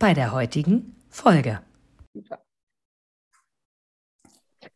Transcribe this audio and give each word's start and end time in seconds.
bei 0.00 0.14
der 0.14 0.32
heutigen 0.32 0.96
Folge. 1.08 1.60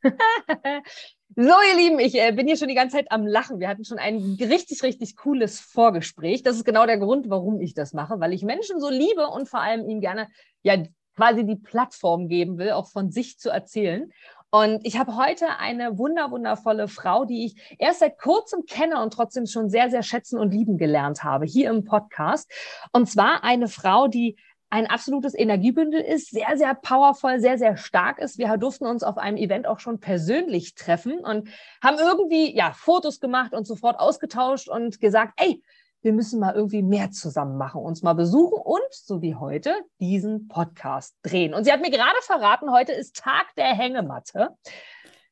So, 1.36 1.42
ihr 1.42 1.76
Lieben, 1.76 1.98
ich 1.98 2.14
äh, 2.14 2.30
bin 2.30 2.46
hier 2.46 2.56
schon 2.56 2.68
die 2.68 2.76
ganze 2.76 2.96
Zeit 2.96 3.10
am 3.10 3.26
Lachen. 3.26 3.58
Wir 3.58 3.66
hatten 3.66 3.84
schon 3.84 3.98
ein 3.98 4.36
richtig, 4.38 4.84
richtig 4.84 5.16
cooles 5.16 5.58
Vorgespräch. 5.58 6.44
Das 6.44 6.54
ist 6.54 6.64
genau 6.64 6.86
der 6.86 6.98
Grund, 6.98 7.28
warum 7.28 7.60
ich 7.60 7.74
das 7.74 7.92
mache, 7.92 8.20
weil 8.20 8.32
ich 8.32 8.44
Menschen 8.44 8.78
so 8.78 8.88
liebe 8.88 9.26
und 9.26 9.48
vor 9.48 9.60
allem 9.60 9.88
ihnen 9.88 10.00
gerne 10.00 10.28
ja 10.62 10.80
quasi 11.16 11.44
die 11.44 11.56
Plattform 11.56 12.28
geben 12.28 12.56
will, 12.56 12.70
auch 12.70 12.88
von 12.88 13.10
sich 13.10 13.40
zu 13.40 13.50
erzählen. 13.50 14.12
Und 14.52 14.86
ich 14.86 14.96
habe 14.96 15.16
heute 15.16 15.58
eine 15.58 15.98
wunder, 15.98 16.30
wundervolle 16.30 16.86
Frau, 16.86 17.24
die 17.24 17.46
ich 17.46 17.76
erst 17.80 17.98
seit 17.98 18.16
kurzem 18.16 18.64
kenne 18.66 19.02
und 19.02 19.12
trotzdem 19.12 19.46
schon 19.46 19.68
sehr, 19.68 19.90
sehr 19.90 20.04
schätzen 20.04 20.38
und 20.38 20.54
lieben 20.54 20.78
gelernt 20.78 21.24
habe, 21.24 21.46
hier 21.46 21.68
im 21.70 21.82
Podcast. 21.82 22.48
Und 22.92 23.10
zwar 23.10 23.42
eine 23.42 23.66
Frau, 23.66 24.06
die 24.06 24.36
ein 24.70 24.86
absolutes 24.86 25.34
Energiebündel 25.38 26.00
ist, 26.00 26.30
sehr, 26.30 26.56
sehr 26.56 26.74
powervoll, 26.74 27.38
sehr, 27.38 27.58
sehr 27.58 27.76
stark 27.76 28.18
ist. 28.18 28.38
Wir 28.38 28.56
durften 28.56 28.86
uns 28.86 29.02
auf 29.02 29.18
einem 29.18 29.36
Event 29.36 29.66
auch 29.66 29.78
schon 29.78 30.00
persönlich 30.00 30.74
treffen 30.74 31.18
und 31.20 31.48
haben 31.82 31.98
irgendwie 31.98 32.56
ja 32.56 32.72
Fotos 32.72 33.20
gemacht 33.20 33.52
und 33.52 33.66
sofort 33.66 34.00
ausgetauscht 34.00 34.68
und 34.68 35.00
gesagt, 35.00 35.34
ey, 35.36 35.62
wir 36.02 36.12
müssen 36.12 36.38
mal 36.38 36.54
irgendwie 36.54 36.82
mehr 36.82 37.10
zusammen 37.10 37.56
machen, 37.56 37.80
uns 37.80 38.02
mal 38.02 38.12
besuchen 38.12 38.60
und, 38.62 38.82
so 38.90 39.22
wie 39.22 39.34
heute, 39.34 39.74
diesen 40.00 40.48
Podcast 40.48 41.16
drehen. 41.22 41.54
Und 41.54 41.64
sie 41.64 41.72
hat 41.72 41.80
mir 41.80 41.90
gerade 41.90 42.20
verraten, 42.20 42.70
heute 42.70 42.92
ist 42.92 43.16
Tag 43.16 43.46
der 43.56 43.74
Hängematte. 43.74 44.50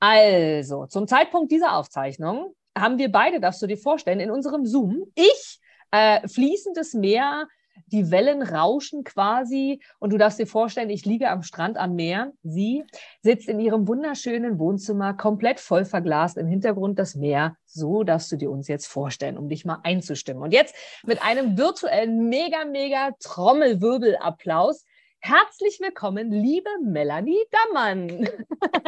Also, 0.01 0.87
zum 0.87 1.06
Zeitpunkt 1.06 1.53
dieser 1.53 1.77
Aufzeichnung 1.77 2.55
haben 2.77 2.97
wir 2.99 3.12
beide, 3.12 3.39
darfst 3.39 3.61
du 3.61 3.67
dir 3.67 3.77
vorstellen, 3.77 4.19
in 4.19 4.31
unserem 4.31 4.65
Zoom, 4.65 5.05
ich, 5.15 5.61
äh, 5.91 6.27
fließendes 6.27 6.95
Meer, 6.95 7.47
die 7.87 8.11
Wellen 8.11 8.42
rauschen 8.42 9.05
quasi 9.05 9.81
und 9.98 10.12
du 10.12 10.19
darfst 10.19 10.39
dir 10.39 10.47
vorstellen, 10.47 10.91
ich 10.91 11.05
liege 11.05 11.31
am 11.31 11.42
Strand 11.42 11.77
am 11.77 11.95
Meer. 11.95 12.33
Sie 12.42 12.84
sitzt 13.20 13.48
in 13.48 13.61
ihrem 13.61 13.87
wunderschönen 13.87 14.59
Wohnzimmer, 14.59 15.15
komplett 15.15 15.61
voll 15.61 15.84
verglast, 15.84 16.39
im 16.39 16.47
Hintergrund 16.47 16.98
das 16.98 17.15
Meer. 17.15 17.56
So 17.67 18.03
darfst 18.03 18.33
du 18.33 18.37
dir 18.37 18.50
uns 18.50 18.69
jetzt 18.69 18.87
vorstellen, 18.87 19.37
um 19.37 19.48
dich 19.48 19.65
mal 19.65 19.81
einzustimmen. 19.83 20.43
Und 20.43 20.53
jetzt 20.53 20.75
mit 21.05 21.23
einem 21.23 21.59
virtuellen 21.59 22.28
mega, 22.28 22.65
mega 22.65 23.12
Trommelwirbelapplaus. 23.20 24.84
Herzlich 25.20 25.78
willkommen, 25.81 26.33
liebe 26.33 26.69
Melanie 26.83 27.45
Dammann. 27.50 28.28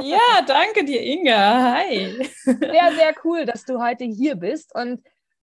Ja, 0.03 0.43
danke 0.47 0.85
dir, 0.85 1.01
Inga. 1.01 1.75
Hi. 1.75 2.29
Sehr, 2.45 2.93
sehr 2.97 3.15
cool, 3.25 3.45
dass 3.45 3.65
du 3.65 3.81
heute 3.81 4.05
hier 4.05 4.35
bist. 4.35 4.75
Und 4.75 5.01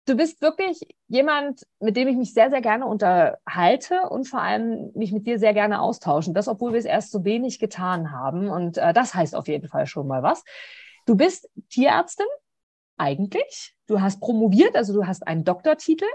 du 0.06 0.16
bist 0.16 0.40
wirklich 0.40 0.80
jemand, 1.08 1.66
mit 1.80 1.96
dem 1.96 2.08
ich 2.08 2.16
mich 2.16 2.32
sehr, 2.32 2.50
sehr 2.50 2.62
gerne 2.62 2.86
unterhalte 2.86 4.08
und 4.08 4.26
vor 4.26 4.40
allem 4.40 4.90
mich 4.94 5.12
mit 5.12 5.26
dir 5.26 5.38
sehr 5.38 5.52
gerne 5.52 5.80
austauschen. 5.80 6.32
Das, 6.32 6.48
obwohl 6.48 6.72
wir 6.72 6.78
es 6.78 6.84
erst 6.84 7.10
so 7.10 7.24
wenig 7.24 7.58
getan 7.58 8.12
haben. 8.12 8.48
Und 8.48 8.78
äh, 8.78 8.92
das 8.92 9.14
heißt 9.14 9.34
auf 9.34 9.48
jeden 9.48 9.68
Fall 9.68 9.86
schon 9.86 10.06
mal 10.06 10.22
was. 10.22 10.44
Du 11.04 11.16
bist 11.16 11.48
Tierärztin, 11.68 12.26
eigentlich. 12.96 13.74
Du 13.86 14.00
hast 14.00 14.20
promoviert, 14.20 14.74
also 14.76 14.92
du 14.92 15.06
hast 15.06 15.26
einen 15.26 15.44
Doktortitel 15.44 16.06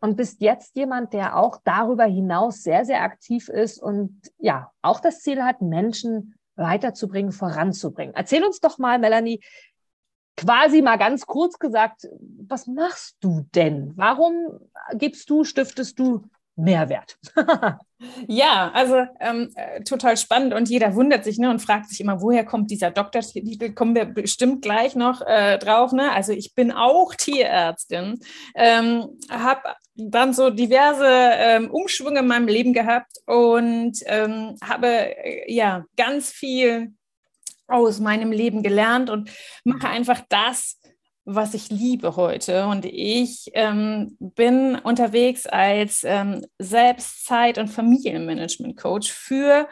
und 0.00 0.16
bist 0.16 0.40
jetzt 0.40 0.76
jemand, 0.76 1.12
der 1.12 1.36
auch 1.36 1.60
darüber 1.64 2.04
hinaus 2.04 2.62
sehr, 2.62 2.84
sehr 2.84 3.02
aktiv 3.02 3.48
ist 3.48 3.82
und 3.82 4.20
ja, 4.38 4.70
auch 4.82 5.00
das 5.00 5.20
Ziel 5.20 5.42
hat, 5.42 5.60
Menschen 5.60 6.34
weiterzubringen, 6.54 7.32
voranzubringen. 7.32 8.14
Erzähl 8.14 8.44
uns 8.44 8.60
doch 8.60 8.78
mal, 8.78 8.98
Melanie, 8.98 9.40
quasi 10.38 10.82
mal 10.82 10.96
ganz 10.96 11.26
kurz 11.26 11.58
gesagt, 11.58 12.08
was 12.46 12.66
machst 12.66 13.16
du 13.20 13.44
denn? 13.54 13.92
Warum 13.96 14.60
gibst 14.94 15.28
du, 15.28 15.44
stiftest 15.44 15.98
du 15.98 16.22
Mehrwert? 16.54 17.18
ja, 18.28 18.70
also 18.72 19.04
ähm, 19.20 19.50
äh, 19.56 19.82
total 19.82 20.16
spannend 20.16 20.54
und 20.54 20.68
jeder 20.68 20.94
wundert 20.94 21.24
sich 21.24 21.38
ne, 21.38 21.50
und 21.50 21.60
fragt 21.60 21.88
sich 21.88 22.00
immer, 22.00 22.22
woher 22.22 22.44
kommt 22.44 22.70
dieser 22.70 22.92
Doktortitel? 22.92 23.72
Kommen 23.72 23.96
wir 23.96 24.04
bestimmt 24.04 24.62
gleich 24.62 24.94
noch 24.94 25.22
äh, 25.26 25.58
drauf. 25.58 25.92
Ne? 25.92 26.12
Also 26.12 26.32
ich 26.32 26.54
bin 26.54 26.70
auch 26.70 27.14
Tierärztin, 27.16 28.20
ähm, 28.54 29.06
habe 29.28 29.62
dann 29.96 30.32
so 30.32 30.50
diverse 30.50 31.08
ähm, 31.08 31.70
Umschwünge 31.70 32.20
in 32.20 32.28
meinem 32.28 32.46
Leben 32.46 32.72
gehabt 32.72 33.18
und 33.26 33.98
ähm, 34.06 34.54
habe 34.62 34.86
äh, 34.86 35.52
ja 35.52 35.84
ganz 35.96 36.30
viel 36.30 36.92
aus 37.68 38.00
meinem 38.00 38.32
Leben 38.32 38.62
gelernt 38.62 39.10
und 39.10 39.30
mache 39.64 39.88
einfach 39.88 40.22
das, 40.28 40.80
was 41.24 41.52
ich 41.54 41.68
liebe 41.68 42.16
heute. 42.16 42.66
Und 42.66 42.86
ich 42.86 43.50
ähm, 43.52 44.16
bin 44.18 44.76
unterwegs 44.76 45.46
als 45.46 46.02
ähm, 46.04 46.44
Selbstzeit- 46.58 47.58
und 47.58 47.68
Familienmanagement-Coach 47.68 49.12
für 49.12 49.68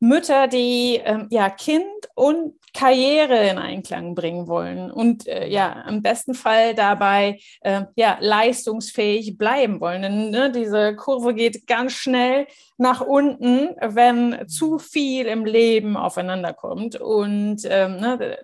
Mütter, 0.00 0.48
die 0.48 1.00
ähm, 1.04 1.28
ja 1.30 1.50
Kind 1.50 1.84
und 2.14 2.54
Karriere 2.72 3.48
in 3.48 3.58
Einklang 3.58 4.14
bringen 4.14 4.46
wollen 4.46 4.90
und 4.90 5.26
äh, 5.26 5.48
ja 5.48 5.84
im 5.88 6.02
besten 6.02 6.34
Fall 6.34 6.74
dabei 6.74 7.40
äh, 7.62 7.82
ja 7.96 8.16
leistungsfähig 8.20 9.36
bleiben 9.36 9.80
wollen. 9.80 10.02
Denn 10.02 10.30
ne, 10.30 10.50
diese 10.52 10.96
Kurve 10.96 11.34
geht 11.34 11.66
ganz 11.66 11.92
schnell 11.92 12.46
nach 12.78 13.00
unten, 13.00 13.76
wenn 13.80 14.48
zu 14.48 14.78
viel 14.78 15.26
im 15.26 15.44
Leben 15.44 15.96
aufeinander 15.96 16.54
kommt 16.54 16.98
und 16.98 17.62
ähm, 17.64 17.96
ne, 17.96 18.38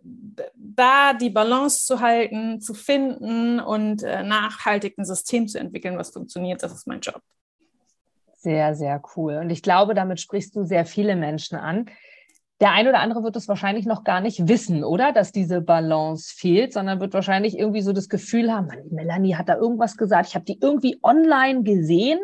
da 0.54 1.14
die 1.14 1.30
Balance 1.30 1.86
zu 1.86 2.00
halten, 2.00 2.60
zu 2.60 2.74
finden 2.74 3.60
und 3.60 4.02
äh, 4.02 4.22
nachhaltig 4.22 4.98
ein 4.98 5.04
System 5.04 5.48
zu 5.48 5.58
entwickeln, 5.58 5.96
was 5.96 6.10
funktioniert, 6.10 6.62
das 6.62 6.72
ist 6.72 6.86
mein 6.86 7.00
Job. 7.00 7.22
Sehr, 8.36 8.74
sehr 8.74 9.02
cool. 9.16 9.38
Und 9.38 9.50
ich 9.50 9.62
glaube, 9.62 9.94
damit 9.94 10.20
sprichst 10.20 10.54
du 10.56 10.64
sehr 10.64 10.84
viele 10.84 11.16
Menschen 11.16 11.56
an. 11.56 11.86
Der 12.60 12.72
eine 12.72 12.88
oder 12.88 13.00
andere 13.00 13.22
wird 13.22 13.36
es 13.36 13.48
wahrscheinlich 13.48 13.86
noch 13.86 14.04
gar 14.04 14.20
nicht 14.20 14.48
wissen, 14.48 14.84
oder? 14.84 15.12
Dass 15.12 15.32
diese 15.32 15.60
Balance 15.60 16.32
fehlt, 16.34 16.72
sondern 16.72 17.00
wird 17.00 17.12
wahrscheinlich 17.12 17.58
irgendwie 17.58 17.82
so 17.82 17.92
das 17.92 18.08
Gefühl 18.08 18.52
haben, 18.52 18.68
Melanie 18.90 19.34
hat 19.34 19.48
da 19.48 19.56
irgendwas 19.56 19.96
gesagt, 19.96 20.28
ich 20.28 20.34
habe 20.34 20.44
die 20.44 20.58
irgendwie 20.60 20.98
online 21.02 21.64
gesehen 21.64 22.18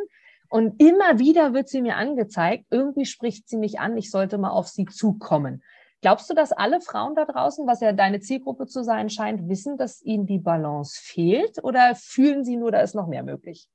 und 0.49 0.81
immer 0.81 1.19
wieder 1.19 1.53
wird 1.53 1.69
sie 1.69 1.83
mir 1.83 1.97
angezeigt, 1.97 2.67
irgendwie 2.71 3.05
spricht 3.05 3.49
sie 3.49 3.59
mich 3.59 3.81
an, 3.81 3.97
ich 3.97 4.11
sollte 4.11 4.39
mal 4.39 4.51
auf 4.51 4.69
sie 4.69 4.87
zukommen. 4.87 5.63
Glaubst 6.03 6.29
du, 6.31 6.35
dass 6.35 6.53
alle 6.53 6.81
Frauen 6.81 7.15
da 7.15 7.25
draußen, 7.25 7.67
was 7.67 7.81
ja 7.81 7.93
deine 7.93 8.21
Zielgruppe 8.21 8.67
zu 8.67 8.83
sein 8.83 9.09
scheint, 9.09 9.49
wissen, 9.49 9.77
dass 9.77 10.03
ihnen 10.03 10.27
die 10.27 10.39
Balance 10.39 11.01
fehlt 11.01 11.63
oder 11.63 11.95
fühlen 11.95 12.45
sie 12.45 12.57
nur, 12.57 12.73
da 12.73 12.81
ist 12.81 12.95
noch 12.95 13.07
mehr 13.07 13.23
möglich? 13.23 13.69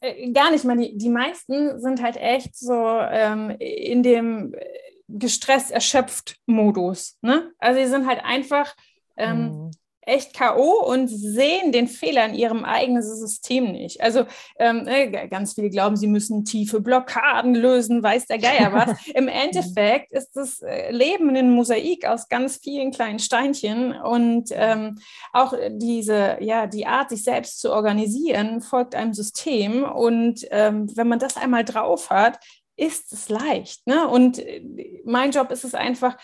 Äh, 0.00 0.30
gar 0.32 0.50
nicht 0.50 0.64
mal. 0.64 0.76
Die, 0.76 0.96
die 0.96 1.10
meisten 1.10 1.80
sind 1.80 2.02
halt 2.02 2.16
echt 2.16 2.56
so 2.56 2.74
ähm, 2.74 3.50
in 3.58 4.02
dem 4.02 4.54
äh, 4.54 4.64
gestresst, 5.08 5.70
erschöpft 5.70 6.36
Modus. 6.46 7.18
Ne? 7.22 7.52
Also 7.58 7.80
sie 7.80 7.88
sind 7.88 8.06
halt 8.06 8.24
einfach 8.24 8.74
ähm, 9.16 9.42
mhm 9.42 9.70
echt 10.06 10.34
K.O. 10.34 10.84
und 10.84 11.08
sehen 11.08 11.72
den 11.72 11.88
Fehler 11.88 12.26
in 12.26 12.34
ihrem 12.34 12.64
eigenen 12.64 13.02
System 13.02 13.72
nicht. 13.72 14.00
Also 14.00 14.26
ähm, 14.58 14.86
äh, 14.86 15.28
ganz 15.28 15.54
viele 15.54 15.70
glauben, 15.70 15.96
sie 15.96 16.06
müssen 16.06 16.44
tiefe 16.44 16.80
Blockaden 16.80 17.54
lösen, 17.54 18.02
weiß 18.02 18.26
der 18.26 18.38
Geier 18.38 18.72
was. 18.72 19.06
Im 19.14 19.28
Endeffekt 19.28 20.12
ist 20.12 20.32
das 20.34 20.60
äh, 20.62 20.90
Leben 20.90 21.34
ein 21.34 21.50
Mosaik 21.50 22.06
aus 22.06 22.28
ganz 22.28 22.58
vielen 22.58 22.90
kleinen 22.90 23.18
Steinchen 23.18 23.92
und 23.92 24.50
ähm, 24.52 24.98
auch 25.32 25.54
diese, 25.70 26.38
ja, 26.40 26.66
die 26.66 26.86
Art, 26.86 27.10
sich 27.10 27.24
selbst 27.24 27.60
zu 27.60 27.72
organisieren, 27.72 28.60
folgt 28.60 28.94
einem 28.94 29.14
System 29.14 29.84
und 29.84 30.46
ähm, 30.50 30.90
wenn 30.96 31.08
man 31.08 31.18
das 31.18 31.36
einmal 31.36 31.64
drauf 31.64 32.10
hat, 32.10 32.38
ist 32.76 33.12
es 33.12 33.28
leicht. 33.28 33.86
Ne? 33.86 34.08
Und 34.08 34.38
äh, 34.38 34.62
mein 35.04 35.30
Job 35.30 35.50
ist 35.50 35.64
es 35.64 35.74
einfach, 35.74 36.16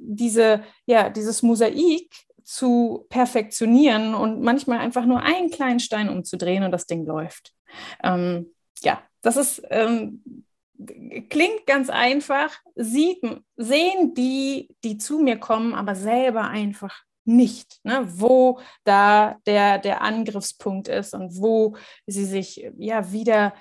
diese, 0.00 0.62
ja, 0.86 1.10
dieses 1.10 1.42
Mosaik 1.42 2.08
zu 2.44 3.06
perfektionieren 3.08 4.14
und 4.14 4.42
manchmal 4.42 4.78
einfach 4.78 5.06
nur 5.06 5.20
einen 5.22 5.50
kleinen 5.50 5.80
Stein 5.80 6.08
umzudrehen 6.08 6.62
und 6.62 6.70
das 6.70 6.86
Ding 6.86 7.04
läuft. 7.06 7.52
Ähm, 8.02 8.54
ja, 8.82 9.02
das 9.22 9.36
ist 9.36 9.62
ähm, 9.70 10.22
klingt 11.28 11.66
ganz 11.66 11.90
einfach, 11.90 12.52
sieht, 12.74 13.22
sehen 13.56 14.14
die, 14.14 14.74
die 14.82 14.98
zu 14.98 15.18
mir 15.18 15.38
kommen, 15.38 15.74
aber 15.74 15.94
selber 15.94 16.42
einfach 16.48 17.02
nicht, 17.24 17.80
ne? 17.84 18.06
wo 18.06 18.60
da 18.84 19.38
der, 19.46 19.78
der 19.78 20.02
Angriffspunkt 20.02 20.88
ist 20.88 21.14
und 21.14 21.40
wo 21.40 21.76
sie 22.06 22.24
sich 22.24 22.70
ja 22.76 23.12
wieder 23.12 23.54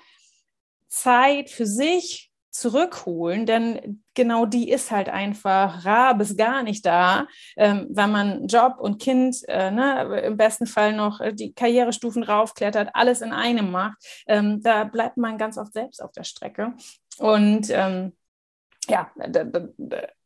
Zeit 0.90 1.50
für 1.50 1.66
sich 1.66 2.33
zurückholen, 2.54 3.46
denn 3.48 4.04
genau 4.14 4.46
die 4.46 4.70
ist 4.70 4.92
halt 4.92 5.10
einfach 5.10 5.86
rar 5.86 6.16
bis 6.16 6.38
gar 6.38 6.62
nicht 6.62 6.86
da, 6.86 7.26
ähm, 7.58 7.88
wenn 7.90 8.12
man 8.12 8.48
Job 8.48 8.76
und 8.80 9.02
Kind 9.02 9.38
äh, 9.48 9.72
ne, 9.72 10.22
im 10.22 10.38
besten 10.38 10.68
Fall 10.68 10.94
noch 10.94 11.20
äh, 11.20 11.34
die 11.34 11.54
Karrierestufen 11.54 12.22
raufklettert, 12.22 12.92
alles 12.94 13.22
in 13.22 13.32
einem 13.32 13.72
macht. 13.72 13.98
Ähm, 14.28 14.62
da 14.62 14.84
bleibt 14.84 15.18
man 15.18 15.40
ganz 15.40 15.58
oft 15.58 15.74
selbst 15.74 16.02
auf 16.02 16.12
der 16.12 16.24
Strecke. 16.24 16.76
Und 17.18 17.70
ähm, 17.72 18.14
ja, 18.88 19.12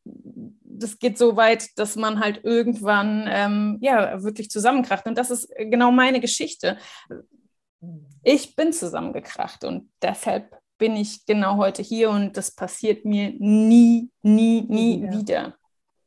das 0.04 0.98
geht 0.98 1.16
so 1.16 1.36
weit, 1.36 1.78
dass 1.78 1.96
man 1.96 2.20
halt 2.20 2.44
irgendwann 2.44 3.26
ähm, 3.30 3.78
ja 3.80 4.22
wirklich 4.22 4.50
zusammenkracht. 4.50 5.06
Und 5.06 5.16
das 5.16 5.30
ist 5.30 5.50
genau 5.56 5.92
meine 5.92 6.20
Geschichte. 6.20 6.76
Ich 8.22 8.54
bin 8.54 8.72
zusammengekracht 8.72 9.64
und 9.64 9.90
deshalb 10.02 10.58
bin 10.78 10.96
ich 10.96 11.26
genau 11.26 11.56
heute 11.56 11.82
hier 11.82 12.10
und 12.10 12.36
das 12.36 12.52
passiert 12.52 13.04
mir 13.04 13.32
nie, 13.38 14.10
nie, 14.22 14.62
nie 14.62 15.02
ja. 15.02 15.12
wieder. 15.12 15.54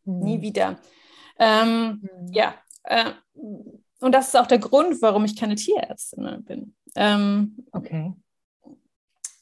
Mhm. 0.05 0.19
Nie 0.19 0.41
wieder. 0.41 0.79
Ähm, 1.37 2.01
mhm. 2.01 2.33
Ja, 2.33 2.55
äh, 2.83 3.11
und 3.99 4.13
das 4.13 4.29
ist 4.29 4.35
auch 4.35 4.47
der 4.47 4.59
Grund, 4.59 5.01
warum 5.01 5.25
ich 5.25 5.35
keine 5.35 5.55
Tierärztin 5.55 6.43
bin. 6.43 6.75
Ähm, 6.95 7.65
okay. 7.71 8.13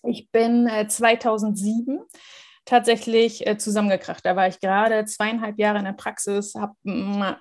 Ich 0.04 0.32
bin 0.32 0.68
äh, 0.68 0.88
2007 0.88 2.00
tatsächlich 2.66 3.48
äh, 3.48 3.58
zusammengekracht. 3.58 4.26
Da 4.26 4.36
war 4.36 4.48
ich 4.48 4.60
gerade 4.60 5.06
zweieinhalb 5.06 5.58
Jahre 5.58 5.80
in 5.80 5.86
der 5.86 5.94
Praxis, 5.94 6.56
habe 6.56 6.76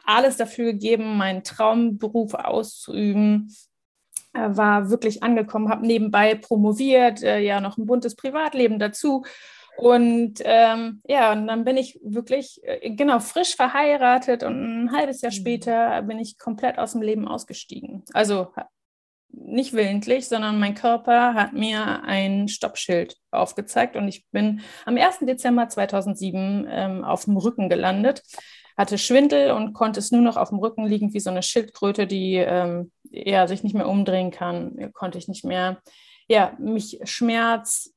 alles 0.05 0.37
dafür 0.37 0.73
gegeben, 0.73 1.17
meinen 1.17 1.45
Traumberuf 1.45 2.35
auszuüben, 2.35 3.55
war 4.33 4.91
wirklich 4.91 5.23
angekommen, 5.23 5.69
habe 5.69 5.87
nebenbei 5.87 6.35
promoviert, 6.35 7.23
äh, 7.23 7.41
ja 7.41 7.61
noch 7.61 7.77
ein 7.79 7.87
buntes 7.87 8.15
Privatleben 8.15 8.79
dazu. 8.79 9.25
Und 9.79 10.41
ähm, 10.45 11.03
ja, 11.07 11.31
und 11.33 11.47
dann 11.47 11.65
bin 11.65 11.77
ich 11.77 12.01
wirklich, 12.03 12.61
äh, 12.65 12.91
genau, 12.91 13.21
frisch 13.21 13.55
verheiratet 13.55 14.43
und 14.43 14.87
ein 14.87 14.93
halbes 14.93 15.21
Jahr 15.23 15.31
mhm. 15.31 15.37
später 15.37 16.03
bin 16.03 16.19
ich 16.19 16.37
komplett 16.37 16.79
aus 16.79 16.93
dem 16.93 17.03
Leben 17.03 17.29
ausgestiegen. 17.29 18.03
Also 18.13 18.49
nicht 19.31 19.75
willentlich, 19.75 20.27
sondern 20.27 20.59
mein 20.59 20.75
Körper 20.75 21.35
hat 21.35 21.53
mir 21.53 22.03
ein 22.03 22.49
Stoppschild 22.49 23.17
aufgezeigt 23.31 23.95
und 23.95 24.09
ich 24.09 24.27
bin 24.31 24.63
am 24.85 24.97
1. 24.97 25.19
Dezember 25.21 25.69
2007 25.69 26.67
ähm, 26.69 27.05
auf 27.05 27.25
dem 27.25 27.37
Rücken 27.37 27.69
gelandet, 27.69 28.23
hatte 28.79 28.97
Schwindel 28.97 29.51
und 29.51 29.75
konnte 29.75 30.01
es 30.01 30.13
nur 30.13 30.23
noch 30.23 30.37
auf 30.37 30.49
dem 30.49 30.59
Rücken 30.59 30.87
liegen 30.87 31.13
wie 31.13 31.21
so 31.21 31.29
eine 31.29 31.43
Schildkröte, 31.43 32.07
die 32.07 32.37
ähm, 32.37 32.93
ja, 33.11 33.47
sich 33.47 33.63
nicht 33.63 33.75
mehr 33.75 33.89
umdrehen 33.89 34.31
kann, 34.31 34.93
konnte 34.95 35.19
ich 35.19 35.29
nicht 35.29 35.45
mehr 35.45 35.83
ja, 36.29 36.53
mich 36.59 37.01
Schmerz 37.05 37.93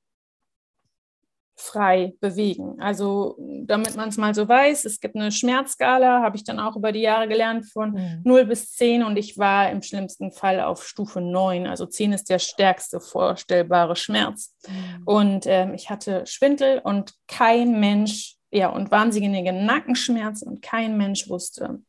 frei 1.62 2.14
bewegen. 2.20 2.82
Also 2.82 3.38
damit 3.66 3.96
man 3.96 4.10
es 4.10 4.18
mal 4.18 4.34
so 4.34 4.48
weiß, 4.48 4.86
es 4.86 5.00
gibt 5.00 5.16
eine 5.16 5.32
Schmerzskala, 5.32 6.22
habe 6.24 6.36
ich 6.36 6.44
dann 6.44 6.60
auch 6.60 6.76
über 6.76 6.92
die 6.92 7.02
Jahre 7.02 7.28
gelernt, 7.28 7.68
von 7.68 7.92
mhm. 7.92 8.22
0 8.24 8.46
bis 8.46 8.72
10 8.72 9.04
und 9.04 9.16
ich 9.18 9.38
war 9.38 9.70
im 9.70 9.84
schlimmsten 9.84 10.32
Fall 10.32 10.62
auf 10.62 10.88
Stufe 10.88 11.22
9. 11.22 11.68
Also 11.68 11.86
10 11.86 12.14
ist 12.14 12.30
der 12.30 12.40
stärkste 12.40 13.00
vorstellbare 13.00 13.96
Schmerz. 13.96 14.56
Mhm. 14.68 15.04
Und 15.06 15.46
ähm, 15.46 15.76
ich 15.76 15.92
hatte 15.92 16.26
Schwindel 16.26 16.82
und 16.84 17.14
kein 17.28 17.80
Mensch, 17.80 18.38
ja, 18.52 18.70
und 18.70 18.92
wahnsinnige 18.92 19.54
Nackenschmerzen 19.54 20.48
und 20.48 20.62
kein 20.62 20.98
Mensch 20.98 21.30
wusste, 21.30 21.82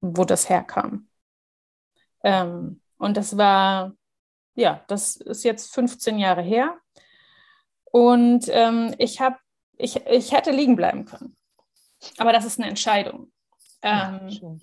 wo 0.00 0.24
das 0.24 0.48
herkam. 0.48 1.08
Ähm, 2.22 2.80
und 2.96 3.16
das 3.16 3.36
war, 3.36 3.94
ja, 4.54 4.82
das 4.88 5.16
ist 5.16 5.44
jetzt 5.44 5.74
15 5.74 6.18
Jahre 6.18 6.42
her. 6.42 6.78
Und 7.84 8.46
ähm, 8.48 8.94
ich 8.98 9.20
habe, 9.20 9.36
ich, 9.76 10.04
ich 10.06 10.32
hätte 10.32 10.50
liegen 10.50 10.74
bleiben 10.74 11.04
können. 11.04 11.36
Aber 12.16 12.32
das 12.32 12.44
ist 12.44 12.58
eine 12.58 12.68
Entscheidung. 12.68 13.30
Ähm, 13.82 14.28
ja, 14.28 14.56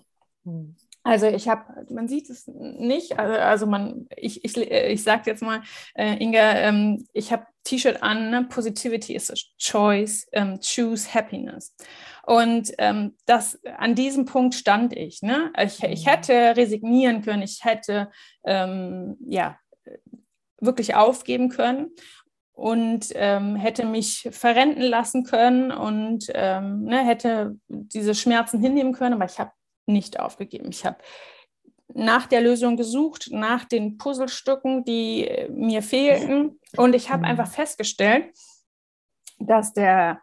hm. 0.44 0.76
Also 1.04 1.28
ich 1.28 1.48
habe, 1.48 1.86
man 1.90 2.08
sieht 2.08 2.30
es 2.30 2.48
nicht, 2.48 3.18
also, 3.18 3.34
also 3.34 3.66
man, 3.66 4.08
ich, 4.16 4.46
ich, 4.46 4.56
ich 4.56 5.04
sage 5.04 5.24
jetzt 5.26 5.42
mal, 5.42 5.62
äh, 5.96 6.22
Inga, 6.24 6.58
ähm, 6.58 7.08
ich 7.14 7.32
habe 7.32 7.48
T-Shirt 7.64 8.04
an, 8.04 8.30
ne? 8.30 8.46
Positivity 8.50 9.16
is 9.16 9.32
a 9.32 9.36
choice, 9.58 10.28
ähm, 10.32 10.60
choose 10.62 11.12
happiness. 11.14 11.76
Und 12.24 12.72
ähm, 12.78 13.16
das, 13.26 13.60
an 13.78 13.96
diesem 13.96 14.26
Punkt 14.26 14.56
stand 14.56 14.94
ich. 14.94 15.22
Ne? 15.22 15.52
Ich, 15.58 15.84
ich 15.84 16.06
mhm. 16.06 16.10
hätte 16.10 16.34
resignieren 16.56 17.22
können, 17.22 17.42
ich 17.42 17.64
hätte 17.64 18.12
ähm, 18.46 19.18
ja, 19.28 19.58
wirklich 20.60 20.96
aufgeben 20.96 21.50
können 21.50 21.92
und 22.54 23.08
ähm, 23.16 23.56
hätte 23.56 23.86
mich 23.86 24.30
verrenten 24.32 24.84
lassen 24.84 25.24
können 25.24 25.72
und 25.72 26.26
ähm, 26.34 26.84
ne, 26.84 27.04
hätte 27.04 27.58
diese 27.68 28.14
Schmerzen 28.14 28.62
hinnehmen 28.62 28.94
können, 28.94 29.16
aber 29.16 29.26
ich 29.26 29.40
habe 29.40 29.52
nicht 29.86 30.20
aufgegeben. 30.20 30.70
Ich 30.70 30.86
habe 30.86 30.98
nach 31.94 32.26
der 32.26 32.42
Lösung 32.42 32.78
gesucht, 32.78 33.30
nach 33.32 33.66
den 33.66 33.98
Puzzlestücken, 33.98 34.84
die 34.86 35.28
äh, 35.28 35.50
mir 35.50 35.82
fehlten 35.82 36.60
und 36.78 36.96
ich 36.96 37.10
habe 37.10 37.26
einfach 37.26 37.52
festgestellt, 37.52 38.34
dass 39.40 39.74
der, 39.74 40.22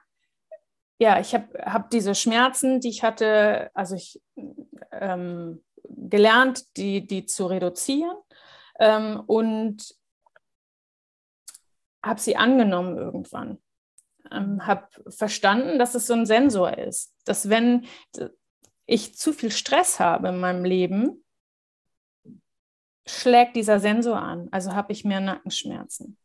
ja, 0.98 1.20
ich 1.20 1.34
habe 1.34 1.48
hab 1.64 1.90
diese 1.90 2.14
Schmerzen, 2.14 2.80
die 2.80 2.88
ich 2.88 3.02
hatte, 3.02 3.70
also 3.74 3.96
ich 3.96 4.20
ähm, 4.92 5.62
gelernt, 5.84 6.76
die, 6.76 7.06
die 7.06 7.26
zu 7.26 7.46
reduzieren 7.46 8.16
ähm, 8.78 9.22
und 9.26 9.94
habe 12.04 12.20
sie 12.20 12.36
angenommen 12.36 12.96
irgendwann. 12.96 13.58
Ähm, 14.30 14.66
habe 14.66 14.88
verstanden, 15.08 15.78
dass 15.78 15.94
es 15.94 16.06
so 16.06 16.14
ein 16.14 16.26
Sensor 16.26 16.76
ist, 16.76 17.14
dass 17.24 17.48
wenn 17.48 17.86
ich 18.88 19.16
zu 19.16 19.32
viel 19.32 19.50
Stress 19.50 20.00
habe 20.00 20.28
in 20.28 20.40
meinem 20.40 20.64
Leben, 20.64 21.24
schlägt 23.06 23.54
dieser 23.54 23.78
Sensor 23.78 24.20
an. 24.20 24.48
Also 24.50 24.74
habe 24.74 24.92
ich 24.92 25.04
mehr 25.04 25.20
Nackenschmerzen. 25.20 26.16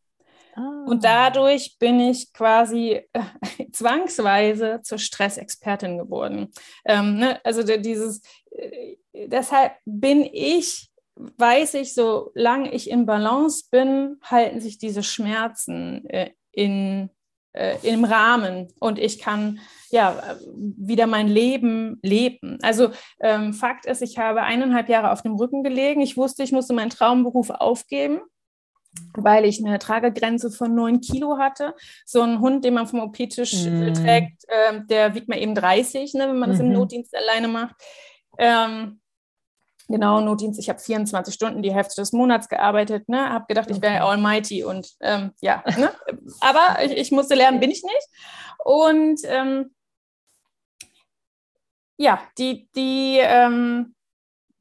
Ah. 0.55 0.85
Und 0.87 1.03
dadurch 1.03 1.77
bin 1.77 1.99
ich 1.99 2.31
quasi 2.33 3.01
äh, 3.13 3.21
zwangsweise 3.71 4.81
zur 4.81 4.97
Stressexpertin 4.97 5.97
geworden. 5.97 6.51
Ähm, 6.85 7.17
ne? 7.17 7.39
Also 7.43 7.63
dieses, 7.63 8.21
äh, 8.51 8.95
deshalb 9.13 9.73
bin 9.85 10.23
ich 10.23 10.89
weiß 11.15 11.75
ich, 11.75 11.93
solange 11.93 12.73
ich 12.73 12.89
in 12.89 13.05
Balance 13.05 13.65
bin, 13.69 14.17
halten 14.23 14.59
sich 14.59 14.77
diese 14.77 15.03
Schmerzen 15.03 16.09
äh, 16.09 16.31
in, 16.51 17.09
äh, 17.53 17.77
im 17.83 18.03
Rahmen 18.03 18.67
und 18.79 18.99
ich 18.99 19.19
kann 19.19 19.59
ja 19.89 20.37
wieder 20.55 21.07
mein 21.07 21.27
Leben 21.27 21.99
leben. 22.01 22.57
Also 22.61 22.89
ähm, 23.19 23.53
Fakt 23.53 23.85
ist, 23.85 24.01
ich 24.01 24.17
habe 24.17 24.41
eineinhalb 24.41 24.89
Jahre 24.89 25.11
auf 25.11 25.21
dem 25.21 25.35
Rücken 25.35 25.63
gelegen. 25.63 26.01
Ich 26.01 26.17
wusste, 26.17 26.43
ich 26.43 26.51
musste 26.51 26.73
meinen 26.73 26.89
Traumberuf 26.89 27.49
aufgeben 27.51 28.21
weil 29.15 29.45
ich 29.45 29.63
eine 29.63 29.79
Tragegrenze 29.79 30.51
von 30.51 30.75
neun 30.75 31.01
Kilo 31.01 31.37
hatte. 31.37 31.73
So 32.05 32.21
ein 32.21 32.39
Hund, 32.39 32.63
den 32.63 32.75
man 32.75 32.87
vom 32.87 32.99
OP-Tisch 32.99 33.65
mm. 33.65 33.93
trägt, 33.93 34.43
äh, 34.47 34.81
der 34.87 35.15
wiegt 35.15 35.27
mal 35.27 35.39
eben 35.39 35.55
30, 35.55 36.13
ne, 36.13 36.27
wenn 36.29 36.39
man 36.39 36.51
das 36.51 36.59
im 36.59 36.67
mhm. 36.67 36.73
Notdienst 36.73 37.15
alleine 37.15 37.47
macht. 37.47 37.75
Ähm, 38.37 38.99
Genau, 39.93 40.21
Notdienst. 40.21 40.59
Ich 40.59 40.69
habe 40.69 40.79
24 40.79 41.31
Stunden 41.31 41.61
die 41.61 41.71
Hälfte 41.71 42.01
des 42.01 42.13
Monats 42.13 42.49
gearbeitet. 42.49 43.07
Ne? 43.09 43.29
Habe 43.29 43.45
gedacht, 43.47 43.69
ich 43.69 43.79
wäre 43.79 44.01
Almighty 44.01 44.63
und 44.63 44.87
ähm, 45.01 45.33
ja. 45.39 45.63
Ne? 45.77 45.91
Aber 46.39 46.83
ich, 46.83 46.93
ich, 46.93 47.11
musste 47.11 47.35
lernen, 47.35 47.59
bin 47.59 47.69
ich 47.69 47.83
nicht. 47.83 48.07
Und 48.65 49.19
ähm, 49.25 49.69
ja, 51.95 52.19
die, 52.39 52.67
die, 52.75 53.19
ähm, 53.21 53.93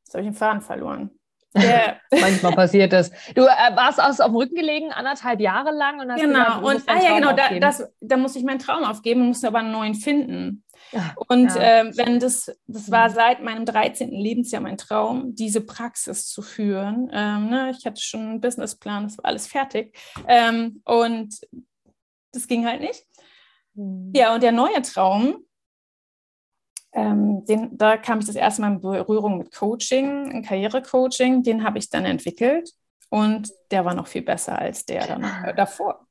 jetzt 0.04 0.12
habe 0.12 0.22
ich 0.22 0.28
den 0.28 0.34
Faden 0.34 0.60
verloren. 0.60 1.10
Yeah. 1.56 1.96
Manchmal 2.20 2.52
passiert 2.52 2.92
das. 2.92 3.10
Du 3.34 3.44
äh, 3.44 3.74
warst 3.74 4.02
auf 4.02 4.16
dem 4.16 4.36
Rücken 4.36 4.54
gelegen, 4.54 4.92
anderthalb 4.92 5.40
Jahre 5.40 5.70
lang. 5.70 5.98
Und 5.98 6.12
hast 6.12 6.20
genau, 6.20 6.60
gesagt, 6.60 6.62
und 6.62 6.82
ah, 6.88 7.02
ja, 7.02 7.14
genau, 7.14 7.32
da, 7.32 7.58
das, 7.58 7.90
da 8.02 8.18
musste 8.18 8.38
ich 8.38 8.44
meinen 8.44 8.58
Traum 8.58 8.84
aufgeben, 8.84 9.28
musste 9.28 9.48
aber 9.48 9.60
einen 9.60 9.72
neuen 9.72 9.94
finden. 9.94 10.62
Ja, 10.92 11.14
und 11.28 11.54
ja. 11.54 11.80
Äh, 11.80 11.96
wenn 11.96 12.20
das, 12.20 12.54
das 12.66 12.90
war 12.90 13.10
seit 13.10 13.42
meinem 13.42 13.64
13. 13.64 14.10
Lebensjahr 14.10 14.62
mein 14.62 14.76
Traum, 14.76 15.34
diese 15.34 15.62
Praxis 15.62 16.26
zu 16.26 16.42
führen. 16.42 17.10
Ähm, 17.12 17.48
ne, 17.48 17.72
ich 17.76 17.86
hatte 17.86 18.00
schon 18.00 18.20
einen 18.20 18.40
Businessplan, 18.40 19.04
das 19.04 19.18
war 19.18 19.24
alles 19.24 19.46
fertig. 19.46 19.96
Ähm, 20.28 20.82
und 20.84 21.34
das 22.32 22.46
ging 22.46 22.66
halt 22.66 22.80
nicht. 22.80 23.06
Mhm. 23.74 24.12
Ja, 24.14 24.34
und 24.34 24.42
der 24.42 24.52
neue 24.52 24.82
Traum, 24.82 25.36
ähm, 26.92 27.44
den, 27.46 27.76
da 27.76 27.96
kam 27.96 28.18
ich 28.18 28.26
das 28.26 28.36
erste 28.36 28.60
Mal 28.60 28.72
in 28.72 28.80
Berührung 28.80 29.38
mit 29.38 29.54
Coaching, 29.54 30.42
Karrierecoaching, 30.42 31.42
den 31.42 31.64
habe 31.64 31.78
ich 31.78 31.88
dann 31.88 32.04
entwickelt 32.04 32.70
und 33.08 33.50
der 33.70 33.84
war 33.84 33.94
noch 33.94 34.06
viel 34.06 34.22
besser 34.22 34.58
als 34.58 34.84
der 34.84 35.06
dann, 35.06 35.24
äh, 35.44 35.54
davor. 35.54 36.06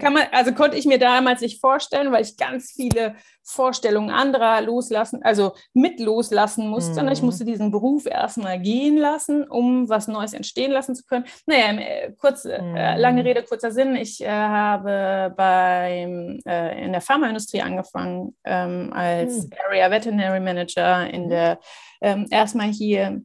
Kann 0.00 0.12
man, 0.12 0.24
also 0.32 0.52
konnte 0.52 0.76
ich 0.76 0.86
mir 0.86 0.98
damals 0.98 1.40
nicht 1.40 1.60
vorstellen, 1.60 2.12
weil 2.12 2.22
ich 2.22 2.36
ganz 2.36 2.72
viele 2.72 3.16
Vorstellungen 3.42 4.10
anderer 4.10 4.60
loslassen, 4.60 5.22
also 5.22 5.52
mit 5.72 6.00
loslassen 6.00 6.68
musste. 6.68 7.02
Mhm. 7.02 7.08
Ich 7.08 7.22
musste 7.22 7.44
diesen 7.44 7.70
Beruf 7.70 8.06
erstmal 8.06 8.60
gehen 8.60 8.96
lassen, 8.96 9.44
um 9.44 9.88
was 9.88 10.08
Neues 10.08 10.32
entstehen 10.32 10.72
lassen 10.72 10.94
zu 10.94 11.04
können. 11.04 11.24
Naja, 11.46 11.72
äh, 11.78 12.12
kurz, 12.18 12.44
mhm. 12.44 12.76
äh, 12.76 12.96
lange 12.96 13.24
Rede, 13.24 13.42
kurzer 13.42 13.72
Sinn. 13.72 13.96
Ich 13.96 14.20
äh, 14.20 14.28
habe 14.28 15.32
beim, 15.36 16.38
äh, 16.46 16.84
in 16.84 16.92
der 16.92 17.00
Pharmaindustrie 17.00 17.62
angefangen 17.62 18.36
ähm, 18.44 18.92
als 18.92 19.44
mhm. 19.44 19.50
Area 19.66 19.90
Veterinary 19.90 20.40
Manager 20.40 21.08
in 21.08 21.24
mhm. 21.24 21.30
der, 21.30 21.58
ähm, 22.00 22.26
erstmal 22.30 22.68
hier 22.68 23.20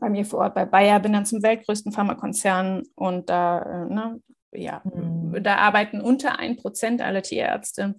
bei 0.00 0.08
mir 0.08 0.24
vor 0.24 0.40
Ort 0.40 0.54
bei 0.54 0.64
Bayer, 0.64 1.00
bin 1.00 1.12
dann 1.12 1.26
zum 1.26 1.42
weltgrößten 1.42 1.92
Pharmakonzern 1.92 2.84
und 2.94 3.28
da 3.28 3.58
äh, 3.58 3.92
ne, 3.92 4.20
ja, 4.52 4.82
mhm. 4.84 5.42
da 5.42 5.56
arbeiten 5.56 6.00
unter 6.00 6.38
ein 6.38 6.56
Prozent 6.56 7.02
aller 7.02 7.22
Tierärzte. 7.22 7.94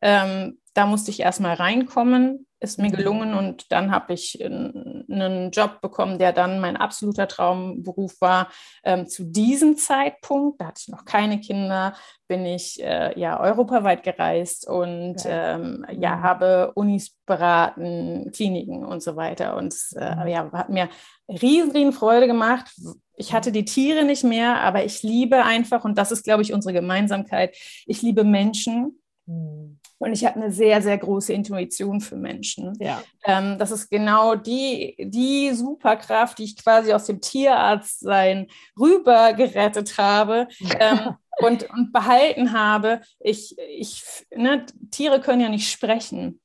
Ähm, 0.00 0.58
da 0.74 0.86
musste 0.86 1.10
ich 1.10 1.20
erstmal 1.20 1.54
reinkommen, 1.54 2.46
ist 2.58 2.78
mir 2.78 2.88
mhm. 2.88 2.92
gelungen 2.92 3.34
und 3.34 3.70
dann 3.70 3.90
habe 3.90 4.14
ich 4.14 4.42
einen 4.42 5.50
Job 5.50 5.80
bekommen, 5.82 6.18
der 6.18 6.32
dann 6.32 6.60
mein 6.60 6.76
absoluter 6.76 7.28
Traumberuf 7.28 8.20
war. 8.20 8.48
Ähm, 8.84 9.06
zu 9.06 9.24
diesem 9.24 9.76
Zeitpunkt, 9.76 10.60
da 10.60 10.68
hatte 10.68 10.80
ich 10.80 10.88
noch 10.88 11.04
keine 11.04 11.40
Kinder, 11.40 11.94
bin 12.28 12.46
ich 12.46 12.82
äh, 12.82 13.18
ja 13.18 13.38
europaweit 13.40 14.02
gereist 14.02 14.66
und 14.66 15.24
ja. 15.24 15.56
Ähm, 15.56 15.84
ja, 15.90 16.16
mhm. 16.16 16.22
habe 16.22 16.72
Unis 16.74 17.16
beraten, 17.26 18.30
Kliniken 18.32 18.84
und 18.84 19.02
so 19.02 19.16
weiter. 19.16 19.56
Und 19.56 19.74
äh, 19.96 20.14
mhm. 20.14 20.26
ja, 20.28 20.52
hat 20.52 20.70
mir 20.70 20.88
riesen, 21.28 21.72
riesen 21.72 21.92
Freude 21.92 22.26
gemacht, 22.26 22.72
ich 23.16 23.32
hatte 23.32 23.52
die 23.52 23.64
Tiere 23.64 24.04
nicht 24.04 24.24
mehr, 24.24 24.60
aber 24.60 24.84
ich 24.84 25.02
liebe 25.02 25.44
einfach, 25.44 25.84
und 25.84 25.98
das 25.98 26.12
ist, 26.12 26.24
glaube 26.24 26.42
ich, 26.42 26.52
unsere 26.52 26.72
Gemeinsamkeit, 26.72 27.56
ich 27.86 28.02
liebe 28.02 28.24
Menschen. 28.24 29.00
Mhm. 29.26 29.78
Und 29.98 30.12
ich 30.12 30.24
habe 30.24 30.36
eine 30.36 30.50
sehr, 30.50 30.82
sehr 30.82 30.98
große 30.98 31.32
Intuition 31.32 32.00
für 32.00 32.16
Menschen. 32.16 32.72
Ja. 32.80 33.02
Ähm, 33.24 33.56
das 33.58 33.70
ist 33.70 33.88
genau 33.88 34.34
die, 34.34 34.96
die 34.98 35.52
Superkraft, 35.52 36.38
die 36.38 36.44
ich 36.44 36.56
quasi 36.56 36.92
aus 36.92 37.06
dem 37.06 37.20
Tierarztsein 37.20 38.48
rüber 38.76 39.32
gerettet 39.32 39.96
habe. 39.98 40.48
ähm, 40.80 41.14
und, 41.38 41.68
und 41.70 41.92
behalten 41.92 42.52
habe. 42.52 43.00
Ich, 43.20 43.56
ich, 43.58 44.04
ne, 44.34 44.66
Tiere 44.90 45.20
können 45.20 45.40
ja 45.40 45.48
nicht 45.48 45.70
sprechen. 45.70 46.40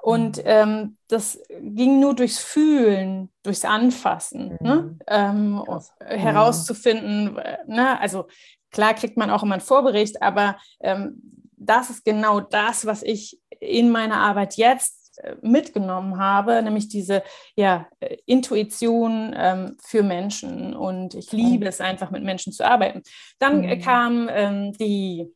Und 0.00 0.38
mhm. 0.38 0.42
ähm, 0.46 0.96
das 1.08 1.40
ging 1.60 2.00
nur 2.00 2.14
durchs 2.14 2.38
Fühlen, 2.38 3.30
durchs 3.42 3.64
Anfassen, 3.64 4.56
mhm. 4.60 4.66
ne? 4.66 4.98
ähm, 5.06 5.64
herauszufinden. 6.00 7.36
Äh, 7.36 7.58
ne? 7.66 8.00
Also 8.00 8.26
klar 8.70 8.94
kriegt 8.94 9.16
man 9.16 9.30
auch 9.30 9.42
immer 9.42 9.54
einen 9.54 9.60
Vorbericht, 9.60 10.22
aber 10.22 10.56
ähm, 10.80 11.20
das 11.56 11.90
ist 11.90 12.04
genau 12.04 12.40
das, 12.40 12.86
was 12.86 13.02
ich 13.02 13.40
in 13.60 13.90
meiner 13.90 14.18
Arbeit 14.18 14.56
jetzt 14.56 15.18
äh, 15.22 15.34
mitgenommen 15.42 16.18
habe, 16.18 16.62
nämlich 16.62 16.88
diese 16.88 17.24
ja, 17.56 17.88
äh, 17.98 18.16
Intuition 18.24 19.34
ähm, 19.36 19.76
für 19.82 20.04
Menschen. 20.04 20.76
Und 20.76 21.14
ich 21.14 21.32
liebe 21.32 21.66
es 21.66 21.80
einfach, 21.80 22.10
mit 22.10 22.22
Menschen 22.22 22.52
zu 22.52 22.64
arbeiten. 22.64 23.02
Dann 23.40 23.62
mhm. 23.62 23.80
kam 23.80 24.28
ähm, 24.30 24.72
die 24.74 25.34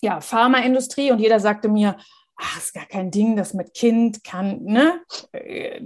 ja, 0.00 0.20
Pharmaindustrie 0.20 1.12
und 1.12 1.18
jeder 1.18 1.40
sagte 1.40 1.68
mir, 1.68 1.96
ach, 2.36 2.58
ist 2.58 2.74
gar 2.74 2.86
kein 2.86 3.10
Ding, 3.10 3.36
das 3.36 3.54
mit 3.54 3.74
Kind 3.74 4.24
kann, 4.24 4.62
ne? 4.62 5.02
Äh, 5.32 5.80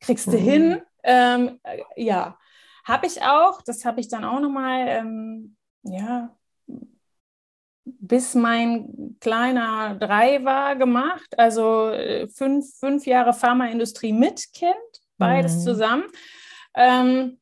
kriegst 0.00 0.26
du 0.26 0.32
mhm. 0.32 0.36
hin. 0.36 0.82
Ähm, 1.02 1.60
äh, 1.62 1.82
ja, 1.96 2.38
habe 2.84 3.06
ich 3.06 3.22
auch. 3.22 3.62
Das 3.62 3.84
habe 3.84 4.00
ich 4.00 4.08
dann 4.08 4.24
auch 4.24 4.40
nochmal, 4.40 4.86
ähm, 4.88 5.56
ja, 5.82 6.36
bis 7.84 8.34
mein 8.34 9.16
kleiner 9.20 9.94
drei 9.94 10.44
war 10.44 10.76
gemacht. 10.76 11.38
Also 11.38 11.90
äh, 11.90 12.28
fünf, 12.28 12.78
fünf 12.78 13.06
Jahre 13.06 13.32
Pharmaindustrie 13.32 14.12
mit 14.12 14.52
Kind, 14.52 14.74
beides 15.18 15.56
mhm. 15.56 15.60
zusammen. 15.60 16.04
Ähm, 16.74 17.38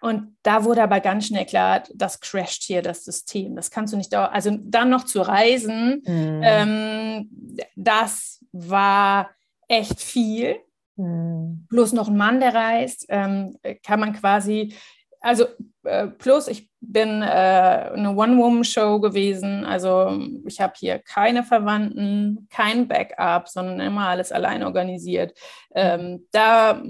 und 0.00 0.36
da 0.42 0.64
wurde 0.64 0.82
aber 0.82 1.00
ganz 1.00 1.26
schnell 1.26 1.46
klar, 1.46 1.82
das 1.94 2.20
crasht 2.20 2.62
hier 2.62 2.82
das 2.82 3.04
System. 3.04 3.56
Das 3.56 3.70
kannst 3.70 3.92
du 3.92 3.96
nicht 3.96 4.12
dauern. 4.12 4.30
Also 4.32 4.56
dann 4.62 4.90
noch 4.90 5.04
zu 5.04 5.20
reisen, 5.22 6.02
mhm. 6.06 6.40
ähm, 6.42 7.30
das 7.74 8.44
war 8.52 9.30
echt 9.68 10.00
viel. 10.00 10.56
Mhm. 10.96 11.66
Plus 11.68 11.92
noch 11.92 12.08
ein 12.08 12.16
Mann, 12.16 12.40
der 12.40 12.54
reist, 12.54 13.06
ähm, 13.08 13.56
kann 13.84 14.00
man 14.00 14.12
quasi, 14.14 14.74
also 15.20 15.46
äh, 15.84 16.06
plus 16.06 16.48
ich 16.48 16.70
bin 16.80 17.22
äh, 17.22 17.24
eine 17.24 18.14
One-Woman-Show 18.14 19.00
gewesen. 19.00 19.64
Also 19.64 20.18
ich 20.46 20.60
habe 20.60 20.74
hier 20.76 20.98
keine 20.98 21.42
Verwandten, 21.42 22.46
kein 22.50 22.86
Backup, 22.88 23.48
sondern 23.48 23.80
immer 23.80 24.08
alles 24.08 24.32
allein 24.32 24.62
organisiert. 24.62 25.36
Ähm, 25.74 26.26
da 26.30 26.82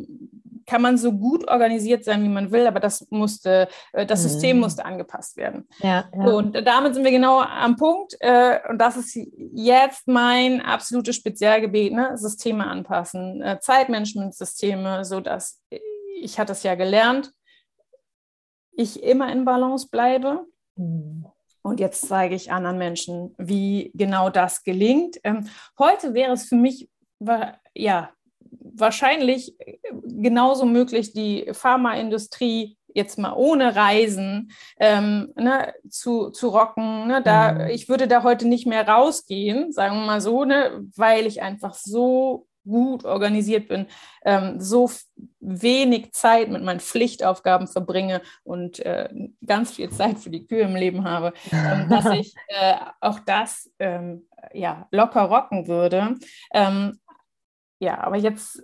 kann 0.66 0.82
man 0.82 0.98
so 0.98 1.12
gut 1.12 1.48
organisiert 1.48 2.04
sein, 2.04 2.22
wie 2.22 2.28
man 2.28 2.50
will, 2.50 2.66
aber 2.66 2.80
das 2.80 3.06
musste, 3.10 3.68
äh, 3.92 4.04
das 4.04 4.22
mhm. 4.22 4.28
System 4.28 4.58
musste 4.58 4.84
angepasst 4.84 5.36
werden. 5.36 5.68
Ja, 5.78 6.08
ja. 6.12 6.24
Und 6.24 6.66
damit 6.66 6.94
sind 6.94 7.04
wir 7.04 7.10
genau 7.10 7.40
am 7.40 7.76
Punkt. 7.76 8.16
Äh, 8.20 8.58
und 8.68 8.78
das 8.78 8.96
ist 8.96 9.18
jetzt 9.52 10.06
mein 10.08 10.60
absolutes 10.60 11.16
Spezialgebiet, 11.16 11.92
ne? 11.92 12.16
Systeme 12.16 12.66
anpassen, 12.66 13.42
äh, 13.42 13.58
Zeitmanagementsysteme, 13.60 15.04
so 15.04 15.20
dass 15.20 15.62
ich 16.20 16.38
hatte 16.38 16.52
es 16.52 16.62
ja 16.62 16.74
gelernt, 16.74 17.32
ich 18.72 19.02
immer 19.02 19.30
in 19.32 19.44
Balance 19.44 19.88
bleibe. 19.90 20.46
Mhm. 20.76 21.26
Und 21.62 21.80
jetzt 21.80 22.06
zeige 22.06 22.36
ich 22.36 22.52
anderen 22.52 22.78
Menschen, 22.78 23.34
wie 23.38 23.90
genau 23.94 24.30
das 24.30 24.62
gelingt. 24.62 25.16
Ähm, 25.24 25.48
heute 25.78 26.14
wäre 26.14 26.32
es 26.32 26.48
für 26.48 26.54
mich 26.54 26.88
ja 27.74 28.10
wahrscheinlich 28.78 29.58
äh, 29.60 29.78
genauso 30.04 30.66
möglich, 30.66 31.12
die 31.12 31.48
Pharmaindustrie 31.52 32.76
jetzt 32.96 33.18
mal 33.18 33.34
ohne 33.34 33.76
Reisen 33.76 34.50
ähm, 34.80 35.32
ne, 35.36 35.74
zu, 35.88 36.30
zu 36.30 36.48
rocken. 36.48 37.06
Ne, 37.06 37.22
da, 37.22 37.52
mhm. 37.52 37.66
Ich 37.68 37.88
würde 37.88 38.08
da 38.08 38.22
heute 38.22 38.48
nicht 38.48 38.66
mehr 38.66 38.88
rausgehen, 38.88 39.72
sagen 39.72 39.96
wir 39.96 40.06
mal 40.06 40.20
so, 40.20 40.44
ne, 40.44 40.82
weil 40.96 41.26
ich 41.26 41.42
einfach 41.42 41.74
so 41.74 42.46
gut 42.66 43.04
organisiert 43.04 43.68
bin, 43.68 43.86
ähm, 44.24 44.60
so 44.60 44.90
wenig 45.38 46.12
Zeit 46.12 46.50
mit 46.50 46.64
meinen 46.64 46.80
Pflichtaufgaben 46.80 47.68
verbringe 47.68 48.22
und 48.42 48.80
äh, 48.80 49.08
ganz 49.46 49.72
viel 49.72 49.90
Zeit 49.90 50.18
für 50.18 50.30
die 50.30 50.46
Kühe 50.46 50.62
im 50.62 50.74
Leben 50.74 51.04
habe, 51.04 51.32
ähm, 51.52 51.88
dass 51.88 52.06
ich 52.12 52.34
äh, 52.48 52.74
auch 53.00 53.20
das 53.20 53.70
ähm, 53.78 54.26
ja, 54.52 54.88
locker 54.90 55.22
rocken 55.22 55.68
würde. 55.68 56.16
Ja, 57.78 57.98
aber 57.98 58.16
jetzt 58.16 58.62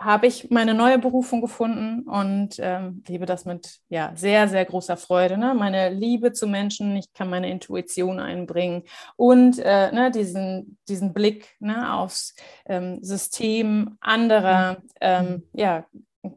habe 0.00 0.26
ich 0.26 0.50
meine 0.50 0.72
neue 0.72 0.98
Berufung 0.98 1.42
gefunden 1.42 2.08
und 2.08 2.56
ähm, 2.58 3.04
liebe 3.06 3.26
das 3.26 3.44
mit 3.44 3.80
ja, 3.90 4.12
sehr, 4.14 4.48
sehr 4.48 4.64
großer 4.64 4.96
Freude. 4.96 5.36
Ne? 5.36 5.54
Meine 5.54 5.90
Liebe 5.90 6.32
zu 6.32 6.46
Menschen, 6.46 6.96
ich 6.96 7.12
kann 7.12 7.28
meine 7.28 7.50
Intuition 7.50 8.18
einbringen 8.18 8.84
und 9.16 9.58
äh, 9.58 9.92
ne, 9.92 10.10
diesen, 10.10 10.78
diesen 10.88 11.12
Blick 11.12 11.54
ne, 11.60 11.92
aufs 11.92 12.34
ähm, 12.64 13.02
System 13.02 13.98
anderer, 14.00 14.78
ähm, 15.02 15.42
ja, 15.52 15.84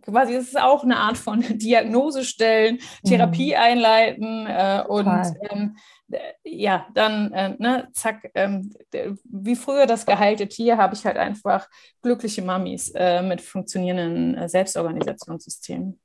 quasi 0.01 0.33
es 0.33 0.47
ist 0.47 0.59
auch 0.59 0.83
eine 0.83 0.97
Art 0.97 1.17
von 1.17 1.41
Diagnose 1.57 2.25
stellen, 2.25 2.79
Therapie 3.05 3.51
mhm. 3.51 3.61
einleiten 3.61 4.45
äh, 4.47 4.83
und 4.87 5.07
ja, 6.43 6.87
dann, 6.93 7.31
äh, 7.33 7.55
ne, 7.59 7.89
zack, 7.93 8.29
ähm, 8.35 8.73
wie 9.23 9.55
früher 9.55 9.85
das 9.85 10.05
geheilte 10.05 10.47
Tier, 10.47 10.77
habe 10.77 10.95
ich 10.95 11.05
halt 11.05 11.17
einfach 11.17 11.67
glückliche 12.01 12.41
Mamis 12.41 12.89
äh, 12.95 13.21
mit 13.21 13.41
funktionierenden 13.41 14.35
äh, 14.35 14.49
Selbstorganisationssystemen. 14.49 15.99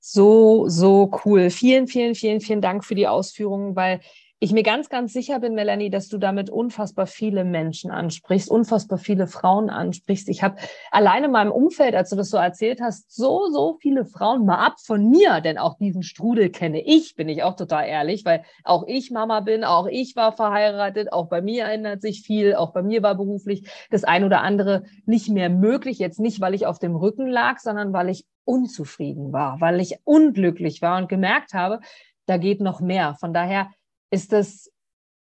So, 0.00 0.68
so 0.68 1.10
cool. 1.24 1.50
Vielen, 1.50 1.86
vielen, 1.86 2.14
vielen, 2.14 2.40
vielen 2.40 2.60
Dank 2.60 2.84
für 2.84 2.94
die 2.94 3.06
Ausführungen, 3.08 3.76
weil 3.76 4.00
ich 4.40 4.52
mir 4.52 4.62
ganz, 4.62 4.88
ganz 4.88 5.12
sicher 5.12 5.40
bin, 5.40 5.54
Melanie, 5.54 5.90
dass 5.90 6.08
du 6.08 6.16
damit 6.16 6.48
unfassbar 6.48 7.06
viele 7.06 7.44
Menschen 7.44 7.90
ansprichst, 7.90 8.48
unfassbar 8.48 8.98
viele 8.98 9.26
Frauen 9.26 9.68
ansprichst. 9.68 10.28
Ich 10.28 10.44
habe 10.44 10.56
alleine 10.92 11.26
in 11.26 11.32
meinem 11.32 11.50
Umfeld, 11.50 11.96
als 11.96 12.10
du 12.10 12.16
das 12.16 12.30
so 12.30 12.36
erzählt 12.36 12.80
hast, 12.80 13.10
so, 13.10 13.50
so 13.50 13.78
viele 13.80 14.04
Frauen 14.04 14.46
mal 14.46 14.64
ab 14.64 14.76
von 14.80 15.10
mir, 15.10 15.40
denn 15.40 15.58
auch 15.58 15.76
diesen 15.78 16.04
Strudel 16.04 16.50
kenne 16.50 16.80
ich, 16.80 17.16
bin 17.16 17.28
ich 17.28 17.42
auch 17.42 17.56
total 17.56 17.88
ehrlich, 17.88 18.24
weil 18.24 18.44
auch 18.62 18.84
ich 18.86 19.10
Mama 19.10 19.40
bin, 19.40 19.64
auch 19.64 19.88
ich 19.88 20.14
war 20.14 20.30
verheiratet, 20.30 21.12
auch 21.12 21.28
bei 21.28 21.42
mir 21.42 21.64
ändert 21.64 22.00
sich 22.00 22.22
viel, 22.22 22.54
auch 22.54 22.72
bei 22.72 22.82
mir 22.82 23.02
war 23.02 23.16
beruflich 23.16 23.68
das 23.90 24.04
ein 24.04 24.22
oder 24.22 24.42
andere 24.42 24.84
nicht 25.04 25.28
mehr 25.30 25.50
möglich. 25.50 25.98
Jetzt 25.98 26.20
nicht, 26.20 26.40
weil 26.40 26.54
ich 26.54 26.66
auf 26.66 26.78
dem 26.78 26.94
Rücken 26.94 27.26
lag, 27.26 27.58
sondern 27.58 27.92
weil 27.92 28.08
ich 28.08 28.24
unzufrieden 28.44 29.32
war, 29.32 29.60
weil 29.60 29.80
ich 29.80 29.98
unglücklich 30.04 30.80
war 30.80 30.96
und 30.98 31.08
gemerkt 31.08 31.54
habe, 31.54 31.80
da 32.26 32.36
geht 32.36 32.60
noch 32.60 32.80
mehr. 32.80 33.16
Von 33.18 33.32
daher 33.32 33.68
ist 34.10 34.32
das 34.32 34.70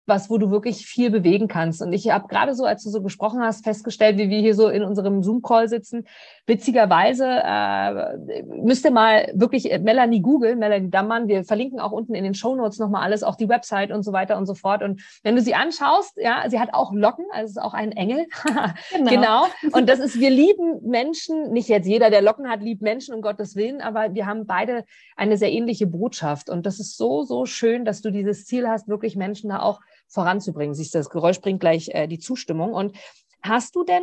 was, 0.07 0.29
wo 0.29 0.39
du 0.39 0.51
wirklich 0.51 0.87
viel 0.87 1.11
bewegen 1.11 1.49
kannst. 1.49 1.81
Und 1.81 1.93
ich 1.93 2.11
habe 2.11 2.29
gerade 2.29 2.55
so, 2.55 2.65
als 2.65 2.85
du 2.85 2.91
so 2.91 3.03
gesprochen 3.03 3.41
hast, 3.41 3.65
festgestellt, 3.65 4.19
wie 4.19 4.29
wir 4.29 4.41
hier 4.41 4.55
so 4.55 4.69
in 4.69 4.83
unserem 4.83 5.23
Zoom-Call 5.23 5.69
sitzen. 5.69 6.07
Witzigerweise 6.47 7.27
äh, 7.27 8.43
müsst 8.45 8.85
ihr 8.85 8.91
mal 8.91 9.31
wirklich 9.35 9.71
Melanie 9.81 10.21
Google, 10.21 10.57
Melanie 10.57 10.91
Dammann. 10.91 11.29
Wir 11.29 11.45
verlinken 11.45 11.81
auch 11.81 11.93
unten 11.93 12.15
in 12.15 12.25
den 12.25 12.35
Show 12.35 12.55
Notes 12.55 12.79
nochmal 12.79 13.03
alles, 13.03 13.23
auch 13.23 13.37
die 13.37 13.49
Website 13.49 13.91
und 13.91 14.03
so 14.03 14.13
weiter 14.13 14.37
und 14.37 14.47
so 14.47 14.55
fort. 14.55 14.83
Und 14.83 15.03
wenn 15.23 15.37
du 15.37 15.43
sie 15.43 15.55
anschaust, 15.55 16.17
ja, 16.17 16.45
sie 16.49 16.61
hat 16.61 16.75
auch 16.75 16.93
Locken, 16.93 17.25
also 17.33 17.51
ist 17.51 17.63
auch 17.63 17.75
ein 17.75 17.93
Engel. 17.93 18.27
genau. 18.93 19.11
genau. 19.11 19.47
Und 19.73 19.89
das 19.89 20.01
ist, 20.01 20.21
wir 20.21 20.31
lieben 20.31 20.81
Menschen, 20.83 21.53
nicht 21.53 21.69
jetzt 21.69 21.87
jeder, 21.87 22.11
der 22.11 22.21
Locken 22.21 22.51
hat, 22.51 22.61
liebt 22.61 22.83
Menschen, 22.83 23.15
um 23.15 23.23
Gottes 23.23 23.57
Willen, 23.57 23.81
aber 23.81 24.15
wir 24.15 24.27
haben 24.27 24.47
beide 24.47 24.85
eine 25.17 25.37
sehr 25.37 25.53
ähnliche 25.53 25.87
Botschaft. 25.87 26.51
Und 26.51 26.67
das 26.67 26.79
ist 26.79 26.97
so, 26.97 27.23
so 27.23 27.47
schön, 27.47 27.85
dass 27.85 28.03
du 28.03 28.11
dieses 28.11 28.45
Ziel 28.45 28.69
hast, 28.69 28.89
wirklich 28.89 29.17
Menschen 29.17 29.51
da 29.51 29.61
auch 29.61 29.81
voranzubringen. 30.15 30.75
Siehst 30.75 30.95
du, 30.95 30.99
das 30.99 31.11
Geräusch 31.11 31.41
bringt 31.41 31.61
gleich 31.61 31.89
äh, 31.89 32.07
die 32.07 32.19
Zustimmung. 32.19 32.73
Und 32.73 32.97
hast 33.43 33.77
du 33.77 33.85
denn, 33.85 34.03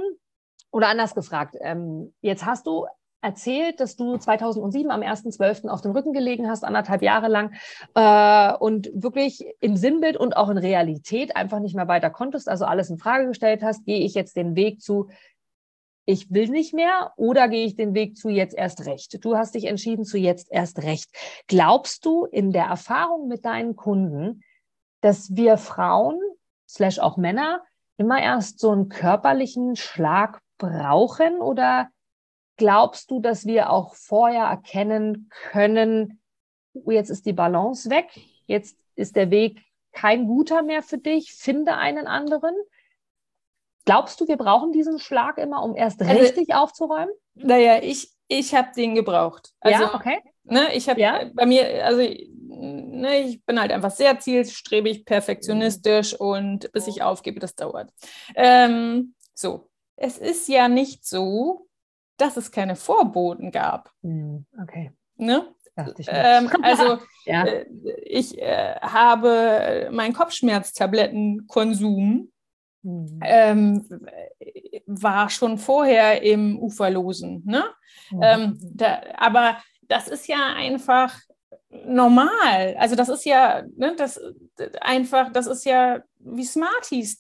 oder 0.72 0.88
anders 0.88 1.16
gefragt, 1.16 1.56
ähm, 1.62 2.14
jetzt 2.22 2.46
hast 2.46 2.68
du 2.68 2.86
erzählt, 3.22 3.80
dass 3.80 3.96
du 3.96 4.18
2007 4.18 4.90
am 4.90 5.02
1.12. 5.02 5.68
auf 5.70 5.82
dem 5.82 5.92
Rücken 5.92 6.12
gelegen 6.12 6.50
hast, 6.50 6.64
anderthalb 6.64 7.04
Jahre 7.04 7.28
lang 7.28 7.54
äh, 7.94 8.54
und 8.58 8.90
wirklich 8.94 9.46
im 9.60 9.78
Sinnbild 9.78 10.18
und 10.18 10.36
auch 10.36 10.50
in 10.50 10.58
Realität 10.58 11.36
einfach 11.36 11.60
nicht 11.60 11.76
mehr 11.76 11.88
weiter 11.88 12.10
konntest, 12.10 12.50
also 12.50 12.66
alles 12.66 12.90
in 12.90 12.98
Frage 12.98 13.28
gestellt 13.28 13.62
hast, 13.64 13.86
gehe 13.86 14.00
ich 14.00 14.16
jetzt 14.16 14.36
den 14.36 14.56
Weg 14.56 14.82
zu, 14.82 15.10
ich 16.06 16.32
will 16.32 16.50
nicht 16.50 16.74
mehr 16.74 17.14
oder 17.16 17.48
gehe 17.48 17.66
ich 17.66 17.76
den 17.76 17.94
Weg 17.94 18.18
zu 18.18 18.30
jetzt 18.30 18.56
erst 18.58 18.86
recht? 18.88 19.24
Du 19.24 19.38
hast 19.38 19.54
dich 19.54 19.66
entschieden 19.66 20.04
zu 20.04 20.18
jetzt 20.18 20.52
erst 20.52 20.80
recht. 20.82 21.10
Glaubst 21.48 22.06
du 22.06 22.26
in 22.26 22.52
der 22.52 22.66
Erfahrung 22.66 23.28
mit 23.28 23.46
deinen 23.46 23.76
Kunden, 23.76 24.42
dass 25.02 25.36
wir 25.36 25.58
Frauen, 25.58 26.20
slash 26.68 27.00
auch 27.00 27.18
Männer, 27.18 27.64
immer 27.98 28.22
erst 28.22 28.60
so 28.60 28.72
einen 28.72 28.90
körperlichen 28.90 29.76
Schlag 29.76 30.40
brauchen? 30.58 31.42
Oder 31.42 31.90
glaubst 32.58 33.12
du, 33.12 33.20
dass 33.20 33.46
wir 33.46 33.70
auch 33.70 33.96
vorher 33.96 34.46
erkennen 34.46 35.30
können, 35.52 36.22
oh, 36.74 36.92
jetzt 36.92 37.10
ist 37.10 37.26
die 37.26 37.34
Balance 37.34 37.90
weg, 37.90 38.08
jetzt 38.46 38.78
ist 38.96 39.16
der 39.16 39.32
Weg 39.32 39.62
kein 39.92 40.26
guter 40.26 40.62
mehr 40.62 40.84
für 40.84 40.98
dich, 40.98 41.34
finde 41.34 41.76
einen 41.76 42.08
anderen? 42.08 42.56
Glaubst 43.86 44.22
du, 44.22 44.28
wir 44.28 44.38
brauchen 44.38 44.72
diesen 44.72 45.00
Schlag 45.00 45.38
immer, 45.38 45.64
um 45.64 45.76
erst 45.76 46.02
also, 46.02 46.14
richtig 46.14 46.54
aufzuräumen? 46.54 47.14
Naja, 47.34 47.82
ich, 47.82 48.12
ich 48.28 48.54
habe 48.54 48.70
den 48.76 48.96
gebraucht. 48.96 49.54
Also, 49.60 49.84
ja, 49.84 49.96
okay. 49.96 50.20
Ne, 50.44 50.74
ich 50.74 50.88
habe 50.88 51.00
ja? 51.00 51.30
bei 51.34 51.46
mir, 51.46 51.86
also 51.86 52.02
ne, 52.52 53.20
ich 53.20 53.46
bin 53.46 53.60
halt 53.60 53.72
einfach 53.72 53.92
sehr 53.92 54.20
zielstrebig, 54.20 55.06
perfektionistisch 55.06 56.14
und 56.14 56.72
bis 56.72 56.88
ich 56.88 57.02
aufgebe, 57.02 57.40
das 57.40 57.56
dauert. 57.56 57.92
Ähm, 58.36 59.16
so, 59.34 59.70
es 59.96 60.18
ist 60.18 60.48
ja 60.48 60.68
nicht 60.68 61.06
so, 61.06 61.68
dass 62.18 62.38
es 62.38 62.52
keine 62.52 62.76
Vorboten 62.76 63.52
gab. 63.52 63.92
Hm, 64.04 64.46
okay. 64.62 64.92
Ne? 65.18 65.48
Ich 65.98 66.08
ähm, 66.10 66.52
also 66.62 67.00
ja. 67.26 67.46
äh, 67.46 67.66
ich 68.04 68.40
äh, 68.40 68.76
habe 68.82 69.90
meinen 69.92 70.14
Kopfschmerztablettenkonsum 70.14 72.32
mhm. 72.84 73.20
ähm, 73.24 73.88
war 74.86 75.30
schon 75.30 75.58
vorher 75.58 76.22
im 76.22 76.60
Uferlosen. 76.60 77.42
Ne? 77.46 77.64
Mhm. 78.12 78.20
Ähm, 78.22 78.60
da, 78.62 79.02
aber 79.16 79.58
das 79.84 80.08
ist 80.08 80.28
ja 80.28 80.54
einfach 80.56 81.16
normal. 81.86 82.76
Also 82.78 82.96
das 82.96 83.10
ist 83.10 83.26
ja, 83.26 83.64
ne, 83.76 83.96
das 83.98 84.20
einfach, 84.82 85.32
das 85.32 85.48
ist 85.48 85.66
ja 85.66 86.02
wie 86.24 86.46
Smarties 86.46 87.18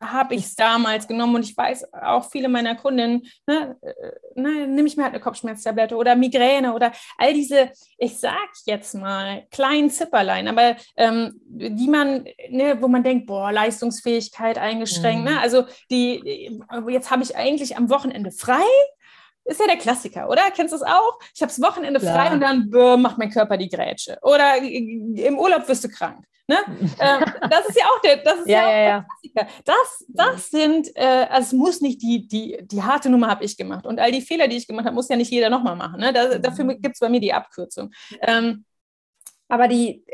habe 0.00 0.34
ich 0.34 0.44
es 0.44 0.54
damals 0.56 1.06
genommen 1.06 1.36
und 1.36 1.42
ich 1.42 1.56
weiß 1.56 1.92
auch 1.92 2.30
viele 2.30 2.48
meiner 2.48 2.74
Kundinnen, 2.74 3.22
ne, 3.46 3.76
äh, 3.80 4.40
ne, 4.40 4.66
nehme 4.66 4.88
ich 4.88 4.96
mir 4.96 5.04
halt 5.04 5.14
eine 5.14 5.22
Kopfschmerztablette 5.22 5.96
oder 5.96 6.16
Migräne 6.16 6.74
oder 6.74 6.92
all 7.18 7.34
diese, 7.34 7.70
ich 7.98 8.18
sag 8.18 8.34
jetzt 8.66 8.94
mal, 8.94 9.46
kleinen 9.50 9.90
Zipperlein, 9.90 10.48
aber 10.48 10.76
ähm, 10.96 11.40
die 11.46 11.88
man, 11.88 12.24
ne, 12.50 12.80
wo 12.80 12.88
man 12.88 13.02
denkt, 13.02 13.26
boah, 13.26 13.52
Leistungsfähigkeit 13.52 14.58
eingeschränkt, 14.58 15.24
ne, 15.24 15.30
mhm. 15.30 15.36
ne, 15.36 15.42
also 15.42 15.64
die, 15.90 16.60
jetzt 16.88 17.10
habe 17.10 17.22
ich 17.22 17.36
eigentlich 17.36 17.76
am 17.76 17.90
Wochenende 17.90 18.30
frei, 18.30 18.62
ist 19.44 19.60
ja 19.60 19.66
der 19.66 19.76
Klassiker, 19.76 20.28
oder? 20.28 20.50
Kennst 20.54 20.72
du 20.72 20.76
es 20.76 20.82
auch? 20.82 21.18
Ich 21.34 21.42
habe 21.42 21.50
das 21.50 21.60
Wochenende 21.60 22.00
frei 22.00 22.32
und 22.32 22.40
dann 22.40 22.70
bäh, 22.70 22.96
macht 22.96 23.18
mein 23.18 23.30
Körper 23.30 23.56
die 23.56 23.68
Grätsche. 23.68 24.18
Oder 24.22 24.56
im 24.56 25.38
Urlaub 25.38 25.68
wirst 25.68 25.84
du 25.84 25.88
krank. 25.88 26.24
Ne? 26.46 26.56
ähm, 27.00 27.24
das 27.48 27.66
ist 27.68 27.78
ja 27.78 27.84
auch 27.86 28.00
der, 28.02 28.18
das 28.18 28.40
ist 28.40 28.48
ja, 28.48 28.70
ja, 28.70 28.78
ja, 28.78 28.84
der 28.84 29.06
Klassiker. 29.32 29.62
Das, 29.64 30.04
das 30.08 30.50
sind, 30.50 30.90
äh, 30.94 31.26
also 31.30 31.46
es 31.46 31.52
muss 31.52 31.80
nicht 31.80 32.02
die, 32.02 32.26
die, 32.28 32.58
die 32.62 32.82
harte 32.82 33.08
Nummer 33.08 33.28
habe 33.28 33.44
ich 33.44 33.56
gemacht. 33.56 33.86
Und 33.86 33.98
all 33.98 34.12
die 34.12 34.20
Fehler, 34.20 34.48
die 34.48 34.56
ich 34.56 34.66
gemacht 34.66 34.84
habe, 34.86 34.94
muss 34.94 35.08
ja 35.08 35.16
nicht 35.16 35.30
jeder 35.30 35.50
nochmal 35.50 35.76
machen. 35.76 36.00
Ne? 36.00 36.12
Da, 36.12 36.38
dafür 36.38 36.64
mhm. 36.64 36.80
gibt 36.80 36.96
es 36.96 37.00
bei 37.00 37.08
mir 37.08 37.20
die 37.20 37.32
Abkürzung. 37.32 37.90
Ähm, 38.20 38.64
aber 39.48 39.68
die, 39.68 40.04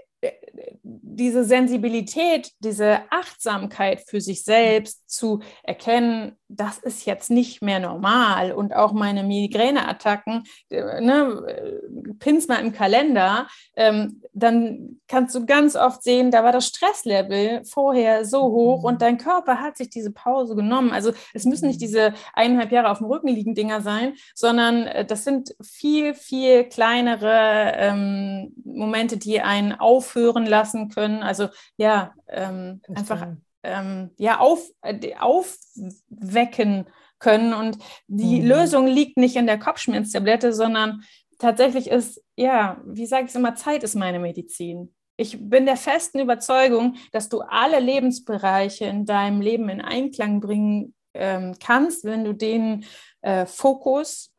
diese 0.82 1.44
Sensibilität, 1.44 2.52
diese 2.60 3.00
Achtsamkeit 3.10 4.02
für 4.06 4.20
sich 4.20 4.44
selbst 4.44 5.08
zu 5.10 5.40
erkennen, 5.62 6.36
das 6.48 6.78
ist 6.78 7.06
jetzt 7.06 7.30
nicht 7.30 7.62
mehr 7.62 7.78
normal 7.78 8.52
und 8.52 8.74
auch 8.74 8.92
meine 8.92 9.22
Migräneattacken, 9.22 10.44
äh, 10.70 11.00
ne, 11.00 11.44
äh, 11.46 12.12
pins 12.18 12.48
mal 12.48 12.56
im 12.56 12.72
Kalender, 12.72 13.46
ähm, 13.76 14.22
dann 14.32 15.00
kannst 15.06 15.34
du 15.34 15.46
ganz 15.46 15.76
oft 15.76 16.02
sehen, 16.02 16.30
da 16.30 16.42
war 16.42 16.52
das 16.52 16.66
Stresslevel 16.66 17.64
vorher 17.64 18.24
so 18.24 18.42
hoch 18.42 18.82
und 18.82 19.00
dein 19.00 19.18
Körper 19.18 19.60
hat 19.60 19.76
sich 19.76 19.90
diese 19.90 20.10
Pause 20.10 20.56
genommen. 20.56 20.90
Also 20.90 21.12
es 21.34 21.44
müssen 21.44 21.68
nicht 21.68 21.80
diese 21.80 22.14
eineinhalb 22.32 22.72
Jahre 22.72 22.90
auf 22.90 22.98
dem 22.98 23.06
Rücken 23.06 23.28
liegen 23.28 23.54
Dinger 23.54 23.80
sein, 23.80 24.14
sondern 24.34 24.86
äh, 24.86 25.04
das 25.04 25.24
sind 25.24 25.54
viel, 25.62 26.14
viel 26.14 26.64
kleinere 26.64 27.72
ähm, 27.76 28.54
Momente, 28.64 29.18
die 29.18 29.40
einen 29.40 29.72
aufhören 29.72 30.39
lassen 30.46 30.88
können. 30.88 31.22
Also 31.22 31.48
ja, 31.76 32.14
ähm, 32.28 32.80
einfach 32.94 33.26
ähm, 33.62 34.10
ja, 34.16 34.38
auf, 34.38 34.60
äh, 34.82 35.14
aufwecken 35.16 36.86
können. 37.18 37.52
Und 37.52 37.78
die 38.08 38.40
mhm. 38.40 38.46
Lösung 38.46 38.86
liegt 38.86 39.16
nicht 39.16 39.36
in 39.36 39.46
der 39.46 39.58
Kopfschmerztablette, 39.58 40.52
sondern 40.52 41.02
tatsächlich 41.38 41.90
ist, 41.90 42.22
ja, 42.36 42.80
wie 42.84 43.06
sage 43.06 43.24
ich 43.24 43.30
es 43.30 43.36
immer, 43.36 43.54
Zeit 43.54 43.82
ist 43.82 43.94
meine 43.94 44.18
Medizin. 44.18 44.94
Ich 45.16 45.36
bin 45.38 45.66
der 45.66 45.76
festen 45.76 46.18
Überzeugung, 46.18 46.96
dass 47.12 47.28
du 47.28 47.42
alle 47.42 47.78
Lebensbereiche 47.78 48.86
in 48.86 49.04
deinem 49.04 49.42
Leben 49.42 49.68
in 49.68 49.82
Einklang 49.82 50.40
bringen 50.40 50.94
ähm, 51.12 51.56
kannst, 51.62 52.04
wenn 52.04 52.24
du 52.24 52.32
den 52.32 52.84
äh, 53.20 53.44
Fokus 53.44 54.32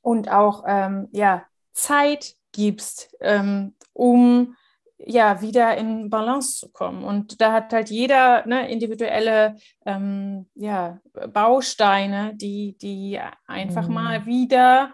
und 0.00 0.30
auch 0.30 0.64
ähm, 0.66 1.08
ja, 1.12 1.44
Zeit 1.74 2.36
gibst, 2.52 3.14
ähm, 3.20 3.74
um 3.92 4.56
ja, 4.98 5.40
wieder 5.40 5.76
in 5.76 6.10
Balance 6.10 6.58
zu 6.58 6.72
kommen. 6.72 7.04
Und 7.04 7.40
da 7.40 7.52
hat 7.52 7.72
halt 7.72 7.90
jeder 7.90 8.46
ne, 8.46 8.70
individuelle 8.70 9.56
ähm, 9.84 10.46
ja, 10.54 11.00
Bausteine, 11.32 12.34
die, 12.34 12.76
die 12.78 13.20
einfach 13.46 13.88
mhm. 13.88 13.94
mal 13.94 14.26
wieder 14.26 14.92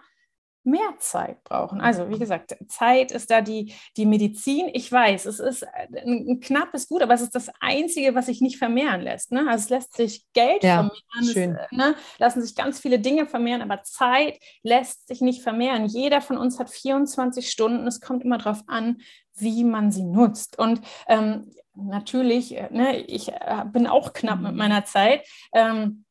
mehr 0.65 0.95
Zeit 0.99 1.43
brauchen. 1.45 1.81
Also 1.81 2.09
wie 2.09 2.19
gesagt, 2.19 2.57
Zeit 2.69 3.11
ist 3.11 3.31
da 3.31 3.41
die, 3.41 3.75
die 3.97 4.07
Medizin. 4.07 4.71
Ich 4.73 4.91
weiß, 4.91 5.27
es 5.27 5.41
ist 5.41 5.67
ein, 5.67 6.29
ein 6.29 6.41
knappes 6.41 6.89
Gut, 6.89 7.03
aber 7.03 7.15
es 7.15 7.21
ist 7.21 7.35
das 7.35 7.51
Einzige, 7.61 8.15
was 8.15 8.27
sich 8.27 8.41
nicht 8.41 8.59
vermehren 8.59 9.01
lässt. 9.01 9.33
Ne? 9.33 9.47
Also 9.49 9.65
es 9.65 9.71
lässt 9.71 9.97
sich 9.97 10.25
Geld 10.33 10.63
ja, 10.63 10.91
vermehren. 11.13 11.59
Es, 11.71 11.77
ne? 11.77 11.95
lassen 12.19 12.43
sich 12.43 12.55
ganz 12.55 12.79
viele 12.79 12.99
Dinge 12.99 13.27
vermehren, 13.27 13.63
aber 13.63 13.83
Zeit 13.83 14.39
lässt 14.63 15.09
sich 15.09 15.21
nicht 15.21 15.43
vermehren. 15.43 15.87
Jeder 15.87 16.21
von 16.21 16.39
uns 16.39 16.59
hat 16.59 16.71
24 16.71 17.51
Stunden. 17.51 17.87
Es 17.87 18.01
kommt 18.01 18.25
immer 18.25 18.39
darauf 18.39 18.63
an, 18.67 18.99
wie 19.35 19.65
man 19.65 19.91
sie 19.91 20.05
nutzt. 20.05 20.59
Und 20.59 20.81
ähm, 21.09 21.51
natürlich, 21.75 22.57
äh, 22.57 22.69
ne, 22.71 22.99
ich 23.01 23.29
äh, 23.29 23.65
bin 23.67 23.87
auch 23.87 24.13
knapp 24.13 24.41
mit 24.41 24.55
meiner 24.55 24.85
Zeit. 24.85 25.27
Ähm, 25.53 26.05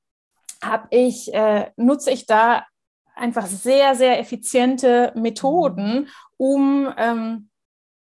habe 0.63 0.87
ich, 0.91 1.33
äh, 1.33 1.71
nutze 1.75 2.11
ich 2.11 2.25
da 2.25 2.65
einfach 3.15 3.45
sehr, 3.45 3.95
sehr 3.95 4.19
effiziente 4.19 5.11
Methoden, 5.15 6.09
um 6.37 6.91
ähm, 6.97 7.49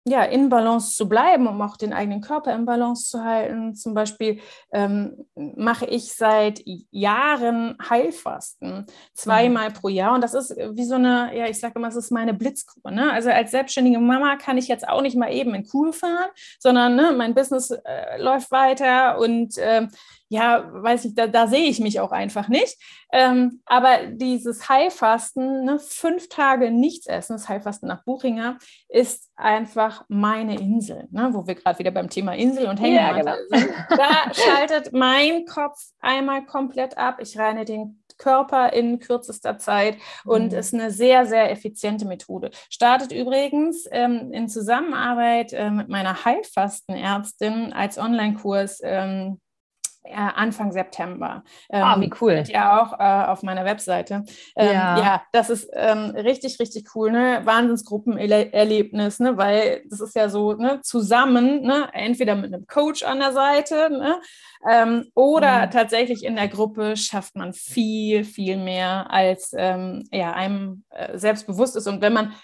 ja, 0.09 0.23
in 0.23 0.49
Balance 0.49 0.97
zu 0.97 1.09
bleiben, 1.09 1.47
um 1.47 1.61
auch 1.61 1.77
den 1.77 1.92
eigenen 1.92 2.21
Körper 2.21 2.55
in 2.55 2.64
Balance 2.64 3.09
zu 3.09 3.25
halten. 3.25 3.75
Zum 3.75 3.94
Beispiel 3.94 4.40
ähm, 4.73 5.27
mache 5.35 5.87
ich 5.87 6.14
seit 6.14 6.62
Jahren 6.90 7.77
Heilfasten, 7.88 8.87
zweimal 9.14 9.71
mhm. 9.71 9.75
pro 9.75 9.88
Jahr. 9.88 10.14
Und 10.14 10.23
das 10.23 10.35
ist 10.35 10.51
wie 10.51 10.85
so 10.85 10.94
eine, 10.94 11.37
ja, 11.37 11.47
ich 11.47 11.61
sage 11.61 11.75
immer, 11.77 11.88
es 11.88 11.97
ist 11.97 12.11
meine 12.11 12.35
Blitzkur. 12.35 12.90
Ne? 12.90 13.12
Also 13.12 13.31
als 13.31 13.51
selbstständige 13.51 13.99
Mama 13.99 14.37
kann 14.37 14.59
ich 14.59 14.68
jetzt 14.68 14.88
auch 14.88 15.03
nicht 15.03 15.16
mal 15.16 15.33
eben 15.33 15.55
in 15.55 15.66
Kuhl 15.66 15.92
fahren, 15.92 16.31
sondern 16.59 16.97
ne, 16.97 17.12
mein 17.16 17.35
Business 17.35 17.71
äh, 17.71 18.21
läuft 18.21 18.51
weiter 18.51 19.18
und 19.18 19.59
äh, 19.59 19.87
ja, 20.29 20.69
weiß 20.71 21.07
ich, 21.07 21.14
da, 21.14 21.27
da 21.27 21.47
sehe 21.47 21.69
ich 21.69 21.81
mich 21.81 22.01
auch 22.01 22.12
einfach 22.12 22.49
nicht. 22.49 22.77
Ähm, 23.12 23.62
aber 23.64 24.07
dieses 24.09 24.69
Heilfasten, 24.69 25.64
ne, 25.64 25.79
fünf 25.79 26.29
Tage 26.29 26.71
nichts 26.71 27.07
essen, 27.07 27.35
das 27.35 27.49
Heilfasten 27.49 27.88
nach 27.88 28.05
Buchinger, 28.05 28.59
ist 28.88 29.31
einfach 29.37 30.05
meine 30.09 30.59
Insel, 30.59 31.09
ne, 31.11 31.31
wo 31.33 31.47
wir 31.47 31.55
gerade 31.55 31.79
wieder 31.79 31.91
beim 31.91 32.11
Thema 32.11 32.35
Insel 32.35 32.67
und 32.67 32.79
Hängematte 32.79 33.19
ja, 33.27 33.37
genau. 33.37 33.67
sind. 33.67 33.75
Da 33.88 34.35
schaltet 34.35 34.93
mein 34.93 35.47
Kopf 35.47 35.79
einmal 36.01 36.45
komplett 36.45 36.99
ab. 36.99 37.19
Ich 37.21 37.38
reine 37.38 37.64
den 37.64 38.03
Körper 38.19 38.73
in 38.73 38.99
kürzester 38.99 39.59
Zeit 39.59 39.97
und 40.25 40.53
mhm. 40.53 40.59
ist 40.59 40.75
eine 40.75 40.91
sehr, 40.91 41.25
sehr 41.25 41.51
effiziente 41.51 42.05
Methode. 42.05 42.51
Startet 42.69 43.12
übrigens 43.12 43.87
ähm, 43.91 44.33
in 44.33 44.49
Zusammenarbeit 44.49 45.53
äh, 45.53 45.71
mit 45.71 45.88
meiner 45.88 46.25
Heilfastenärztin 46.25 47.73
als 47.73 47.97
Online-Kurs. 47.97 48.81
Ähm, 48.83 49.41
äh, 49.41 49.48
Anfang 50.14 50.73
September. 50.73 51.42
Ähm, 51.71 51.83
ah, 51.83 52.01
wie 52.01 52.11
cool. 52.21 52.42
Ja, 52.49 52.83
auch 52.83 52.99
äh, 52.99 53.31
auf 53.31 53.42
meiner 53.42 53.64
Webseite. 53.64 54.25
Ähm, 54.57 54.73
ja. 54.73 54.99
ja. 54.99 55.23
das 55.33 55.51
ist 55.51 55.68
ähm, 55.73 56.11
richtig, 56.11 56.59
richtig 56.61 56.94
cool. 56.94 57.11
Ne? 57.11 57.40
Wahnsinnsgruppenerlebnis, 57.44 59.21
ne? 59.21 59.37
weil 59.37 59.83
das 59.88 60.01
ist 60.01 60.14
ja 60.14 60.29
so 60.29 60.53
ne? 60.55 60.81
zusammen, 60.83 61.62
ne? 61.62 61.88
entweder 61.92 62.35
mit 62.35 62.53
einem 62.53 62.66
Coach 62.66 63.03
an 63.03 63.18
der 63.18 63.33
Seite 63.33 63.90
ne? 63.90 64.21
Ähm, 64.68 65.11
oder 65.14 65.66
mhm. 65.66 65.71
tatsächlich 65.71 66.25
in 66.25 66.37
der 66.37 66.49
Gruppe 66.49 66.97
schafft 66.97 67.37
man 67.37 67.53
viel, 67.53 68.25
viel 68.25 68.57
mehr, 68.57 69.11
als 69.11 69.53
ähm, 69.57 70.09
ja, 70.11 70.33
einem 70.33 70.85
äh, 70.90 71.16
selbstbewusst 71.18 71.77
ist. 71.77 71.87
Und 71.87 72.01
wenn 72.01 72.12
man 72.12 72.35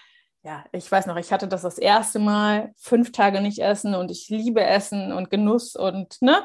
ja, 0.45 0.63
ich 0.71 0.91
weiß 0.91 1.07
noch, 1.07 1.17
ich 1.17 1.33
hatte 1.33 1.47
das 1.47 1.63
das 1.63 1.79
erste 1.79 2.19
Mal 2.19 2.71
fünf 2.77 3.11
Tage 3.11 3.41
nicht 3.41 3.57
essen 3.57 3.95
und 3.95 4.11
ich 4.11 4.29
liebe 4.29 4.63
Essen 4.63 5.11
und 5.11 5.31
Genuss 5.31 5.75
und 5.75 6.21
ne, 6.21 6.43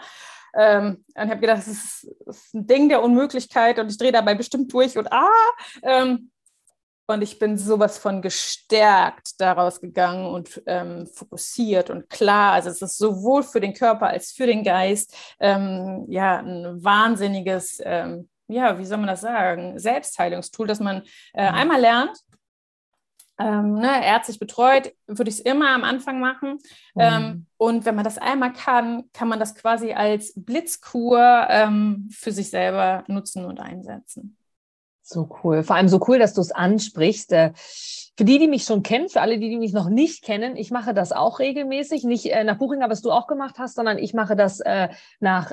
ähm, 0.56 1.04
und 1.14 1.30
habe 1.30 1.40
gedacht, 1.40 1.58
das 1.58 1.68
ist, 1.68 2.10
das 2.26 2.36
ist, 2.38 2.54
ein 2.54 2.66
Ding 2.66 2.88
der 2.88 3.02
Unmöglichkeit 3.02 3.78
und 3.78 3.90
ich 3.90 3.98
drehe 3.98 4.12
dabei 4.12 4.34
bestimmt 4.34 4.72
durch 4.72 4.96
und 4.96 5.12
ah. 5.12 5.28
Ähm, 5.82 6.30
und 7.10 7.22
ich 7.22 7.40
bin 7.40 7.58
sowas 7.58 7.98
von 7.98 8.22
gestärkt 8.22 9.40
daraus 9.40 9.80
gegangen 9.80 10.26
und 10.26 10.62
ähm, 10.66 11.08
fokussiert 11.08 11.90
und 11.90 12.08
klar. 12.08 12.52
Also 12.52 12.70
es 12.70 12.80
ist 12.82 12.98
sowohl 12.98 13.42
für 13.42 13.60
den 13.60 13.74
Körper 13.74 14.06
als 14.06 14.30
für 14.30 14.46
den 14.46 14.62
Geist 14.62 15.16
ähm, 15.40 16.06
ja 16.08 16.38
ein 16.38 16.84
wahnsinniges, 16.84 17.82
ähm, 17.84 18.28
ja, 18.46 18.78
wie 18.78 18.84
soll 18.84 18.98
man 18.98 19.08
das 19.08 19.22
sagen, 19.22 19.76
Selbstheilungstool, 19.78 20.68
dass 20.68 20.78
man 20.78 21.02
äh, 21.34 21.50
mhm. 21.50 21.56
einmal 21.56 21.80
lernt, 21.80 22.16
ähm, 23.40 23.74
ne, 23.74 24.05
ärztlich 24.05 24.38
betreut, 24.38 24.92
würde 25.07 25.31
ich 25.31 25.37
es 25.37 25.40
immer 25.40 25.70
am 25.70 25.83
Anfang 25.83 26.20
machen. 26.20 26.59
Mhm. 26.94 27.00
Ähm, 27.00 27.46
und 27.57 27.85
wenn 27.87 27.94
man 27.94 28.05
das 28.05 28.18
einmal 28.18 28.53
kann, 28.53 29.05
kann 29.12 29.29
man 29.29 29.40
das 29.40 29.55
quasi 29.55 29.92
als 29.92 30.35
Blitzkur 30.37 31.46
ähm, 31.48 32.09
für 32.12 32.33
sich 32.33 32.50
selber 32.50 33.05
nutzen 33.07 33.46
und 33.46 33.61
einsetzen. 33.61 34.37
So 35.03 35.29
cool. 35.42 35.64
Vor 35.64 35.74
allem 35.74 35.88
so 35.88 36.00
cool, 36.07 36.18
dass 36.18 36.35
du 36.35 36.40
es 36.40 36.53
ansprichst. 36.53 37.33
Äh, 37.33 37.53
für 38.16 38.24
die, 38.24 38.38
die 38.38 38.48
mich 38.48 38.64
schon 38.64 38.83
kennen, 38.83 39.09
für 39.09 39.22
alle, 39.22 39.38
die, 39.38 39.48
die 39.48 39.57
mich 39.57 39.72
noch 39.72 39.88
nicht 39.88 40.22
kennen, 40.22 40.57
ich 40.57 40.70
mache 40.70 40.92
das 40.92 41.11
auch 41.11 41.38
regelmäßig. 41.38 42.05
Nicht 42.05 42.26
äh, 42.26 42.44
nach 42.44 42.59
Buchinger, 42.59 42.90
was 42.90 43.00
du 43.00 43.11
auch 43.11 43.26
gemacht 43.26 43.57
hast, 43.59 43.76
sondern 43.76 43.96
ich 43.96 44.12
mache 44.12 44.37
das 44.37 44.61
äh, 44.61 44.88
nach 45.18 45.50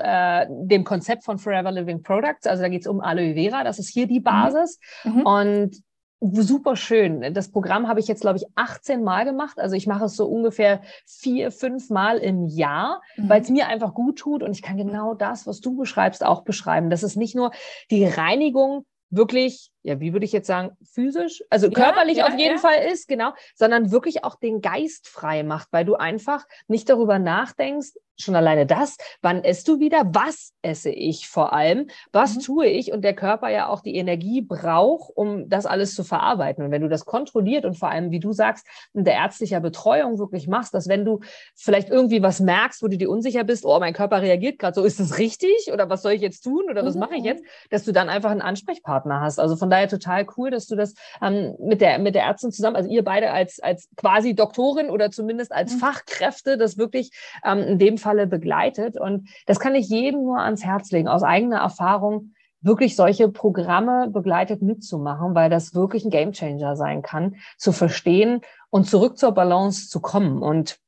dem 0.48 0.84
Konzept 0.84 1.24
von 1.24 1.38
Forever 1.38 1.72
Living 1.72 2.02
Products. 2.02 2.46
Also 2.46 2.62
da 2.62 2.68
geht 2.68 2.82
es 2.82 2.86
um 2.86 3.00
Aloe 3.00 3.34
Vera. 3.34 3.64
Das 3.64 3.78
ist 3.78 3.88
hier 3.88 4.06
die 4.06 4.20
mhm. 4.20 4.24
Basis. 4.24 4.78
Mhm. 5.04 5.22
Und 5.22 5.87
super 6.20 6.76
schön. 6.76 7.32
Das 7.32 7.50
Programm 7.50 7.88
habe 7.88 8.00
ich 8.00 8.08
jetzt, 8.08 8.22
glaube 8.22 8.38
ich, 8.38 8.44
18 8.56 9.04
Mal 9.04 9.24
gemacht. 9.24 9.58
Also 9.58 9.76
ich 9.76 9.86
mache 9.86 10.06
es 10.06 10.16
so 10.16 10.26
ungefähr 10.26 10.80
vier, 11.06 11.50
fünf 11.52 11.90
Mal 11.90 12.18
im 12.18 12.46
Jahr, 12.46 13.02
mhm. 13.16 13.28
weil 13.28 13.42
es 13.42 13.50
mir 13.50 13.68
einfach 13.68 13.94
gut 13.94 14.18
tut. 14.18 14.42
Und 14.42 14.52
ich 14.52 14.62
kann 14.62 14.76
genau 14.76 15.14
das, 15.14 15.46
was 15.46 15.60
du 15.60 15.76
beschreibst, 15.76 16.24
auch 16.24 16.42
beschreiben. 16.42 16.90
Das 16.90 17.02
ist 17.02 17.16
nicht 17.16 17.36
nur 17.36 17.52
die 17.90 18.04
Reinigung 18.04 18.84
wirklich, 19.10 19.70
ja, 19.82 20.00
wie 20.00 20.12
würde 20.12 20.26
ich 20.26 20.32
jetzt 20.32 20.46
sagen, 20.46 20.76
physisch, 20.82 21.42
also 21.50 21.70
körperlich 21.70 22.18
ja, 22.18 22.26
ja, 22.26 22.32
auf 22.32 22.38
jeden 22.38 22.56
ja. 22.56 22.60
Fall 22.60 22.86
ist, 22.92 23.08
genau, 23.08 23.32
sondern 23.54 23.90
wirklich 23.90 24.24
auch 24.24 24.36
den 24.36 24.60
Geist 24.60 25.08
frei 25.08 25.42
macht, 25.42 25.68
weil 25.70 25.84
du 25.84 25.94
einfach 25.94 26.44
nicht 26.66 26.88
darüber 26.88 27.18
nachdenkst, 27.18 27.92
schon 28.20 28.36
alleine 28.36 28.66
das, 28.66 28.96
wann 29.22 29.44
esst 29.44 29.68
du 29.68 29.78
wieder, 29.78 30.02
was 30.12 30.52
esse 30.62 30.90
ich 30.90 31.28
vor 31.28 31.52
allem, 31.52 31.88
was 32.12 32.36
mhm. 32.36 32.40
tue 32.40 32.66
ich 32.66 32.92
und 32.92 33.02
der 33.02 33.14
Körper 33.14 33.48
ja 33.48 33.68
auch 33.68 33.80
die 33.80 33.94
Energie 33.94 34.42
braucht, 34.42 35.10
um 35.14 35.48
das 35.48 35.66
alles 35.66 35.94
zu 35.94 36.04
verarbeiten. 36.04 36.64
Und 36.64 36.70
wenn 36.70 36.82
du 36.82 36.88
das 36.88 37.04
kontrolliert 37.04 37.64
und 37.64 37.74
vor 37.74 37.90
allem, 37.90 38.10
wie 38.10 38.20
du 38.20 38.32
sagst, 38.32 38.66
in 38.92 39.04
der 39.04 39.14
ärztlicher 39.14 39.60
Betreuung 39.60 40.18
wirklich 40.18 40.48
machst, 40.48 40.74
dass 40.74 40.88
wenn 40.88 41.04
du 41.04 41.20
vielleicht 41.54 41.90
irgendwie 41.90 42.22
was 42.22 42.40
merkst, 42.40 42.82
wo 42.82 42.88
du 42.88 42.96
dir 42.96 43.08
unsicher 43.08 43.44
bist, 43.44 43.64
oh, 43.64 43.78
mein 43.78 43.94
Körper 43.94 44.20
reagiert 44.20 44.58
gerade 44.58 44.74
so, 44.74 44.84
ist 44.84 44.98
das 44.98 45.18
richtig 45.18 45.70
oder 45.72 45.88
was 45.88 46.02
soll 46.02 46.12
ich 46.12 46.20
jetzt 46.20 46.42
tun 46.42 46.64
oder 46.68 46.84
was 46.84 46.94
mhm. 46.94 47.00
mache 47.00 47.16
ich 47.16 47.24
jetzt, 47.24 47.44
dass 47.70 47.84
du 47.84 47.92
dann 47.92 48.08
einfach 48.08 48.30
einen 48.30 48.42
Ansprechpartner 48.42 49.20
hast. 49.20 49.38
Also 49.38 49.56
von 49.56 49.67
daher 49.70 49.88
total 49.88 50.26
cool, 50.36 50.50
dass 50.50 50.66
du 50.66 50.74
das 50.74 50.94
ähm, 51.22 51.54
mit 51.60 51.80
der 51.80 51.98
mit 51.98 52.14
der 52.16 52.24
Ärztin 52.24 52.50
zusammen, 52.50 52.76
also 52.76 52.90
ihr 52.90 53.04
beide 53.04 53.30
als 53.30 53.60
als 53.60 53.88
quasi 53.96 54.34
Doktorin 54.34 54.90
oder 54.90 55.10
zumindest 55.12 55.52
als 55.52 55.74
mhm. 55.74 55.78
Fachkräfte, 55.78 56.58
das 56.58 56.78
wirklich 56.78 57.12
ähm, 57.44 57.60
in 57.60 57.78
dem 57.78 57.96
Fall 57.96 58.08
Falle 58.08 58.26
begleitet. 58.26 58.98
Und 58.98 59.28
das 59.44 59.60
kann 59.60 59.74
ich 59.74 59.88
jedem 59.88 60.22
nur 60.22 60.40
ans 60.40 60.64
Herz 60.64 60.90
legen, 60.92 61.08
aus 61.08 61.22
eigener 61.22 61.58
Erfahrung 61.58 62.32
wirklich 62.62 62.96
solche 62.96 63.28
Programme 63.28 64.08
begleitet 64.10 64.62
mitzumachen, 64.62 65.34
weil 65.34 65.50
das 65.50 65.74
wirklich 65.74 66.04
ein 66.04 66.10
Gamechanger 66.10 66.74
sein 66.74 67.02
kann, 67.02 67.36
zu 67.58 67.72
verstehen 67.72 68.40
und 68.70 68.86
zurück 68.86 69.18
zur 69.18 69.32
Balance 69.32 69.88
zu 69.90 70.00
kommen. 70.00 70.42
Und 70.42 70.78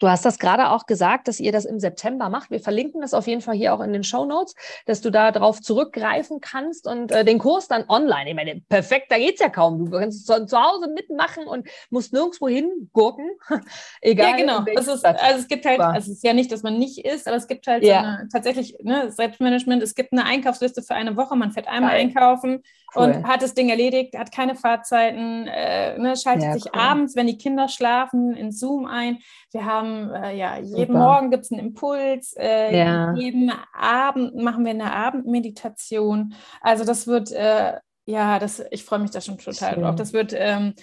Du 0.00 0.08
hast 0.08 0.24
das 0.24 0.38
gerade 0.38 0.70
auch 0.70 0.86
gesagt, 0.86 1.28
dass 1.28 1.38
ihr 1.40 1.52
das 1.52 1.64
im 1.64 1.78
September 1.78 2.28
macht. 2.28 2.50
Wir 2.50 2.60
verlinken 2.60 3.00
das 3.00 3.14
auf 3.14 3.26
jeden 3.26 3.40
Fall 3.40 3.54
hier 3.54 3.72
auch 3.74 3.80
in 3.80 3.92
den 3.92 4.02
Show 4.02 4.24
Notes, 4.24 4.54
dass 4.86 5.00
du 5.00 5.10
da 5.10 5.30
drauf 5.30 5.60
zurückgreifen 5.60 6.40
kannst 6.40 6.86
und 6.86 7.12
äh, 7.12 7.24
den 7.24 7.38
Kurs 7.38 7.68
dann 7.68 7.84
online. 7.88 8.30
Ich 8.30 8.34
meine, 8.34 8.60
perfekt, 8.68 9.06
da 9.10 9.18
geht's 9.18 9.40
ja 9.40 9.48
kaum. 9.48 9.90
Du 9.90 9.98
kannst 9.98 10.26
zu, 10.26 10.46
zu 10.46 10.58
Hause 10.60 10.88
mitmachen 10.88 11.46
und 11.46 11.68
musst 11.90 12.12
nirgendwo 12.12 12.48
hingurken. 12.48 13.30
Egal. 14.00 14.30
Ja, 14.30 14.36
genau. 14.36 14.64
Es 14.74 14.88
ist, 14.88 15.04
also 15.04 15.38
es 15.38 15.48
gibt 15.48 15.64
halt, 15.64 15.80
also 15.80 16.10
es 16.10 16.18
ist 16.18 16.24
ja 16.24 16.32
nicht, 16.32 16.50
dass 16.50 16.62
man 16.62 16.78
nicht 16.78 17.04
isst, 17.04 17.28
aber 17.28 17.36
es 17.36 17.46
gibt 17.46 17.66
halt 17.66 17.84
ja. 17.84 18.00
so 18.00 18.06
eine, 18.06 18.28
tatsächlich 18.32 18.76
ne, 18.82 19.10
Selbstmanagement. 19.10 19.82
Es 19.82 19.94
gibt 19.94 20.12
eine 20.12 20.24
Einkaufsliste 20.24 20.82
für 20.82 20.94
eine 20.94 21.16
Woche. 21.16 21.36
Man 21.36 21.52
fährt 21.52 21.68
einmal 21.68 21.92
Geil. 21.92 22.00
einkaufen 22.00 22.62
cool. 22.96 23.02
und 23.02 23.26
hat 23.26 23.42
das 23.42 23.54
Ding 23.54 23.68
erledigt, 23.68 24.16
hat 24.16 24.32
keine 24.32 24.54
Fahrzeiten, 24.54 25.46
äh, 25.46 25.98
ne, 25.98 26.16
schaltet 26.16 26.44
ja, 26.44 26.52
sich 26.54 26.66
cool. 26.66 26.80
abends, 26.80 27.16
wenn 27.16 27.26
die 27.26 27.38
Kinder 27.38 27.68
schlafen, 27.68 28.34
in 28.34 28.52
Zoom 28.52 28.86
ein. 28.86 29.18
Wir 29.52 29.64
haben, 29.64 29.83
äh, 30.12 30.36
ja, 30.36 30.58
jeden 30.58 30.94
Super. 30.94 30.98
Morgen 30.98 31.30
gibt 31.30 31.44
es 31.44 31.52
einen 31.52 31.60
Impuls, 31.60 32.34
äh, 32.38 32.76
ja. 32.76 33.14
jeden 33.14 33.52
Abend 33.72 34.36
machen 34.36 34.64
wir 34.64 34.70
eine 34.70 34.92
Abendmeditation. 34.92 36.34
Also 36.60 36.84
das 36.84 37.06
wird, 37.06 37.32
äh, 37.32 37.74
ja, 38.06 38.38
das, 38.38 38.62
ich 38.70 38.84
freue 38.84 38.98
mich 38.98 39.10
da 39.10 39.20
schon 39.20 39.38
total 39.38 39.74
schön. 39.74 39.82
drauf. 39.82 39.96
Das 39.96 40.12
wird 40.12 40.32
ähm, 40.36 40.74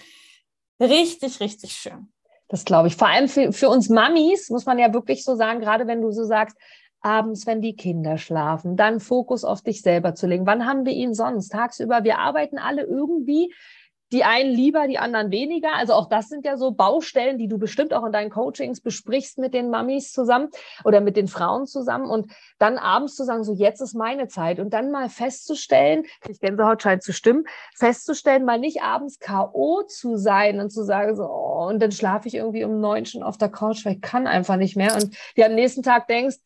richtig, 0.80 1.40
richtig 1.40 1.72
schön. 1.72 2.08
Das 2.48 2.64
glaube 2.64 2.88
ich. 2.88 2.96
Vor 2.96 3.08
allem 3.08 3.28
für, 3.28 3.52
für 3.52 3.68
uns 3.68 3.88
Mamis, 3.88 4.50
muss 4.50 4.66
man 4.66 4.78
ja 4.78 4.92
wirklich 4.92 5.24
so 5.24 5.34
sagen, 5.34 5.60
gerade 5.60 5.86
wenn 5.86 6.02
du 6.02 6.10
so 6.10 6.24
sagst, 6.24 6.56
abends, 7.00 7.46
wenn 7.46 7.60
die 7.60 7.76
Kinder 7.76 8.16
schlafen, 8.16 8.76
dann 8.76 9.00
Fokus 9.00 9.44
auf 9.44 9.62
dich 9.62 9.82
selber 9.82 10.14
zu 10.14 10.26
legen. 10.26 10.46
Wann 10.46 10.66
haben 10.66 10.86
wir 10.86 10.92
ihn 10.92 11.14
sonst? 11.14 11.48
Tagsüber, 11.48 12.04
wir 12.04 12.18
arbeiten 12.18 12.58
alle 12.58 12.82
irgendwie 12.82 13.52
die 14.12 14.24
einen 14.24 14.52
lieber, 14.52 14.86
die 14.86 14.98
anderen 14.98 15.30
weniger. 15.30 15.74
Also 15.74 15.94
auch 15.94 16.08
das 16.08 16.28
sind 16.28 16.44
ja 16.44 16.56
so 16.56 16.72
Baustellen, 16.72 17.38
die 17.38 17.48
du 17.48 17.58
bestimmt 17.58 17.94
auch 17.94 18.04
in 18.04 18.12
deinen 18.12 18.30
Coachings 18.30 18.80
besprichst 18.80 19.38
mit 19.38 19.54
den 19.54 19.70
Mamis 19.70 20.12
zusammen 20.12 20.50
oder 20.84 21.00
mit 21.00 21.16
den 21.16 21.28
Frauen 21.28 21.66
zusammen 21.66 22.10
und 22.10 22.30
dann 22.58 22.76
abends 22.78 23.16
zu 23.16 23.24
sagen, 23.24 23.42
so 23.42 23.54
jetzt 23.54 23.80
ist 23.80 23.94
meine 23.94 24.28
Zeit 24.28 24.60
und 24.60 24.74
dann 24.74 24.90
mal 24.90 25.08
festzustellen, 25.08 26.04
ich 26.28 26.40
Gänsehaut 26.40 26.82
scheint 26.82 27.02
zu 27.02 27.12
stimmen, 27.12 27.44
festzustellen, 27.74 28.44
mal 28.44 28.58
nicht 28.58 28.82
abends 28.82 29.18
K.O. 29.18 29.82
zu 29.84 30.16
sein 30.16 30.60
und 30.60 30.70
zu 30.70 30.84
sagen, 30.84 31.16
so, 31.16 31.24
oh, 31.24 31.66
und 31.68 31.80
dann 31.80 31.92
schlafe 31.92 32.28
ich 32.28 32.34
irgendwie 32.34 32.64
um 32.64 32.80
neun 32.80 33.06
schon 33.06 33.22
auf 33.22 33.38
der 33.38 33.48
Couch, 33.48 33.84
weil 33.84 33.94
ich 33.94 34.02
kann 34.02 34.26
einfach 34.26 34.56
nicht 34.56 34.76
mehr 34.76 34.94
und 34.94 35.16
dir 35.36 35.46
am 35.46 35.54
nächsten 35.54 35.82
Tag 35.82 36.06
denkst, 36.06 36.36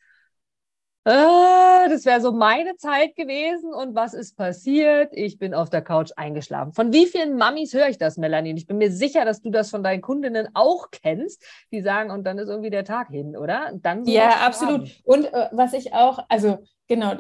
ah, 1.07 1.88
das 1.88 2.05
wäre 2.05 2.21
so 2.21 2.33
meine 2.33 2.77
Zeit 2.77 3.14
gewesen. 3.14 3.73
Und 3.73 3.95
was 3.95 4.14
ist 4.14 4.37
passiert? 4.37 5.11
Ich 5.12 5.38
bin 5.38 5.55
auf 5.55 5.71
der 5.71 5.83
Couch 5.83 6.11
eingeschlafen. 6.16 6.73
Von 6.73 6.92
wie 6.92 7.07
vielen 7.07 7.37
Mamis 7.37 7.73
höre 7.73 7.88
ich 7.88 7.99
das, 7.99 8.16
Melanie? 8.16 8.51
Und 8.51 8.57
ich 8.57 8.66
bin 8.66 8.79
mir 8.79 8.90
sicher, 8.90 9.25
dass 9.25 9.40
du 9.40 9.51
das 9.51 9.71
von 9.71 9.83
deinen 9.83 10.03
Kundinnen 10.03 10.49
auch 10.55 10.90
kennst, 10.90 11.45
die 11.73 11.81
sagen, 11.81 12.11
und 12.11 12.25
dann 12.25 12.38
ist 12.38 12.49
irgendwie 12.49 12.71
der 12.71 12.85
Tag 12.85 13.09
hin, 13.09 13.37
oder? 13.37 13.73
Dann 13.75 14.05
ja, 14.05 14.31
absolut. 14.45 14.90
Und 15.05 15.33
äh, 15.33 15.49
was 15.53 15.73
ich 15.73 15.95
auch, 15.95 16.19
also 16.29 16.59
genau, 16.88 17.14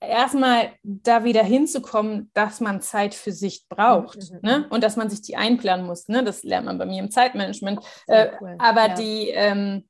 erstmal 0.00 0.72
da 0.82 1.24
wieder 1.24 1.42
hinzukommen, 1.42 2.30
dass 2.34 2.60
man 2.60 2.80
Zeit 2.80 3.14
für 3.14 3.32
sich 3.32 3.66
braucht 3.68 4.32
mhm. 4.32 4.38
ne? 4.42 4.66
und 4.70 4.82
dass 4.84 4.96
man 4.96 5.08
sich 5.08 5.22
die 5.22 5.36
einplanen 5.36 5.86
muss. 5.86 6.08
Ne? 6.08 6.24
Das 6.24 6.42
lernt 6.42 6.66
man 6.66 6.78
bei 6.78 6.86
mir 6.86 7.00
im 7.00 7.10
Zeitmanagement. 7.10 7.80
Äh, 8.06 8.28
cool. 8.40 8.56
Aber 8.58 8.88
ja. 8.88 8.94
die, 8.94 9.28
ähm, 9.30 9.84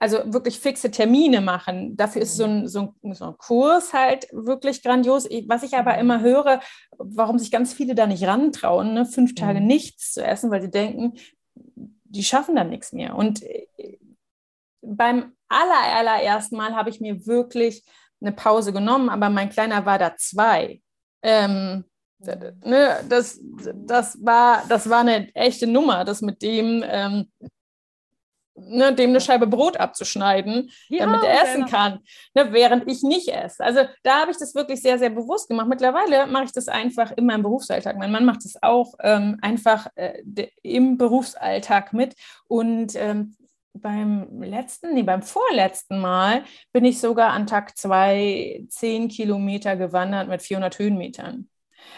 also 0.00 0.18
wirklich 0.32 0.58
fixe 0.58 0.90
Termine 0.90 1.40
machen. 1.40 1.96
Dafür 1.96 2.22
ist 2.22 2.36
so 2.36 2.44
ein, 2.44 2.68
so 2.68 2.94
ein, 3.02 3.14
so 3.14 3.26
ein 3.26 3.38
Kurs 3.38 3.92
halt 3.92 4.26
wirklich 4.32 4.82
grandios. 4.82 5.24
Was 5.46 5.62
ich 5.62 5.76
aber 5.76 5.94
mhm. 5.94 6.00
immer 6.00 6.20
höre, 6.20 6.60
warum 6.98 7.38
sich 7.38 7.50
ganz 7.50 7.72
viele 7.72 7.94
da 7.94 8.06
nicht 8.06 8.26
rantrauen, 8.26 8.94
ne? 8.94 9.06
fünf 9.06 9.34
Tage 9.34 9.60
mhm. 9.60 9.66
nichts 9.66 10.12
zu 10.12 10.24
essen, 10.24 10.50
weil 10.50 10.62
sie 10.62 10.70
denken, 10.70 11.14
die 11.54 12.24
schaffen 12.24 12.56
dann 12.56 12.70
nichts 12.70 12.92
mehr. 12.92 13.16
Und 13.16 13.42
äh, 13.42 13.66
beim 14.82 15.32
aller, 15.48 15.96
allerersten 15.96 16.56
Mal 16.56 16.74
habe 16.74 16.90
ich 16.90 17.00
mir 17.00 17.26
wirklich 17.26 17.84
eine 18.20 18.32
Pause 18.32 18.72
genommen, 18.72 19.08
aber 19.08 19.30
mein 19.30 19.50
Kleiner 19.50 19.86
war 19.86 19.98
da 19.98 20.16
zwei. 20.16 20.80
Ähm, 21.22 21.84
ne, 22.20 23.00
das, 23.08 23.40
das, 23.74 24.22
war, 24.24 24.64
das 24.68 24.88
war 24.88 25.00
eine 25.00 25.34
echte 25.34 25.66
Nummer, 25.66 26.04
das 26.04 26.22
mit 26.22 26.42
dem 26.42 26.82
ähm, 26.86 27.30
ne, 28.54 28.94
dem 28.94 29.10
eine 29.10 29.20
Scheibe 29.20 29.46
Brot 29.46 29.76
abzuschneiden, 29.76 30.70
ja, 30.88 31.06
damit 31.06 31.22
er 31.22 31.42
essen 31.42 31.64
genau. 31.64 31.76
kann, 31.76 31.98
ne, 32.34 32.52
während 32.52 32.90
ich 32.90 33.02
nicht 33.02 33.28
esse. 33.28 33.64
Also 33.64 33.80
da 34.02 34.20
habe 34.20 34.30
ich 34.30 34.38
das 34.38 34.54
wirklich 34.54 34.80
sehr, 34.82 34.98
sehr 34.98 35.10
bewusst 35.10 35.48
gemacht. 35.48 35.68
Mittlerweile 35.68 36.26
mache 36.26 36.44
ich 36.44 36.52
das 36.52 36.68
einfach 36.68 37.12
in 37.16 37.26
meinem 37.26 37.42
Berufsalltag. 37.42 37.96
Mein 37.96 38.12
Mann 38.12 38.24
macht 38.24 38.44
das 38.44 38.62
auch 38.62 38.94
ähm, 39.00 39.38
einfach 39.42 39.86
äh, 39.96 40.22
im 40.62 40.98
Berufsalltag 40.98 41.92
mit. 41.92 42.14
Und 42.46 42.94
ähm, 42.96 43.36
beim 43.74 44.40
letzten, 44.40 44.94
nee, 44.94 45.02
beim 45.02 45.22
vorletzten 45.22 45.98
Mal 45.98 46.44
bin 46.72 46.84
ich 46.84 47.00
sogar 47.00 47.30
an 47.30 47.46
Tag 47.46 47.76
zwei 47.76 48.64
zehn 48.68 49.08
Kilometer 49.08 49.76
gewandert 49.76 50.28
mit 50.28 50.42
400 50.42 50.78
Höhenmetern. 50.78 51.48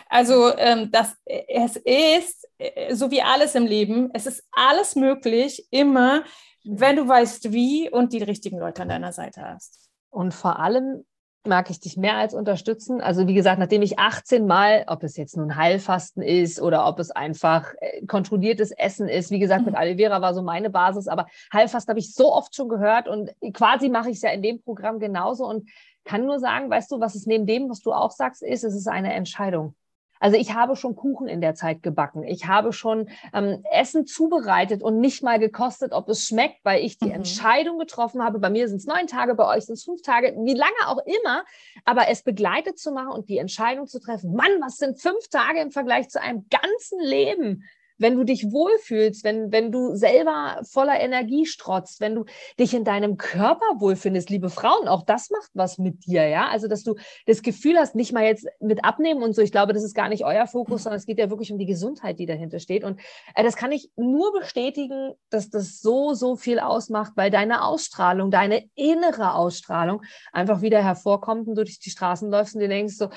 Also 0.08 0.56
ähm, 0.56 0.90
das, 0.90 1.16
es 1.24 1.76
ist, 1.76 2.48
äh, 2.58 2.94
so 2.94 3.10
wie 3.10 3.22
alles 3.22 3.54
im 3.54 3.66
Leben, 3.66 4.10
es 4.14 4.26
ist 4.26 4.44
alles 4.52 4.96
möglich, 4.96 5.66
immer 5.70 6.24
wenn 6.64 6.96
du 6.96 7.06
weißt, 7.06 7.52
wie 7.52 7.90
und 7.90 8.12
die 8.12 8.22
richtigen 8.22 8.58
Leute 8.58 8.82
an 8.82 8.88
deiner 8.88 9.12
Seite 9.12 9.42
hast. 9.42 9.88
Und 10.10 10.34
vor 10.34 10.58
allem 10.58 11.04
mag 11.46 11.70
ich 11.70 11.80
dich 11.80 11.96
mehr 11.96 12.16
als 12.16 12.34
unterstützen. 12.34 13.00
Also 13.00 13.26
wie 13.26 13.34
gesagt, 13.34 13.58
nachdem 13.58 13.82
ich 13.82 13.98
18 13.98 14.46
Mal, 14.46 14.84
ob 14.88 15.02
es 15.02 15.16
jetzt 15.16 15.36
nun 15.36 15.56
Heilfasten 15.56 16.22
ist 16.22 16.60
oder 16.60 16.86
ob 16.86 16.98
es 16.98 17.10
einfach 17.10 17.72
äh, 17.80 18.04
kontrolliertes 18.06 18.72
Essen 18.72 19.08
ist, 19.08 19.30
wie 19.30 19.38
gesagt, 19.38 19.64
mit 19.64 19.74
mhm. 19.74 19.80
Aloe 19.80 19.96
Vera 19.96 20.20
war 20.20 20.34
so 20.34 20.42
meine 20.42 20.70
Basis, 20.70 21.08
aber 21.08 21.26
Heilfasten 21.52 21.90
habe 21.90 22.00
ich 22.00 22.14
so 22.14 22.32
oft 22.32 22.54
schon 22.54 22.68
gehört 22.68 23.08
und 23.08 23.30
quasi 23.52 23.88
mache 23.88 24.10
ich 24.10 24.16
es 24.16 24.22
ja 24.22 24.30
in 24.30 24.42
dem 24.42 24.60
Programm 24.62 24.98
genauso 24.98 25.46
und 25.46 25.68
kann 26.06 26.24
nur 26.24 26.38
sagen, 26.38 26.70
weißt 26.70 26.90
du, 26.90 27.00
was 27.00 27.14
es 27.14 27.26
neben 27.26 27.46
dem, 27.46 27.68
was 27.68 27.80
du 27.80 27.92
auch 27.92 28.10
sagst, 28.10 28.42
ist, 28.42 28.64
es 28.64 28.74
ist 28.74 28.88
eine 28.88 29.12
Entscheidung. 29.12 29.74
Also 30.18 30.38
ich 30.38 30.54
habe 30.54 30.76
schon 30.76 30.96
Kuchen 30.96 31.28
in 31.28 31.40
der 31.40 31.54
Zeit 31.54 31.82
gebacken. 31.82 32.24
Ich 32.24 32.46
habe 32.46 32.72
schon 32.72 33.08
ähm, 33.34 33.62
Essen 33.70 34.06
zubereitet 34.06 34.82
und 34.82 34.98
nicht 34.98 35.22
mal 35.22 35.38
gekostet, 35.38 35.92
ob 35.92 36.08
es 36.08 36.26
schmeckt, 36.26 36.64
weil 36.64 36.82
ich 36.82 36.98
die 36.98 37.06
mhm. 37.06 37.16
Entscheidung 37.16 37.78
getroffen 37.78 38.24
habe. 38.24 38.38
Bei 38.38 38.50
mir 38.50 38.68
sind 38.68 38.78
es 38.78 38.86
neun 38.86 39.06
Tage, 39.06 39.34
bei 39.34 39.46
euch 39.46 39.66
sind 39.66 39.74
es 39.74 39.84
fünf 39.84 40.02
Tage, 40.02 40.34
wie 40.38 40.54
lange 40.54 40.72
auch 40.86 41.00
immer. 41.04 41.44
Aber 41.84 42.08
es 42.08 42.22
begleitet 42.22 42.78
zu 42.78 42.92
machen 42.92 43.12
und 43.12 43.28
die 43.28 43.38
Entscheidung 43.38 43.86
zu 43.86 44.00
treffen. 44.00 44.34
Mann, 44.34 44.52
was 44.60 44.78
sind 44.78 45.00
fünf 45.00 45.28
Tage 45.28 45.60
im 45.60 45.70
Vergleich 45.70 46.08
zu 46.08 46.20
einem 46.20 46.46
ganzen 46.48 47.00
Leben? 47.00 47.64
Wenn 47.98 48.16
du 48.16 48.24
dich 48.24 48.50
wohlfühlst, 48.50 49.24
wenn, 49.24 49.52
wenn 49.52 49.72
du 49.72 49.94
selber 49.94 50.60
voller 50.70 51.00
Energie 51.00 51.46
strotzt, 51.46 52.00
wenn 52.00 52.14
du 52.14 52.24
dich 52.58 52.74
in 52.74 52.84
deinem 52.84 53.16
Körper 53.16 53.66
wohlfindest, 53.78 54.30
liebe 54.30 54.50
Frauen, 54.50 54.88
auch 54.88 55.02
das 55.02 55.30
macht 55.30 55.50
was 55.54 55.78
mit 55.78 56.06
dir, 56.06 56.26
ja. 56.28 56.48
Also, 56.48 56.68
dass 56.68 56.82
du 56.82 56.94
das 57.26 57.42
Gefühl 57.42 57.78
hast, 57.78 57.94
nicht 57.94 58.12
mal 58.12 58.24
jetzt 58.24 58.46
mit 58.60 58.84
abnehmen 58.84 59.22
und 59.22 59.34
so. 59.34 59.42
Ich 59.42 59.52
glaube, 59.52 59.72
das 59.72 59.82
ist 59.82 59.94
gar 59.94 60.08
nicht 60.08 60.24
euer 60.24 60.46
Fokus, 60.46 60.82
sondern 60.82 60.98
es 60.98 61.06
geht 61.06 61.18
ja 61.18 61.30
wirklich 61.30 61.52
um 61.52 61.58
die 61.58 61.66
Gesundheit, 61.66 62.18
die 62.18 62.26
dahinter 62.26 62.60
steht. 62.60 62.84
Und 62.84 63.00
äh, 63.34 63.42
das 63.42 63.56
kann 63.56 63.72
ich 63.72 63.90
nur 63.96 64.32
bestätigen, 64.32 65.14
dass 65.30 65.50
das 65.50 65.80
so, 65.80 66.14
so 66.14 66.36
viel 66.36 66.58
ausmacht, 66.58 67.12
weil 67.16 67.30
deine 67.30 67.64
Ausstrahlung, 67.64 68.30
deine 68.30 68.68
innere 68.74 69.34
Ausstrahlung 69.34 70.02
einfach 70.32 70.62
wieder 70.62 70.82
hervorkommt 70.82 71.48
und 71.48 71.54
du 71.54 71.64
durch 71.64 71.78
die 71.78 71.90
Straßen 71.90 72.30
läufst 72.30 72.54
und 72.54 72.60
dir 72.60 72.68
denkst 72.68 72.94
so, 72.96 73.08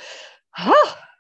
ha, 0.53 0.73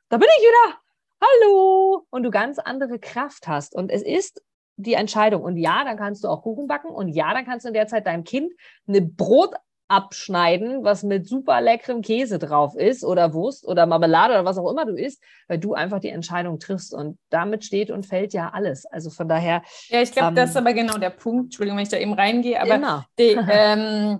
da 0.09 0.17
bin 0.17 0.27
ich 0.37 0.43
wieder 0.43 0.79
hallo, 1.21 2.05
und 2.09 2.23
du 2.23 2.31
ganz 2.31 2.59
andere 2.59 2.99
Kraft 2.99 3.47
hast. 3.47 3.75
Und 3.75 3.91
es 3.91 4.01
ist 4.01 4.41
die 4.77 4.93
Entscheidung. 4.93 5.43
Und 5.43 5.57
ja, 5.57 5.83
dann 5.83 5.97
kannst 5.97 6.23
du 6.23 6.27
auch 6.27 6.43
Kuchen 6.43 6.67
backen. 6.67 6.89
Und 6.89 7.09
ja, 7.09 7.33
dann 7.33 7.45
kannst 7.45 7.65
du 7.65 7.69
in 7.69 7.73
der 7.73 7.87
Zeit 7.87 8.07
deinem 8.07 8.23
Kind 8.23 8.53
eine 8.87 9.01
Brot 9.01 9.55
abschneiden, 9.89 10.83
was 10.83 11.01
mit 11.01 11.27
super 11.27 11.61
leckerem 11.61 12.03
Käse 12.03 12.37
drauf 12.37 12.75
ist 12.75 13.03
oder 13.03 13.33
Wurst 13.33 13.67
oder 13.67 13.87
Marmelade 13.87 14.35
oder 14.35 14.45
was 14.45 14.59
auch 14.59 14.69
immer 14.69 14.85
du 14.85 14.93
isst, 14.93 15.21
weil 15.47 15.57
du 15.57 15.73
einfach 15.73 15.99
die 15.99 16.09
Entscheidung 16.09 16.59
triffst 16.59 16.93
und 16.93 17.17
damit 17.31 17.65
steht 17.65 17.89
und 17.89 18.05
fällt 18.05 18.31
ja 18.31 18.51
alles. 18.53 18.85
Also 18.85 19.09
von 19.09 19.27
daher. 19.27 19.63
Ja, 19.87 20.01
ich 20.01 20.11
glaube, 20.11 20.29
ähm, 20.29 20.35
das 20.35 20.51
ist 20.51 20.57
aber 20.57 20.73
genau 20.73 20.99
der 20.99 21.09
Punkt. 21.09 21.45
Entschuldigung, 21.45 21.77
wenn 21.77 21.83
ich 21.83 21.89
da 21.89 21.97
eben 21.97 22.13
reingehe, 22.13 22.61
aber 22.61 23.07
die, 23.17 23.35
ähm, 23.51 24.19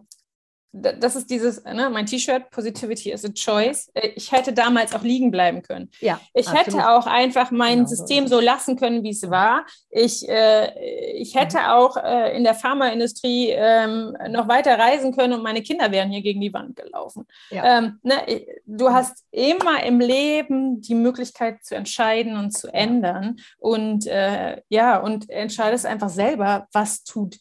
das 0.72 1.16
ist 1.16 1.30
dieses, 1.30 1.64
ne, 1.64 1.90
mein 1.90 2.06
T-Shirt, 2.06 2.50
Positivity 2.52 3.12
is 3.12 3.26
a 3.26 3.30
choice. 3.30 3.90
Äh, 3.96 4.10
ich 4.16 4.32
hätte 4.32 4.54
damals 4.54 4.94
auch 4.94 5.02
liegen 5.02 5.32
bleiben 5.32 5.64
können. 5.64 5.90
Ja, 6.00 6.20
ich 6.34 6.48
absolut. 6.48 6.68
hätte 6.68 6.90
auch 6.90 7.08
einfach 7.08 7.50
mein 7.50 7.80
genau, 7.80 7.90
System 7.90 8.28
so 8.28 8.40
lassen 8.40 8.76
können, 8.76 9.04
wie 9.04 9.10
es 9.10 9.30
war. 9.30 9.66
Ich, 9.90 10.28
äh, 10.30 11.18
ich 11.18 11.36
hätte 11.36 11.58
mhm. 11.58 11.66
auch 11.66 11.98
äh, 11.98 12.38
in 12.38 12.44
der 12.44 12.54
Pharmaindustrie 12.54 13.50
ähm, 13.50 14.16
noch 14.30 14.48
weiter 14.48 14.78
reisen 14.78 15.16
können 15.16 15.34
und 15.34 15.44
meine 15.44 15.64
Kinder 15.64 15.92
wären 15.92 16.12
hier 16.12 16.22
gegen 16.22 16.42
die 16.42 16.54
Wand 16.54 16.76
gelaufen. 16.76 17.26
Ja. 17.50 17.80
Ähm, 17.80 18.00
ne, 18.04 18.46
du 18.66 18.92
hast 18.92 19.26
immer 19.32 19.84
im 19.84 20.00
Leben 20.00 20.82
die 20.82 20.96
Möglichkeit 20.96 21.64
zu 21.64 21.76
entscheiden 21.76 22.38
und 22.38 22.52
zu 22.52 22.72
ändern. 22.72 23.38
Und 23.58 24.06
äh, 24.06 24.62
ja, 24.70 25.00
und 25.00 25.30
entscheidest 25.30 25.86
einfach 25.86 26.10
selber, 26.10 26.68
was 26.74 27.04
tut. 27.04 27.38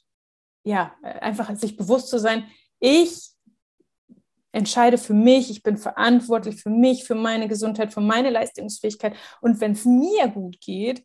Ja, 0.65 0.93
einfach 1.03 1.55
sich 1.57 1.77
bewusst 1.77 2.09
zu 2.09 2.19
sein, 2.19 2.45
ich 2.81 3.31
entscheide 4.53 4.99
für 4.99 5.15
mich, 5.15 5.51
ich 5.51 5.63
bin 5.63 5.77
verantwortlich 5.77 6.63
für 6.63 6.71
mich, 6.71 7.05
für 7.05 7.15
meine 7.15 7.49
Gesundheit, 7.49 7.93
für 7.93 8.01
meine 8.01 8.31
Leistungsfähigkeit. 8.31 9.15
Und 9.41 9.61
wenn 9.61 9.73
es 9.73 9.85
mir 9.85 10.29
gut 10.29 10.61
geht, 10.61 11.05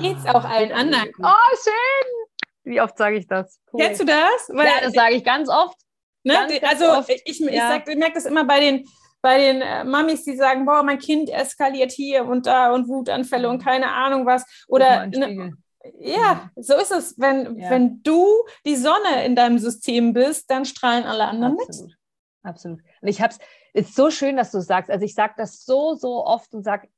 geht 0.00 0.18
es 0.18 0.26
auch 0.26 0.44
allen 0.44 0.72
anderen 0.72 1.10
gut. 1.12 1.26
Oh, 1.26 1.56
schön! 1.62 2.42
Wie 2.64 2.80
oft 2.80 2.96
sage 2.96 3.16
ich 3.16 3.26
das? 3.26 3.58
Cool. 3.72 3.80
Kennst 3.80 4.00
du 4.00 4.04
das? 4.04 4.48
Weil, 4.48 4.66
ja, 4.66 4.72
das 4.82 4.92
sage 4.92 5.14
ich 5.16 5.24
ganz 5.24 5.48
oft. 5.48 5.76
Ne? 6.22 6.34
Ganz, 6.34 6.60
ganz 6.60 6.72
also 6.72 6.98
oft. 6.98 7.10
ich, 7.10 7.22
ich, 7.24 7.40
ja. 7.40 7.76
ich, 7.76 7.88
ich 7.88 7.96
merke 7.96 8.14
das 8.14 8.26
immer 8.26 8.44
bei 8.44 8.60
den, 8.60 8.86
bei 9.20 9.38
den 9.38 9.62
äh, 9.62 9.84
Mamis, 9.84 10.24
die 10.24 10.36
sagen, 10.36 10.64
boah, 10.64 10.82
mein 10.82 10.98
Kind 10.98 11.30
eskaliert 11.30 11.90
hier 11.90 12.24
und 12.24 12.46
da 12.46 12.72
und 12.72 12.88
Wutanfälle 12.88 13.48
und 13.48 13.62
keine 13.62 13.90
Ahnung 13.90 14.26
was. 14.26 14.44
Oder 14.68 15.06
ne, 15.06 15.52
ja, 15.98 16.50
so 16.56 16.76
ist 16.76 16.92
es. 16.92 17.18
Wenn, 17.18 17.58
ja. 17.58 17.70
wenn 17.70 18.02
du 18.02 18.26
die 18.64 18.76
Sonne 18.76 19.24
in 19.24 19.36
deinem 19.36 19.58
System 19.58 20.12
bist, 20.12 20.50
dann 20.50 20.64
strahlen 20.64 21.04
alle 21.04 21.24
anderen 21.26 21.58
Absolut. 21.58 21.90
mit. 21.90 21.98
Absolut. 22.42 22.80
Und 23.00 23.08
ich 23.08 23.20
habe 23.20 23.32
es, 23.32 23.38
ist 23.86 23.94
so 23.94 24.10
schön, 24.10 24.36
dass 24.36 24.50
du 24.50 24.58
es 24.58 24.66
sagst. 24.66 24.90
Also 24.90 25.04
ich 25.04 25.14
sage 25.14 25.34
das 25.36 25.64
so, 25.64 25.94
so 25.94 26.24
oft 26.24 26.52
und 26.54 26.62
sage, 26.62 26.88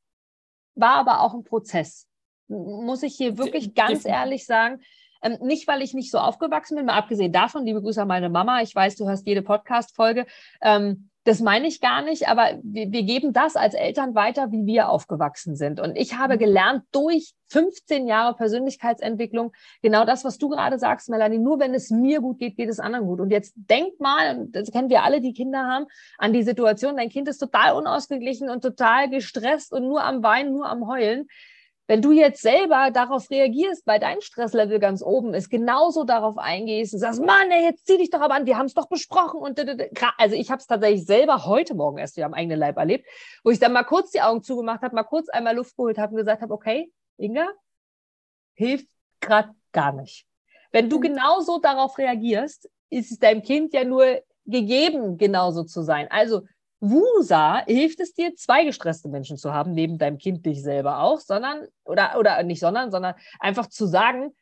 war 0.75 0.97
aber 0.97 1.21
auch 1.21 1.35
ein 1.35 1.45
Prozess. 1.45 2.09
Muss 2.49 3.03
ich 3.03 3.17
hier 3.17 3.39
wirklich 3.39 3.75
ganz 3.75 4.05
ehrlich 4.05 4.45
sagen. 4.47 4.83
Ähm, 5.23 5.39
nicht, 5.41 5.67
weil 5.69 5.83
ich 5.83 5.95
nicht 5.95 6.11
so 6.11 6.19
aufgewachsen 6.19 6.77
bin, 6.77 6.87
mal 6.87 6.99
abgesehen 6.99 7.33
davon, 7.33 7.65
liebe 7.65 7.81
Grüße 7.81 8.03
an 8.03 8.09
meine 8.09 8.29
Mama. 8.29 8.61
Ich 8.61 8.75
weiß, 8.75 8.97
du 8.97 9.07
hörst 9.07 9.27
jede 9.27 9.43
Podcast-Folge. 9.43 10.27
Ähm, 10.61 11.09
das 11.25 11.41
meine 11.41 11.67
ich 11.67 11.81
gar 11.81 12.03
nicht, 12.03 12.29
aber 12.29 12.59
wir, 12.63 12.93
wir, 12.93 13.03
geben 13.03 13.33
das 13.33 13.57
als 13.57 13.73
Eltern 13.73 14.15
weiter, 14.15 14.53
wie 14.53 14.67
wir 14.67 14.91
aufgewachsen 14.91 15.57
sind. 15.57 15.81
Und 15.81 15.97
ich 15.97 16.19
habe 16.19 16.37
gelernt 16.37 16.85
durch 16.93 17.33
15 17.49 18.07
Jahre 18.07 18.35
Persönlichkeitsentwicklung 18.37 19.53
genau 19.81 20.05
das, 20.05 20.25
was 20.25 20.37
du 20.37 20.51
gerade 20.51 20.79
sagst, 20.79 21.09
Melanie. 21.09 21.39
Nur 21.39 21.59
wenn 21.61 21.73
es 21.73 21.91
mir 21.91 22.21
gut 22.21 22.39
geht, 22.39 22.57
geht 22.57 22.69
es 22.69 22.79
anderen 22.79 23.07
gut. 23.07 23.21
Und 23.21 23.31
jetzt 23.31 23.55
denk 23.57 23.99
mal, 24.01 24.47
das 24.51 24.71
kennen 24.71 24.91
wir 24.91 25.03
alle, 25.03 25.23
die 25.23 25.33
Kinder 25.33 25.61
haben, 25.61 25.87
an 26.19 26.35
die 26.35 26.43
Situation, 26.43 26.97
dein 26.97 27.09
Kind 27.09 27.27
ist 27.29 27.39
total 27.39 27.75
unausgeglichen 27.75 28.51
und 28.51 28.61
total 28.61 29.09
gestresst 29.09 29.73
und 29.73 29.89
nur 29.89 30.05
am 30.05 30.23
Weinen, 30.23 30.53
nur 30.53 30.69
am 30.69 30.87
Heulen. 30.87 31.27
Wenn 31.87 32.01
du 32.01 32.13
jetzt 32.13 32.41
selber 32.41 32.91
darauf 32.91 33.31
reagierst, 33.31 33.87
weil 33.87 34.01
dein 34.01 34.23
Stresslevel 34.23 34.79
ganz 34.79 35.03
oben 35.03 35.35
ist, 35.35 35.51
genauso 35.51 36.05
darauf 36.05 36.39
eingehst 36.39 36.95
und 36.95 37.01
sagst, 37.01 37.21
Mann, 37.21 37.51
ey, 37.51 37.65
jetzt 37.65 37.87
zieh 37.87 37.99
dich 37.99 38.09
doch 38.09 38.23
aber 38.23 38.35
an, 38.35 38.47
wir 38.47 38.57
haben 38.57 38.67
es 38.67 38.75
doch 38.75 38.89
besprochen. 38.89 39.41
Und 39.41 39.61
also 40.17 40.35
ich 40.35 40.51
habe 40.51 40.61
es 40.61 40.67
tatsächlich 40.67 41.05
selber 41.05 41.45
heute 41.45 41.75
Morgen 41.75 41.99
erst 41.99 42.17
wieder 42.17 42.27
am 42.27 42.35
eigenen 42.35 42.59
Leib 42.59 42.79
erlebt, 42.79 43.07
wo 43.43 43.51
ich 43.51 43.59
dann 43.59 43.75
mal 43.75 43.85
kurz 43.85 44.11
die 44.13 44.23
Augen 44.23 44.43
zugemacht 44.43 44.81
habe, 44.81 44.95
mal 44.95 45.03
kurz 45.03 45.29
einmal 45.29 45.57
Luft 45.57 45.77
geholt 45.77 45.99
habe 45.99 46.13
und 46.13 46.19
gesagt 46.19 46.41
habe, 46.41 46.55
okay, 46.55 46.91
Inga, 47.19 47.49
hilft 48.55 48.89
gerade 49.21 49.55
gar 49.73 49.93
nicht. 49.93 50.27
Wenn 50.73 50.89
du 50.89 50.97
mhm. 50.99 51.03
genauso 51.03 51.59
darauf 51.59 51.99
reagierst, 51.99 52.71
ist 52.89 53.13
es 53.13 53.19
deinem 53.19 53.43
Kind 53.43 53.75
ja 53.75 53.85
nur 53.85 54.23
gegeben, 54.47 55.19
genauso 55.19 55.65
zu 55.65 55.83
sein. 55.83 56.09
Also 56.11 56.43
Wusa 56.91 57.65
hilft 57.67 58.01
es 58.01 58.15
dir, 58.15 58.35
zwei 58.35 58.65
gestresste 58.65 59.09
Menschen 59.09 59.37
zu 59.37 59.53
haben, 59.53 59.73
neben 59.73 59.99
deinem 59.99 60.19
Kind 60.19 60.45
dich 60.45 60.63
selber 60.63 61.01
auch, 61.01 61.21
sondern, 61.21 61.67
oder, 61.85 62.19
oder 62.19 62.43
nicht 62.43 62.61
sondern, 62.61 62.91
sondern 62.91 63.15
einfach 63.41 63.69
zu 63.69 63.87
sagen, 63.87 64.35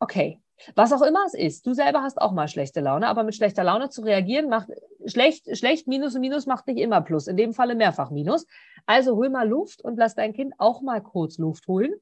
okay, 0.00 0.40
was 0.74 0.92
auch 0.92 1.02
immer 1.02 1.24
es 1.26 1.34
ist, 1.34 1.66
du 1.66 1.74
selber 1.74 2.02
hast 2.02 2.20
auch 2.20 2.32
mal 2.32 2.48
schlechte 2.48 2.80
Laune, 2.80 3.08
aber 3.08 3.24
mit 3.24 3.34
schlechter 3.34 3.64
Laune 3.64 3.90
zu 3.90 4.02
reagieren 4.02 4.48
macht 4.48 4.68
schlecht, 5.06 5.56
schlecht 5.56 5.86
Minus 5.88 6.14
und 6.14 6.20
Minus 6.20 6.46
macht 6.46 6.66
nicht 6.66 6.78
immer 6.78 7.00
Plus, 7.00 7.26
in 7.26 7.36
dem 7.36 7.52
Falle 7.52 7.74
mehrfach 7.74 8.10
Minus. 8.10 8.46
Also 8.86 9.16
hol 9.16 9.28
mal 9.28 9.48
Luft 9.48 9.82
und 9.82 9.96
lass 9.96 10.14
dein 10.14 10.32
Kind 10.32 10.54
auch 10.58 10.82
mal 10.82 11.02
kurz 11.02 11.38
Luft 11.38 11.66
holen 11.66 11.94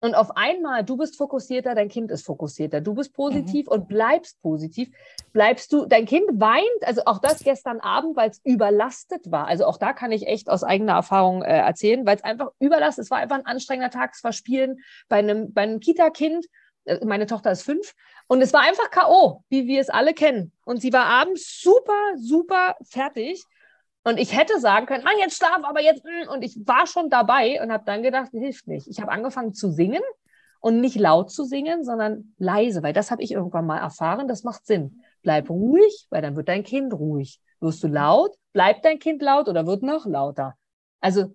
und 0.00 0.14
auf 0.14 0.36
einmal, 0.36 0.84
du 0.84 0.96
bist 0.96 1.16
fokussierter, 1.16 1.74
dein 1.74 1.88
Kind 1.88 2.10
ist 2.10 2.26
fokussierter, 2.26 2.80
du 2.80 2.94
bist 2.94 3.14
positiv 3.14 3.66
mhm. 3.66 3.72
und 3.72 3.88
bleibst 3.88 4.40
positiv, 4.42 4.90
bleibst 5.32 5.72
du, 5.72 5.86
dein 5.86 6.04
Kind 6.04 6.24
weint, 6.34 6.82
also 6.82 7.02
auch 7.06 7.18
das 7.18 7.42
gestern 7.42 7.80
Abend, 7.80 8.16
weil 8.16 8.30
es 8.30 8.40
überlastet 8.44 9.30
war. 9.30 9.46
Also 9.46 9.64
auch 9.64 9.78
da 9.78 9.92
kann 9.92 10.12
ich 10.12 10.26
echt 10.26 10.50
aus 10.50 10.64
eigener 10.64 10.92
Erfahrung 10.92 11.42
äh, 11.42 11.58
erzählen, 11.58 12.04
weil 12.04 12.16
es 12.16 12.24
einfach 12.24 12.50
überlastet, 12.58 13.04
es 13.04 13.10
war 13.10 13.18
einfach 13.18 13.36
ein 13.36 13.46
anstrengender 13.46 13.90
Tag, 13.90 14.12
es 14.14 14.22
war 14.22 14.32
Spielen 14.32 14.80
bei 15.08 15.16
einem, 15.16 15.52
bei 15.52 15.62
einem 15.62 15.80
Kita-Kind 15.80 16.46
Äh, 16.86 17.04
meine 17.04 17.26
Tochter 17.26 17.50
ist 17.50 17.62
fünf. 17.62 17.94
Und 18.28 18.40
es 18.42 18.52
war 18.52 18.62
einfach 18.62 18.90
K.O., 18.90 19.42
wie 19.48 19.66
wir 19.66 19.80
es 19.80 19.90
alle 19.90 20.14
kennen. 20.14 20.52
Und 20.64 20.80
sie 20.80 20.92
war 20.92 21.06
abends 21.06 21.60
super, 21.60 22.14
super 22.16 22.76
fertig. 22.82 23.42
Und 24.06 24.18
ich 24.18 24.38
hätte 24.38 24.60
sagen 24.60 24.86
können, 24.86 25.04
ah, 25.04 25.18
jetzt 25.18 25.36
schlaf, 25.36 25.64
aber 25.64 25.82
jetzt. 25.82 26.04
Mm, 26.04 26.28
und 26.32 26.42
ich 26.44 26.56
war 26.64 26.86
schon 26.86 27.10
dabei 27.10 27.60
und 27.60 27.72
habe 27.72 27.82
dann 27.84 28.04
gedacht, 28.04 28.30
hilft 28.30 28.68
nicht. 28.68 28.86
Ich 28.86 29.00
habe 29.00 29.10
angefangen 29.10 29.52
zu 29.52 29.72
singen 29.72 30.02
und 30.60 30.80
nicht 30.80 30.94
laut 30.94 31.32
zu 31.32 31.42
singen, 31.42 31.82
sondern 31.82 32.32
leise, 32.38 32.84
weil 32.84 32.92
das 32.92 33.10
habe 33.10 33.24
ich 33.24 33.32
irgendwann 33.32 33.66
mal 33.66 33.80
erfahren. 33.80 34.28
Das 34.28 34.44
macht 34.44 34.64
Sinn. 34.64 35.02
Bleib 35.22 35.50
ruhig, 35.50 36.06
weil 36.10 36.22
dann 36.22 36.36
wird 36.36 36.46
dein 36.46 36.62
Kind 36.62 36.94
ruhig. 36.94 37.40
Wirst 37.58 37.82
du 37.82 37.88
laut, 37.88 38.30
bleibt 38.52 38.84
dein 38.84 39.00
Kind 39.00 39.22
laut 39.22 39.48
oder 39.48 39.66
wird 39.66 39.82
noch 39.82 40.06
lauter. 40.06 40.54
Also 41.00 41.32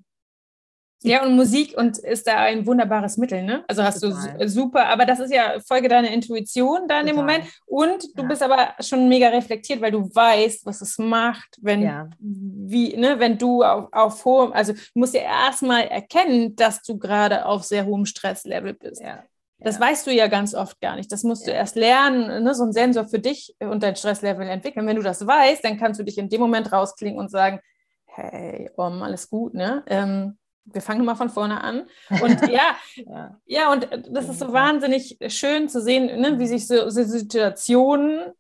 ja, 1.04 1.24
und 1.24 1.36
Musik 1.36 1.76
und 1.78 1.98
ist 1.98 2.28
da 2.28 2.38
ein 2.38 2.66
wunderbares 2.68 3.18
Mittel, 3.18 3.42
ne? 3.42 3.64
Also 3.68 3.84
hast 3.84 4.02
Total. 4.02 4.38
du 4.38 4.48
super, 4.48 4.88
aber 4.88 5.06
das 5.06 5.20
ist 5.20 5.34
ja 5.34 5.60
Folge 5.66 5.88
deiner 5.88 6.12
Intuition 6.12 6.88
da 6.88 7.00
in 7.00 7.08
dem 7.08 7.16
Moment. 7.16 7.46
Und 7.66 8.04
du 8.16 8.22
ja. 8.22 8.28
bist 8.28 8.44
aber 8.44 8.76
schon 8.80 9.10
mega 9.10 9.30
reflektiert, 9.30 9.82
weil 9.82 9.92
du 9.92 10.14
weißt, 10.14 10.66
was 10.66 10.82
es 10.82 11.00
macht, 11.00 11.58
wenn, 11.62 11.82
ja. 11.82 12.10
wie, 12.20 12.96
ne, 12.96 13.20
wenn 13.20 13.38
du 13.38 13.64
auf, 13.64 13.88
auf 13.92 14.26
hohem, 14.26 14.54
also 14.54 14.74
du 14.74 14.80
musst 14.94 15.16
ja 15.16 15.22
erstmal 15.22 15.86
erkennen, 15.86 16.56
dass 16.56 16.84
du 16.84 17.00
gerade 17.00 17.46
auf 17.46 17.64
sehr 17.64 17.86
hohem 17.86 18.06
Stresslevel 18.06 18.74
bist. 18.76 19.02
Ja. 19.02 19.24
Das 19.64 19.80
weißt 19.80 20.08
du 20.08 20.12
ja 20.12 20.28
ganz 20.28 20.56
oft 20.56 20.82
gar 20.82 20.96
nicht. 20.96 21.12
Das 21.12 21.24
musst 21.24 21.48
du 21.48 21.52
erst 21.52 21.76
lernen, 21.76 22.44
ne, 22.44 22.54
so 22.54 22.64
einen 22.64 22.74
Sensor 22.74 23.08
für 23.08 23.20
dich 23.20 23.56
und 23.60 23.82
dein 23.84 23.96
Stresslevel 23.96 24.48
entwickeln. 24.48 24.88
Wenn 24.88 24.96
du 24.96 25.04
das 25.04 25.26
weißt, 25.26 25.64
dann 25.64 25.78
kannst 25.78 26.00
du 26.00 26.04
dich 26.04 26.18
in 26.18 26.30
dem 26.30 26.42
Moment 26.42 26.72
rausklingen 26.72 27.20
und 27.20 27.30
sagen, 27.30 27.60
hey, 28.06 28.70
Om, 28.76 29.02
alles 29.04 29.30
gut, 29.30 29.54
ne? 29.54 29.84
Ähm, 29.88 30.38
wir 30.66 30.82
fangen 30.82 31.06
mal 31.06 31.16
von 31.16 31.30
vorne 31.30 31.62
an. 31.62 31.88
Und 32.22 32.42
ja, 32.50 32.76
ja, 32.96 33.40
ja, 33.46 33.72
und 33.72 33.88
das 34.10 34.30
ist 34.30 34.40
so 34.40 34.54
wahnsinnig 34.54 35.18
schön 35.28 35.70
zu 35.70 35.82
sehen, 35.82 36.22
ne, 36.22 36.40
wie 36.40 36.48
sich 36.48 36.68
so, 36.68 36.90
so 36.90 37.04
Situationen, 37.04 38.32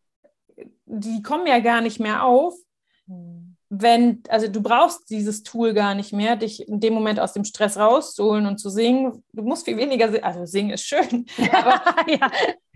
die 0.86 1.22
kommen 1.22 1.48
ja 1.48 1.60
gar 1.60 1.82
nicht 1.82 2.00
mehr 2.00 2.24
auf, 2.24 2.54
hm 3.08 3.41
wenn, 3.74 4.22
also 4.28 4.50
du 4.50 4.62
brauchst 4.62 5.10
dieses 5.10 5.44
Tool 5.44 5.74
gar 5.74 5.96
nicht 5.96 6.12
mehr, 6.12 6.36
dich 6.36 6.68
in 6.68 6.82
dem 6.82 6.94
Moment 6.94 7.22
aus 7.22 7.32
dem 7.32 7.46
Stress 7.46 7.78
rauszuholen 7.78 8.46
und 8.46 8.58
zu 8.58 8.70
singen. 8.70 9.24
Du 9.32 9.44
musst 9.44 9.64
viel 9.64 9.78
weniger, 9.78 10.12
also 10.26 10.46
singen 10.46 10.72
ist 10.72 10.84
schön, 10.84 11.26
aber, 11.54 11.82
ja. 12.12 12.30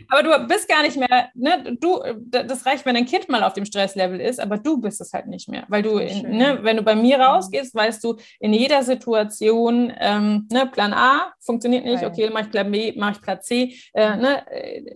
aber 0.08 0.24
du 0.24 0.48
bist 0.48 0.70
gar 0.70 0.84
nicht 0.84 0.96
mehr, 0.96 1.30
ne, 1.34 1.76
du, 1.82 2.00
das 2.28 2.66
reicht, 2.66 2.86
wenn 2.86 2.96
dein 2.96 3.06
Kind 3.06 3.28
mal 3.28 3.44
auf 3.44 3.52
dem 3.52 3.66
Stresslevel 3.66 4.22
ist, 4.22 4.40
aber 4.40 4.58
du 4.58 4.80
bist 4.80 5.02
es 5.02 5.12
halt 5.12 5.28
nicht 5.28 5.50
mehr, 5.50 5.66
weil 5.68 5.82
du, 5.82 5.98
in, 5.98 6.38
ne, 6.38 6.60
wenn 6.62 6.78
du 6.78 6.84
bei 6.84 6.96
mir 6.96 7.20
rausgehst, 7.20 7.76
weißt 7.76 8.02
du, 8.02 8.16
in 8.40 8.54
jeder 8.54 8.82
Situation, 8.82 9.92
ähm, 10.00 10.48
ne, 10.50 10.66
Plan 10.66 10.94
A 10.94 11.34
funktioniert 11.42 11.84
nicht, 11.84 12.06
okay, 12.06 12.30
mache 12.30 12.46
ich 12.46 12.52
Plan 12.52 12.72
B, 12.72 12.94
mache 12.96 13.12
ich 13.12 13.22
Plan 13.22 13.42
C, 13.42 13.76
äh, 13.94 14.16
ne, 14.16 14.50
äh, 14.50 14.96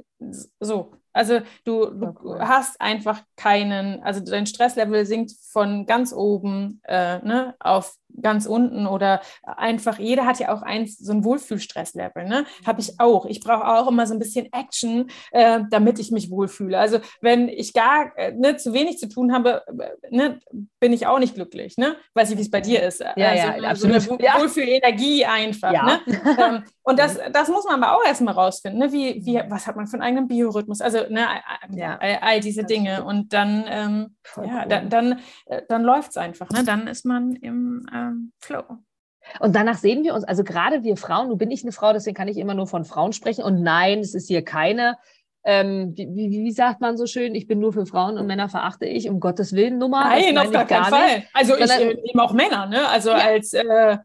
so, 0.62 0.94
also 1.20 1.42
du, 1.66 1.88
du 1.88 2.16
cool. 2.24 2.40
hast 2.40 2.80
einfach 2.80 3.22
keinen, 3.36 4.02
also 4.04 4.22
dein 4.22 4.46
Stresslevel 4.46 5.06
sinkt 5.06 5.34
von 5.52 5.86
ganz 5.86 6.14
oben 6.14 6.80
äh, 6.86 7.20
ne, 7.20 7.56
auf 7.60 7.98
ganz 8.22 8.46
unten 8.46 8.88
oder 8.88 9.22
einfach, 9.44 10.00
jeder 10.00 10.26
hat 10.26 10.40
ja 10.40 10.54
auch 10.54 10.62
eins, 10.62 10.98
so 10.98 11.12
ein 11.12 11.24
Wohlfühlstresslevel, 11.24 12.26
ne? 12.26 12.46
Habe 12.66 12.82
ich 12.82 13.00
auch. 13.00 13.26
Ich 13.26 13.40
brauche 13.40 13.68
auch 13.68 13.88
immer 13.88 14.06
so 14.08 14.14
ein 14.14 14.20
bisschen 14.20 14.52
Action, 14.52 15.10
äh, 15.32 15.62
damit 15.70 16.00
ich 16.00 16.12
mich 16.12 16.30
wohlfühle. 16.30 16.78
Also 16.78 17.00
wenn 17.22 17.50
ich 17.50 17.74
gar 17.74 18.18
äh, 18.18 18.32
ne, 18.34 18.58
zu 18.58 18.74
wenig 18.74 18.98
zu 18.98 19.10
tun 19.10 19.34
habe, 19.34 19.64
äh, 19.68 20.16
ne, 20.16 20.40
bin 20.80 20.94
ich 20.94 21.08
auch 21.08 21.20
nicht 21.20 21.36
glücklich, 21.36 21.78
ne? 21.78 21.96
Weiß 22.14 22.32
ich, 22.32 22.38
wie 22.38 22.42
es 22.42 22.52
bei 22.52 22.62
dir 22.62 22.84
ist. 22.84 23.00
Ja, 23.00 23.30
also, 23.30 23.48
ja, 23.48 23.70
absolut. 23.70 24.02
So 24.02 24.18
eine. 24.18 24.42
Wohlfühlenergie 24.42 25.26
einfach, 25.26 25.74
ja. 25.74 25.84
ne? 25.86 26.00
ähm, 26.38 26.64
und 26.84 27.00
das, 27.00 27.20
das 27.32 27.50
muss 27.50 27.66
man 27.66 27.82
aber 27.82 27.98
auch 27.98 28.06
erstmal 28.06 28.34
rausfinden, 28.34 28.80
ne? 28.80 28.92
Wie, 28.92 29.26
wie, 29.26 29.42
was 29.48 29.68
hat 29.68 29.76
man 29.76 29.88
für 29.88 29.94
einen 29.94 30.04
eigenen 30.04 30.28
Biorhythmus? 30.28 30.82
Also, 30.82 31.00
ne, 31.10 31.26
ja. 31.72 31.98
all, 32.00 32.20
all 32.22 32.40
diese 32.40 32.64
Dinge. 32.64 33.04
Und 33.04 33.34
dann, 33.34 33.66
ähm, 33.68 34.16
ja, 34.36 34.42
cool. 34.44 34.66
dann, 34.68 34.90
dann, 34.90 35.20
äh, 35.46 35.62
dann 35.68 35.84
läuft 35.84 36.12
es 36.12 36.18
einfach, 36.18 36.50
ne? 36.50 36.64
Dann 36.64 36.88
ist 36.88 37.06
man 37.06 37.34
im 37.34 37.86
ähm, 38.08 38.32
Flow. 38.40 38.64
Und 39.40 39.56
danach 39.56 39.78
sehen 39.78 40.04
wir 40.04 40.14
uns, 40.14 40.24
also 40.24 40.44
gerade 40.44 40.84
wir 40.84 40.98
Frauen, 40.98 41.28
nun 41.28 41.38
bin 41.38 41.52
ich 41.52 41.64
eine 41.64 41.72
Frau, 41.72 41.94
deswegen 41.94 42.16
kann 42.16 42.28
ich 42.28 42.38
immer 42.38 42.54
nur 42.54 42.68
von 42.68 42.86
Frauen 42.86 43.14
sprechen. 43.14 43.44
Und 43.44 43.62
nein, 43.62 44.00
es 44.00 44.16
ist 44.16 44.28
hier 44.28 44.44
keine, 44.44 44.98
ähm, 45.44 45.94
wie, 45.96 46.30
wie, 46.46 46.52
sagt 46.52 46.82
man 46.82 46.98
so 46.98 47.06
schön, 47.06 47.36
ich 47.36 47.48
bin 47.48 47.60
nur 47.60 47.72
für 47.72 47.86
Frauen 47.86 48.18
und 48.18 48.28
Männer 48.28 48.50
verachte 48.50 48.86
ich, 48.86 49.10
um 49.10 49.20
Gottes 49.20 49.54
Willen 49.54 49.78
Nummer. 49.78 50.04
Nein, 50.06 50.38
auf 50.38 50.52
gar 50.52 50.66
keinen 50.66 50.86
Fall. 50.86 51.24
Also 51.34 51.56
ich 51.56 51.70
äh, 51.70 51.96
nehme 52.04 52.24
auch 52.24 52.34
Männer, 52.34 52.66
ne? 52.66 52.88
Also 52.88 53.12
ja. 53.12 53.18
als 53.18 53.54
äh, 53.54 53.98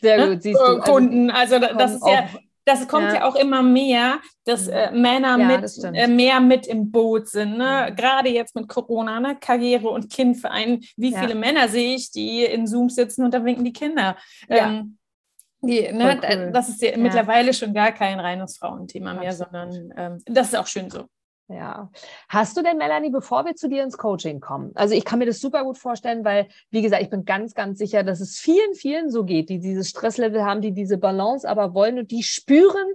Sehr 0.00 0.18
ne? 0.18 0.32
gut, 0.32 0.42
siehst 0.42 0.60
du. 0.60 0.64
Also 0.64 0.80
Kunden. 0.80 1.30
Also, 1.30 1.56
also 1.56 1.74
das 1.76 1.94
ist 1.94 2.06
ja, 2.06 2.28
das 2.64 2.88
kommt 2.88 3.08
ja. 3.08 3.14
ja, 3.14 3.28
auch 3.28 3.36
immer 3.36 3.62
mehr, 3.62 4.20
dass 4.44 4.68
äh, 4.68 4.90
Männer 4.92 5.38
ja, 5.38 5.58
mit, 5.58 5.84
äh, 5.94 6.06
mehr 6.06 6.40
mit 6.40 6.66
im 6.66 6.90
Boot 6.90 7.28
sind. 7.28 7.58
Ne? 7.58 7.88
Mhm. 7.90 7.96
Gerade 7.96 8.28
jetzt 8.30 8.54
mit 8.54 8.68
Corona, 8.68 9.20
ne? 9.20 9.36
Karriere 9.38 9.88
und 9.88 10.10
Kindverein. 10.10 10.80
Wie 10.96 11.12
ja. 11.12 11.20
viele 11.20 11.34
Männer 11.34 11.68
sehe 11.68 11.94
ich, 11.94 12.10
die 12.10 12.44
in 12.44 12.66
Zoom 12.66 12.88
sitzen 12.88 13.24
und 13.24 13.34
da 13.34 13.44
winken 13.44 13.64
die 13.64 13.72
Kinder? 13.72 14.16
Ähm, 14.48 14.98
die, 15.62 15.92
ne? 15.92 16.20
cool. 16.22 16.50
Das 16.52 16.68
ist 16.68 16.82
ja, 16.82 16.96
mittlerweile 16.96 17.52
schon 17.54 17.72
gar 17.74 17.92
kein 17.92 18.20
reines 18.20 18.56
Frauenthema 18.56 19.14
mehr, 19.14 19.32
sondern 19.32 19.92
ähm, 19.96 20.22
das 20.26 20.48
ist 20.48 20.56
auch 20.56 20.66
schön 20.66 20.90
so. 20.90 21.04
Ja. 21.48 21.90
Hast 22.28 22.56
du 22.56 22.62
denn, 22.62 22.78
Melanie, 22.78 23.10
bevor 23.10 23.44
wir 23.44 23.54
zu 23.54 23.68
dir 23.68 23.82
ins 23.82 23.98
Coaching 23.98 24.40
kommen? 24.40 24.72
Also 24.74 24.94
ich 24.94 25.04
kann 25.04 25.18
mir 25.18 25.26
das 25.26 25.40
super 25.40 25.62
gut 25.64 25.76
vorstellen, 25.76 26.24
weil, 26.24 26.48
wie 26.70 26.80
gesagt, 26.80 27.02
ich 27.02 27.10
bin 27.10 27.26
ganz, 27.26 27.54
ganz 27.54 27.78
sicher, 27.78 28.02
dass 28.02 28.20
es 28.20 28.38
vielen, 28.38 28.74
vielen 28.74 29.10
so 29.10 29.24
geht, 29.24 29.50
die 29.50 29.58
dieses 29.58 29.90
Stresslevel 29.90 30.42
haben, 30.42 30.62
die 30.62 30.72
diese 30.72 30.96
Balance 30.96 31.48
aber 31.48 31.74
wollen 31.74 31.98
und 31.98 32.10
die 32.10 32.22
spüren, 32.22 32.86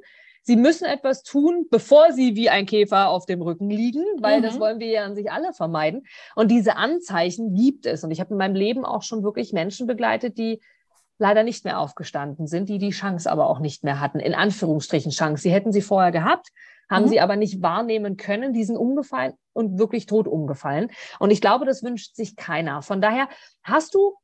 sie 0.41 0.55
müssen 0.55 0.85
etwas 0.85 1.21
tun, 1.21 1.67
bevor 1.69 2.12
sie 2.12 2.35
wie 2.35 2.49
ein 2.49 2.65
Käfer 2.65 3.09
auf 3.09 3.27
dem 3.27 3.41
Rücken 3.43 3.69
liegen, 3.69 4.03
weil 4.19 4.39
mhm. 4.39 4.43
das 4.43 4.59
wollen 4.59 4.79
wir 4.79 4.88
ja 4.88 5.03
an 5.03 5.13
sich 5.13 5.31
alle 5.31 5.53
vermeiden. 5.53 6.07
Und 6.35 6.49
diese 6.49 6.75
Anzeichen 6.75 7.53
gibt 7.53 7.85
es. 7.85 8.03
Und 8.03 8.09
ich 8.09 8.19
habe 8.19 8.31
in 8.31 8.38
meinem 8.38 8.55
Leben 8.55 8.83
auch 8.83 9.03
schon 9.03 9.21
wirklich 9.21 9.53
Menschen 9.53 9.85
begleitet, 9.85 10.39
die 10.39 10.59
leider 11.19 11.43
nicht 11.43 11.65
mehr 11.65 11.79
aufgestanden 11.79 12.47
sind, 12.47 12.67
die 12.67 12.79
die 12.79 12.91
Chance 12.91 13.29
aber 13.29 13.47
auch 13.47 13.59
nicht 13.59 13.83
mehr 13.83 13.99
hatten, 13.99 14.19
in 14.19 14.33
Anführungsstrichen 14.33 15.12
Chance. 15.12 15.43
Sie 15.43 15.51
hätten 15.51 15.71
sie 15.71 15.81
vorher 15.81 16.12
gehabt, 16.12 16.47
haben 16.89 17.06
mhm. 17.06 17.10
sie 17.10 17.19
aber 17.19 17.36
nicht 17.36 17.62
wahrnehmen 17.62 18.17
können, 18.17 18.54
die 18.54 18.63
sind 18.63 18.78
umgefallen 18.78 19.34
und 19.54 19.80
wirklich 19.80 20.06
tot 20.06 20.28
umgefallen. 20.28 20.91
Und 21.19 21.32
ich 21.32 21.41
glaube, 21.41 21.65
das 21.65 21.84
wünscht 21.84 22.15
sich 22.15 22.36
keiner. 22.36 22.82
Von 22.82 23.02
daher 23.02 23.30
hast 23.63 23.93
du 23.93 24.15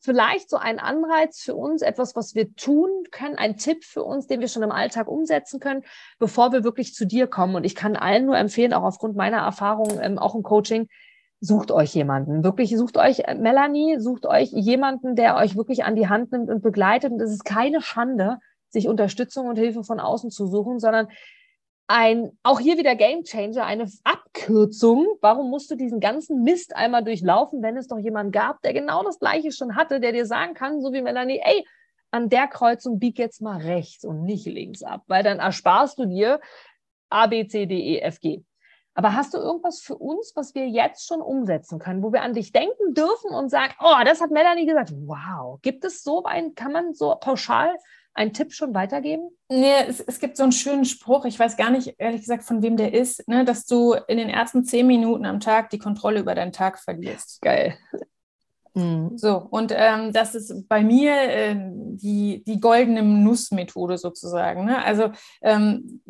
vielleicht 0.00 0.50
so 0.50 0.56
einen 0.56 0.78
Anreiz 0.78 1.40
für 1.40 1.54
uns, 1.54 1.82
etwas, 1.82 2.16
was 2.16 2.34
wir 2.34 2.54
tun 2.54 3.04
können, 3.10 3.36
ein 3.36 3.56
Tipp 3.56 3.84
für 3.84 4.02
uns, 4.02 4.26
den 4.26 4.40
wir 4.40 4.48
schon 4.48 4.62
im 4.62 4.72
Alltag 4.72 5.08
umsetzen 5.08 5.60
können, 5.60 5.84
bevor 6.18 6.52
wir 6.52 6.64
wirklich 6.64 6.94
zu 6.94 7.06
dir 7.06 7.26
kommen. 7.26 7.54
Und 7.54 7.64
ich 7.64 7.76
kann 7.76 7.96
allen 7.96 8.26
nur 8.26 8.36
empfehlen, 8.36 8.72
auch 8.72 8.82
aufgrund 8.82 9.16
meiner 9.16 9.38
Erfahrung, 9.38 9.98
ähm, 10.00 10.18
auch 10.18 10.34
im 10.34 10.42
Coaching, 10.42 10.88
sucht 11.40 11.70
euch 11.70 11.94
jemanden. 11.94 12.42
Wirklich 12.42 12.76
sucht 12.76 12.96
euch 12.96 13.20
äh, 13.20 13.34
Melanie, 13.36 14.00
sucht 14.00 14.26
euch 14.26 14.50
jemanden, 14.50 15.14
der 15.14 15.36
euch 15.36 15.56
wirklich 15.56 15.84
an 15.84 15.94
die 15.94 16.08
Hand 16.08 16.32
nimmt 16.32 16.50
und 16.50 16.62
begleitet. 16.62 17.12
Und 17.12 17.20
es 17.20 17.30
ist 17.30 17.44
keine 17.44 17.80
Schande, 17.80 18.38
sich 18.70 18.88
Unterstützung 18.88 19.46
und 19.46 19.56
Hilfe 19.56 19.84
von 19.84 20.00
außen 20.00 20.30
zu 20.30 20.46
suchen, 20.46 20.80
sondern 20.80 21.08
ein, 21.88 22.38
auch 22.42 22.60
hier 22.60 22.76
wieder 22.76 22.94
Game 22.94 23.24
Changer, 23.24 23.64
eine 23.64 23.90
Abkürzung. 24.04 25.06
Warum 25.22 25.50
musst 25.50 25.70
du 25.70 25.74
diesen 25.74 26.00
ganzen 26.00 26.44
Mist 26.44 26.76
einmal 26.76 27.02
durchlaufen, 27.02 27.62
wenn 27.62 27.78
es 27.78 27.88
doch 27.88 27.98
jemanden 27.98 28.30
gab, 28.30 28.60
der 28.62 28.74
genau 28.74 29.02
das 29.02 29.18
Gleiche 29.18 29.52
schon 29.52 29.74
hatte, 29.74 29.98
der 29.98 30.12
dir 30.12 30.26
sagen 30.26 30.54
kann, 30.54 30.82
so 30.82 30.92
wie 30.92 31.00
Melanie, 31.00 31.40
ey, 31.42 31.66
an 32.10 32.28
der 32.28 32.46
Kreuzung 32.46 32.98
bieg 32.98 33.18
jetzt 33.18 33.40
mal 33.40 33.58
rechts 33.58 34.04
und 34.04 34.22
nicht 34.22 34.46
links 34.46 34.82
ab, 34.82 35.02
weil 35.08 35.22
dann 35.22 35.38
ersparst 35.38 35.98
du 35.98 36.04
dir 36.04 36.40
A, 37.10 37.26
B, 37.26 37.46
C, 37.46 37.66
D, 37.66 37.74
E, 37.74 38.00
F, 38.00 38.20
G. 38.20 38.44
Aber 38.94 39.14
hast 39.14 39.32
du 39.32 39.38
irgendwas 39.38 39.80
für 39.80 39.96
uns, 39.96 40.32
was 40.34 40.54
wir 40.54 40.68
jetzt 40.68 41.06
schon 41.06 41.22
umsetzen 41.22 41.78
können, 41.78 42.02
wo 42.02 42.12
wir 42.12 42.22
an 42.22 42.34
dich 42.34 42.52
denken 42.52 42.94
dürfen 42.94 43.30
und 43.30 43.48
sagen, 43.48 43.72
oh, 43.80 44.04
das 44.04 44.20
hat 44.20 44.30
Melanie 44.30 44.66
gesagt. 44.66 44.92
Wow. 44.92 45.60
Gibt 45.62 45.84
es 45.84 46.02
so 46.02 46.24
ein, 46.24 46.54
kann 46.54 46.72
man 46.72 46.94
so 46.94 47.14
pauschal 47.18 47.74
einen 48.14 48.32
Tipp 48.32 48.52
schon 48.52 48.74
weitergeben? 48.74 49.30
Nee, 49.48 49.84
es, 49.86 50.00
es, 50.00 50.18
gibt 50.18 50.36
so 50.36 50.42
einen 50.42 50.52
schönen 50.52 50.84
Spruch, 50.84 51.24
ich 51.24 51.38
weiß 51.38 51.56
gar 51.56 51.70
nicht, 51.70 51.94
ehrlich 51.98 52.22
gesagt, 52.22 52.44
von 52.44 52.62
wem 52.62 52.76
der 52.76 52.92
ist, 52.92 53.26
ne, 53.28 53.44
dass 53.44 53.64
du 53.66 53.94
in 54.08 54.18
den 54.18 54.28
ersten 54.28 54.64
zehn 54.64 54.86
Minuten 54.86 55.24
am 55.24 55.40
Tag 55.40 55.70
die 55.70 55.78
Kontrolle 55.78 56.20
über 56.20 56.34
deinen 56.34 56.52
Tag 56.52 56.78
verlierst. 56.78 57.40
Geil. 57.42 57.78
Mhm. 58.74 59.16
So, 59.16 59.36
und 59.50 59.72
ähm, 59.74 60.12
das 60.12 60.34
ist 60.34 60.68
bei 60.68 60.82
mir 60.82 61.12
äh, 61.12 61.56
die, 61.58 62.44
die 62.44 62.60
goldene 62.60 63.02
Nussmethode 63.02 63.98
sozusagen. 63.98 64.64
Ne? 64.64 64.84
Also 64.84 65.10
ähm, 65.42 66.00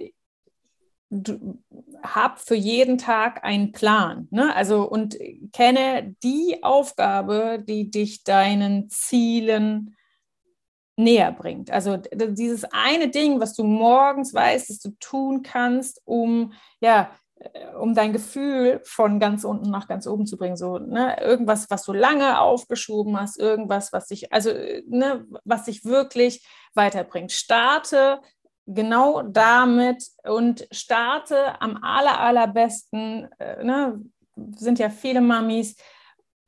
du 1.11 1.59
hab 2.03 2.39
für 2.41 2.55
jeden 2.55 2.99
Tag 2.99 3.45
einen 3.45 3.73
Plan. 3.73 4.29
Ne? 4.31 4.55
Also 4.55 4.89
und 4.89 5.17
kenne 5.53 6.15
die 6.23 6.63
Aufgabe, 6.63 7.63
die 7.67 7.91
dich 7.91 8.25
deinen 8.25 8.91
Zielen 8.91 9.95
näher 10.99 11.33
bringt. 11.33 11.71
Also 11.71 11.97
dieses 11.97 12.65
eine 12.65 13.09
Ding, 13.09 13.41
was 13.41 13.55
du 13.55 13.65
morgens 13.65 14.35
weißt, 14.35 14.69
dass 14.69 14.79
du 14.81 14.91
tun 14.99 15.43
kannst, 15.43 16.03
um 16.05 16.53
ja, 16.81 17.11
äh, 17.37 17.75
um 17.81 17.95
dein 17.95 18.13
Gefühl 18.13 18.81
von 18.85 19.21
ganz 19.21 19.45
unten 19.45 19.71
nach 19.71 19.87
ganz 19.87 20.07
oben 20.07 20.27
zu 20.27 20.37
bringen. 20.37 20.57
So, 20.57 20.79
ne? 20.79 21.21
Irgendwas, 21.21 21.71
was 21.71 21.85
du 21.85 21.93
lange 21.93 22.41
aufgeschoben 22.41 23.19
hast, 23.19 23.39
irgendwas, 23.39 23.93
was 23.93 24.09
dich, 24.09 24.33
also, 24.33 24.51
ne, 24.89 25.25
was 25.45 25.65
dich 25.65 25.85
wirklich 25.85 26.47
weiterbringt. 26.75 27.33
Starte 27.33 28.21
genau 28.67 29.23
damit 29.23 30.05
und 30.25 30.67
starte 30.73 31.61
am 31.61 31.79
aller, 31.83 32.21
allerbesten, 32.21 33.29
äh, 33.39 33.63
ne, 33.63 34.01
sind 34.57 34.79
ja 34.79 34.91
viele 34.91 35.21
Mamis, 35.21 35.77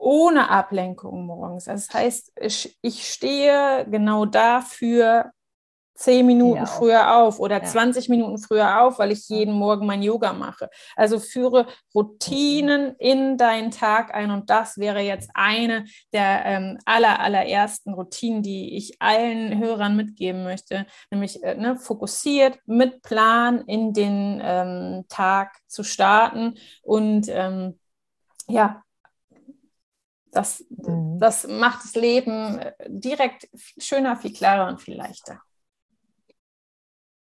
ohne 0.01 0.51
Ablenkung 0.51 1.27
morgens. 1.27 1.65
Das 1.67 1.93
heißt, 1.93 2.33
ich, 2.41 2.79
ich 2.81 3.13
stehe 3.13 3.87
genau 3.89 4.25
dafür 4.25 5.33
zehn 5.95 6.25
Minuten 6.25 6.61
ja, 6.61 6.67
früher 6.67 7.17
auf 7.17 7.41
oder 7.41 7.59
ja. 7.59 7.65
20 7.65 8.09
Minuten 8.09 8.39
früher 8.39 8.83
auf, 8.83 8.99
weil 8.99 9.13
ich 9.13 9.29
jeden 9.29 9.53
Morgen 9.53 9.85
mein 9.85 10.03
Yoga 10.03 10.33
mache. 10.33 10.71
Also 10.97 11.19
führe 11.19 11.67
Routinen 11.95 12.97
in 12.99 13.37
deinen 13.37 13.71
Tag 13.71 14.15
ein 14.15 14.31
und 14.31 14.49
das 14.49 14.79
wäre 14.79 15.01
jetzt 15.01 15.31
eine 15.35 15.85
der 16.15 16.47
ähm, 16.47 16.79
aller, 16.87 17.21
allerersten 17.21 17.93
Routinen, 17.93 18.43
die 18.43 18.79
ich 18.79 19.03
allen 19.03 19.59
Hörern 19.59 19.95
mitgeben 19.95 20.43
möchte, 20.43 20.87
nämlich 21.11 21.43
äh, 21.43 21.55
ne, 21.55 21.77
fokussiert 21.77 22.59
mit 22.65 23.03
Plan 23.03 23.61
in 23.67 23.93
den 23.93 24.41
ähm, 24.43 25.05
Tag 25.11 25.59
zu 25.67 25.85
starten 25.85 26.55
und 26.83 27.27
ähm, 27.29 27.79
ja, 28.49 28.83
das, 30.33 30.65
mhm. 30.69 31.19
das 31.19 31.47
macht 31.47 31.85
das 31.85 31.95
Leben 31.95 32.61
direkt 32.87 33.49
schöner, 33.79 34.17
viel 34.17 34.33
klarer 34.33 34.69
und 34.69 34.81
viel 34.81 34.97
leichter. 34.97 35.41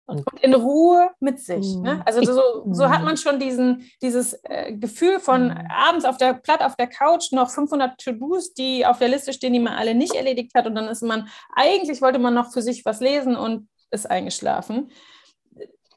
Und, 0.07 0.19
und 0.31 0.39
in 0.41 0.53
Ruhe 0.53 1.09
mit 1.19 1.39
sich. 1.39 1.75
Ne? 1.77 1.95
Mhm. 1.95 2.01
Also 2.05 2.21
so, 2.21 2.41
so 2.71 2.89
hat 2.89 2.99
mhm. 2.99 3.05
man 3.05 3.17
schon 3.17 3.39
diesen, 3.39 3.89
dieses 4.03 4.39
äh, 4.43 4.71
Gefühl 4.73 5.19
von 5.19 5.47
mhm. 5.47 5.67
abends 5.69 6.05
auf 6.05 6.17
der 6.17 6.35
Platt 6.35 6.61
auf 6.61 6.75
der 6.75 6.87
Couch 6.87 7.31
noch 7.31 7.49
500 7.49 7.99
To-Dos, 7.99 8.53
die 8.53 8.85
auf 8.85 8.99
der 8.99 9.07
Liste 9.07 9.33
stehen, 9.33 9.53
die 9.53 9.59
man 9.59 9.73
alle 9.73 9.95
nicht 9.95 10.13
erledigt 10.13 10.53
hat. 10.53 10.67
Und 10.67 10.75
dann 10.75 10.87
ist 10.87 11.01
man, 11.01 11.27
eigentlich 11.55 12.03
wollte 12.03 12.19
man 12.19 12.35
noch 12.35 12.53
für 12.53 12.61
sich 12.61 12.85
was 12.85 12.99
lesen 12.99 13.35
und 13.35 13.67
ist 13.89 14.09
eingeschlafen. 14.09 14.91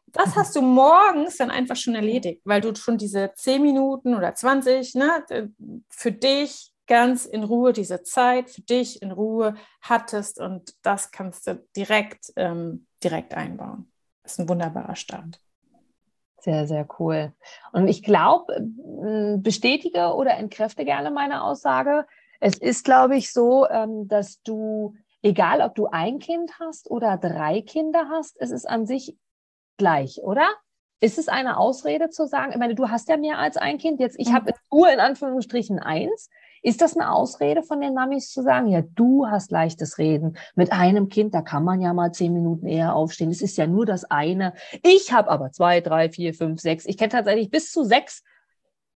Das 0.07 0.37
hast 0.37 0.57
du 0.57 0.63
morgens 0.63 1.37
dann 1.37 1.51
einfach 1.51 1.77
schon 1.77 1.95
erledigt, 1.95 2.41
weil 2.45 2.63
du 2.63 2.75
schon 2.75 2.97
diese 2.97 3.33
10 3.35 3.61
Minuten 3.61 4.15
oder 4.15 4.35
20 4.35 4.95
ne, 4.95 5.53
für 5.91 6.13
dich 6.13 6.73
ganz 6.89 7.27
in 7.27 7.45
Ruhe 7.45 7.73
diese 7.73 8.03
Zeit 8.03 8.51
für 8.51 8.63
dich 8.63 9.01
in 9.03 9.13
Ruhe 9.13 9.55
hattest 9.81 10.41
und 10.41 10.75
das 10.83 11.13
kannst 11.13 11.47
du 11.47 11.63
direkt, 11.77 12.33
ähm, 12.37 12.87
direkt 13.05 13.35
einbauen. 13.35 13.93
Das 14.23 14.33
ist 14.33 14.41
ein 14.41 14.49
wunderbarer 14.49 14.97
Start. 14.97 15.41
Sehr, 16.41 16.67
sehr 16.67 16.87
cool. 16.99 17.33
Und 17.73 17.89
ich 17.89 18.03
glaube, 18.03 18.53
äh, 18.57 19.37
bestätige 19.39 20.15
oder 20.15 20.37
entkräfte 20.37 20.85
gerne 20.85 21.11
meine 21.11 21.43
Aussage. 21.43 22.07
Es 22.41 22.57
ist, 22.57 22.85
glaube 22.85 23.17
ich, 23.17 23.33
so, 23.33 23.69
ähm, 23.69 24.07
dass 24.09 24.41
du, 24.43 24.95
egal 25.23 25.61
ob 25.61 25.75
du 25.75 25.87
ein 25.87 26.19
Kind 26.21 26.59
hast 26.61 26.91
oder 26.91 27.17
drei 27.17 27.61
Kinder 27.63 28.09
hast, 28.09 28.37
es 28.41 28.51
ist 28.51 28.69
an 28.69 28.87
sich 28.87 29.17
gleich, 29.77 30.21
oder? 30.23 30.49
Ist 31.01 31.19
es 31.19 31.29
eine 31.29 31.59
Ausrede 31.59 32.11
zu 32.11 32.27
sagen, 32.27 32.53
ich 32.53 32.59
meine, 32.59 32.75
du 32.75 32.89
hast 32.89 33.09
ja 33.09 33.17
mehr 33.17 33.39
als 33.39 33.57
ein 33.57 33.79
Kind, 33.79 34.01
jetzt 34.01 34.19
ich 34.19 34.31
mhm. 34.31 34.35
habe 34.35 34.53
nur 34.73 34.91
in 34.91 35.01
Anführungsstrichen 35.01 35.79
eins. 35.79 36.29
Ist 36.63 36.81
das 36.81 36.97
eine 36.97 37.13
Ausrede 37.13 37.63
von 37.63 37.81
den 37.81 37.95
Mamis 37.95 38.31
zu 38.31 38.43
sagen, 38.43 38.69
ja, 38.69 38.83
du 38.83 39.27
hast 39.27 39.51
leichtes 39.51 39.99
Reden. 39.99 40.37
Mit 40.55 40.73
einem 40.73 41.09
Kind, 41.09 41.35
da 41.35 41.43
kann 41.43 41.65
man 41.65 41.81
ja 41.81 41.93
mal 41.93 42.13
zehn 42.13 42.33
Minuten 42.33 42.67
eher 42.67 42.95
aufstehen. 42.95 43.31
Es 43.31 43.43
ist 43.43 43.57
ja 43.57 43.67
nur 43.67 43.87
das 43.87 44.05
eine. 44.05 44.55
Ich 44.83 45.13
habe 45.13 45.31
aber 45.31 45.53
zwei, 45.53 45.81
drei, 45.81 46.11
vier, 46.11 46.35
fünf, 46.35 46.61
sechs. 46.61 46.87
Ich 46.87 46.97
kenne 46.97 47.11
tatsächlich 47.11 47.51
bis 47.51 47.73
zu 47.73 47.85
sechs 47.85 48.23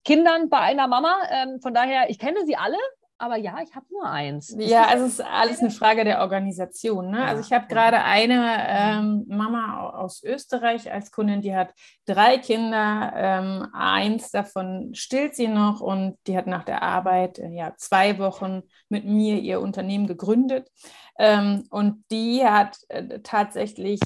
Kindern 0.05 0.49
bei 0.49 0.59
einer 0.59 0.89
Mama. 0.89 1.17
Ähm, 1.31 1.61
von 1.61 1.75
daher, 1.75 2.11
ich 2.11 2.19
kenne 2.19 2.45
sie 2.47 2.57
alle 2.57 2.77
aber 3.21 3.37
ja, 3.37 3.59
ich 3.63 3.75
habe 3.75 3.87
nur 3.91 4.05
eins. 4.05 4.55
ja, 4.59 4.87
also 4.87 5.05
es 5.05 5.19
ist 5.19 5.25
alles 5.25 5.61
eine 5.61 5.71
Frage 5.71 6.05
der 6.05 6.21
Organisation. 6.21 7.11
Ne? 7.11 7.19
Ja, 7.19 7.25
also 7.27 7.43
ich 7.43 7.53
habe 7.53 7.67
gerade 7.67 8.03
eine 8.03 8.67
ähm, 8.67 9.25
Mama 9.29 9.91
aus 9.91 10.23
Österreich 10.23 10.91
als 10.91 11.11
Kundin, 11.11 11.43
die 11.43 11.55
hat 11.55 11.75
drei 12.07 12.39
Kinder, 12.39 13.13
ähm, 13.15 13.69
eins 13.75 14.31
davon 14.31 14.95
stillt 14.95 15.35
sie 15.35 15.49
noch 15.49 15.81
und 15.81 16.17
die 16.27 16.37
hat 16.37 16.47
nach 16.47 16.65
der 16.65 16.83
Arbeit 16.83 17.39
äh, 17.39 17.51
ja 17.51 17.75
zwei 17.77 18.19
Wochen 18.19 18.63
mit 18.89 19.05
mir 19.05 19.39
ihr 19.39 19.61
Unternehmen 19.61 20.07
gegründet. 20.07 20.71
Ähm, 21.19 21.65
und 21.71 22.05
die 22.11 22.43
hat 22.45 22.79
äh, 22.89 23.21
tatsächlich 23.21 24.01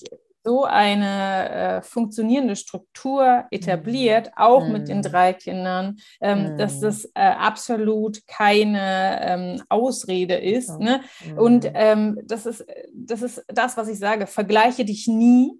so 0.45 0.65
eine 0.65 1.51
äh, 1.51 1.83
funktionierende 1.83 2.55
Struktur 2.55 3.45
etabliert, 3.51 4.31
auch 4.37 4.69
mm. 4.69 4.73
mit 4.73 4.89
den 4.89 4.99
mhm. 4.99 5.03
drei 5.03 5.33
Kindern, 5.33 5.97
ähm, 6.21 6.55
mm. 6.55 6.59
dass 6.59 6.77
mhm. 6.77 6.83
das 6.83 7.05
äh, 7.15 7.21
absolut 7.23 8.27
keine 8.27 9.21
ähm, 9.23 9.63
Ausrede 9.71 10.35
ist. 10.35 10.71
Oh. 10.71 10.83
Ne? 10.83 11.01
Und 11.37 11.71
ähm, 11.73 12.21
das, 12.25 12.45
ist, 12.45 12.65
das 12.93 13.23
ist 13.23 13.43
das, 13.49 13.77
was 13.77 13.89
ich 13.89 13.99
sage, 13.99 14.27
vergleiche 14.27 14.85
dich 14.85 15.09
nie, 15.09 15.53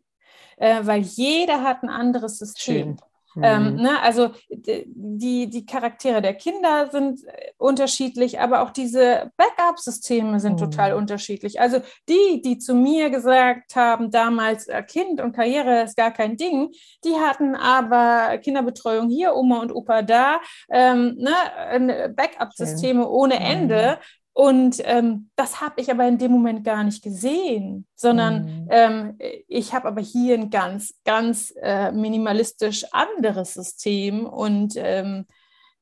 äh, 0.59 0.81
weil 0.83 1.01
jeder 1.01 1.63
hat 1.63 1.83
ein 1.83 1.89
anderes 1.89 2.39
System. 2.39 2.99
Schön. 2.99 3.14
Ähm, 3.43 3.75
mhm. 3.75 3.83
ne, 3.83 4.03
also 4.03 4.31
die, 4.51 5.49
die 5.51 5.67
Charaktere 5.67 6.23
der 6.23 6.35
Kinder 6.35 6.89
sind 6.91 7.21
äh, 7.27 7.53
unterschiedlich, 7.59 8.41
aber 8.41 8.63
auch 8.63 8.71
diese 8.71 9.31
Backup-Systeme 9.37 10.39
sind 10.41 10.55
mhm. 10.55 10.59
total 10.59 10.93
unterschiedlich. 10.95 11.61
Also 11.61 11.81
die, 12.09 12.43
die 12.43 12.59
zu 12.59 12.75
mir 12.75 13.11
gesagt 13.11 13.77
haben, 13.77 14.11
damals 14.11 14.69
äh, 14.69 14.83
Kind 14.83 15.21
und 15.21 15.33
Karriere 15.33 15.83
ist 15.83 15.97
gar 15.97 16.13
kein 16.13 16.37
Ding, 16.37 16.71
die 17.05 17.15
hatten 17.15 17.55
aber 17.55 18.39
Kinderbetreuung 18.39 19.09
hier, 19.09 19.35
Oma 19.35 19.61
und 19.61 19.73
Opa 19.75 20.03
da, 20.03 20.41
ähm, 20.71 21.17
ne, 21.19 22.15
Backup-Systeme 22.15 23.09
ohne 23.09 23.41
Ende. 23.41 23.99
Und 24.37 24.83
ähm, 24.83 25.31
das 25.37 25.61
habe 25.61 25.81
ich 25.81 25.93
aber 25.93 26.07
in 26.09 26.19
dem 26.19 26.33
Moment 26.33 26.65
gar 26.65 26.83
nicht 26.83 27.05
gesehen, 27.05 27.87
sondern 27.95 28.45
mhm. 28.45 28.69
ähm, 28.69 29.19
ich 29.47 29.73
habe 29.73 29.87
aber 29.87 30.01
hier 30.01 30.35
ein 30.35 30.51
ganz, 30.51 30.95
ganz 31.05 31.55
äh, 31.63 31.93
minimalistisch 31.93 32.85
anderes 32.93 33.55
System 33.55 34.27
und 34.27 34.75
ähm, 34.77 35.27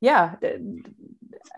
ja, 0.00 0.38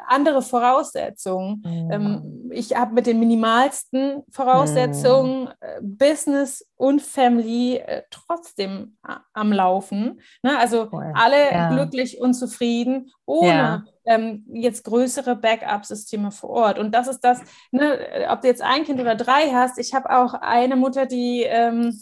andere 0.07 0.43
Voraussetzungen. 0.43 1.63
Mhm. 1.65 1.91
Ähm, 1.91 2.51
ich 2.53 2.77
habe 2.77 2.95
mit 2.95 3.07
den 3.07 3.19
minimalsten 3.19 4.23
Voraussetzungen 4.31 5.45
mhm. 5.45 5.49
äh, 5.61 5.81
Business 5.81 6.67
und 6.77 7.03
Family 7.03 7.77
äh, 7.77 8.03
trotzdem 8.11 8.97
am 9.33 9.53
Laufen. 9.53 10.21
Ne? 10.43 10.59
Also 10.59 10.89
cool. 10.93 11.13
alle 11.15 11.51
ja. 11.51 11.71
glücklich 11.71 12.21
und 12.21 12.35
zufrieden, 12.35 13.11
ohne 13.27 13.49
ja. 13.49 13.85
ähm, 14.07 14.45
jetzt 14.53 14.85
größere 14.85 15.37
Backup-Systeme 15.37 16.31
vor 16.31 16.51
Ort. 16.51 16.79
Und 16.79 16.95
das 16.95 17.09
ist 17.09 17.21
das, 17.21 17.41
ne, 17.71 18.27
ob 18.29 18.43
du 18.43 18.49
jetzt 18.49 18.63
ein 18.63 18.85
Kind 18.85 19.01
oder 19.01 19.15
drei 19.15 19.51
hast. 19.53 19.79
Ich 19.79 19.95
habe 19.95 20.11
auch 20.11 20.35
eine 20.35 20.77
Mutter, 20.77 21.07
die 21.07 21.43
ähm, 21.43 21.99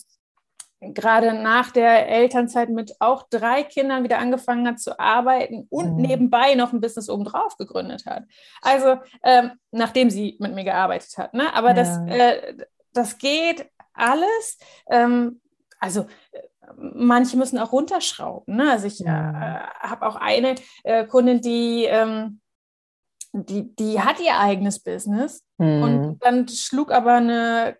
gerade 0.83 1.33
nach 1.35 1.70
der 1.70 2.09
Elternzeit 2.09 2.68
mit 2.68 2.97
auch 3.01 3.28
drei 3.30 3.62
Kindern 3.62 4.03
wieder 4.05 4.18
angefangen 4.18 4.66
hat 4.66 4.80
zu 4.80 4.99
arbeiten 4.99 5.66
und 5.70 5.97
mhm. 5.97 6.03
nebenbei 6.03 6.55
noch 6.55 6.72
ein 6.72 6.80
Business 6.80 7.09
obendrauf 7.09 7.57
gegründet 7.57 8.05
hat. 8.07 8.24
Also 8.61 8.97
ähm, 9.22 9.53
nachdem 9.70 10.11
sie 10.11 10.37
mit 10.41 10.55
mir 10.55 10.64
gearbeitet 10.64 11.16
hat. 11.16 11.35
Ne? 11.35 11.55
Aber 11.55 11.68
ja. 11.68 11.74
das, 11.74 11.99
äh, 12.09 12.55
das 12.93 13.18
geht 13.18 13.70
alles. 13.95 14.59
Ähm, 14.91 15.41
also 15.78 16.07
manche 16.76 17.37
müssen 17.37 17.59
auch 17.59 17.72
runterschrauben. 17.72 18.57
Ne? 18.57 18.70
Also 18.70 18.87
ich 18.87 19.01
äh, 19.01 19.09
habe 19.09 20.07
auch 20.07 20.16
eine 20.16 20.57
äh, 20.83 21.07
Kundin, 21.07 21.41
die 21.41 21.85
ähm, 21.85 22.41
die, 23.35 23.74
die 23.76 23.99
hat 23.99 24.20
ihr 24.20 24.39
eigenes 24.39 24.80
Business 24.80 25.43
hm. 25.59 25.83
und 25.83 26.18
dann 26.20 26.49
schlug 26.49 26.93
aber 26.93 27.14
eine 27.14 27.78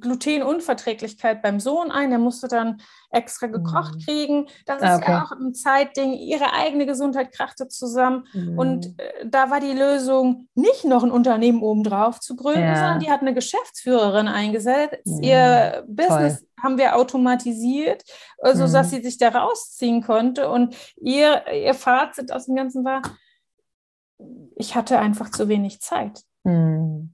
Glutenunverträglichkeit 0.00 1.42
beim 1.42 1.60
Sohn 1.60 1.90
ein. 1.90 2.08
Der 2.08 2.18
musste 2.18 2.48
dann 2.48 2.80
extra 3.10 3.46
gekocht 3.48 3.94
hm. 3.94 4.00
kriegen. 4.00 4.46
Das 4.64 4.80
ist 4.80 5.02
okay. 5.02 5.12
ja 5.12 5.24
auch 5.24 5.32
ein 5.32 5.54
Zeitding. 5.54 6.14
Ihre 6.14 6.54
eigene 6.54 6.86
Gesundheit 6.86 7.32
krachte 7.32 7.68
zusammen. 7.68 8.24
Hm. 8.32 8.58
Und 8.58 8.98
äh, 8.98 9.26
da 9.26 9.50
war 9.50 9.60
die 9.60 9.74
Lösung, 9.74 10.48
nicht 10.54 10.86
noch 10.86 11.04
ein 11.04 11.10
Unternehmen 11.10 11.62
obendrauf 11.62 12.18
zu 12.20 12.34
gründen, 12.34 12.62
ja. 12.62 12.76
sondern 12.76 13.00
die 13.00 13.10
hat 13.10 13.20
eine 13.20 13.34
Geschäftsführerin 13.34 14.28
eingesetzt. 14.28 15.04
Hm. 15.04 15.22
Ihr 15.22 15.84
Business 15.86 16.40
Toll. 16.40 16.48
haben 16.62 16.78
wir 16.78 16.96
automatisiert, 16.96 18.02
so 18.38 18.42
also, 18.42 18.62
dass 18.62 18.90
hm. 18.90 18.96
sie 18.96 19.02
sich 19.02 19.18
da 19.18 19.28
rausziehen 19.28 20.02
konnte. 20.02 20.48
Und 20.48 20.74
ihr, 20.96 21.42
ihr 21.52 21.74
Fazit 21.74 22.32
aus 22.32 22.46
dem 22.46 22.56
Ganzen 22.56 22.82
war, 22.82 23.02
ich 24.56 24.74
hatte 24.74 24.98
einfach 24.98 25.30
zu 25.30 25.48
wenig 25.48 25.80
Zeit. 25.80 26.22
Mhm. 26.44 27.12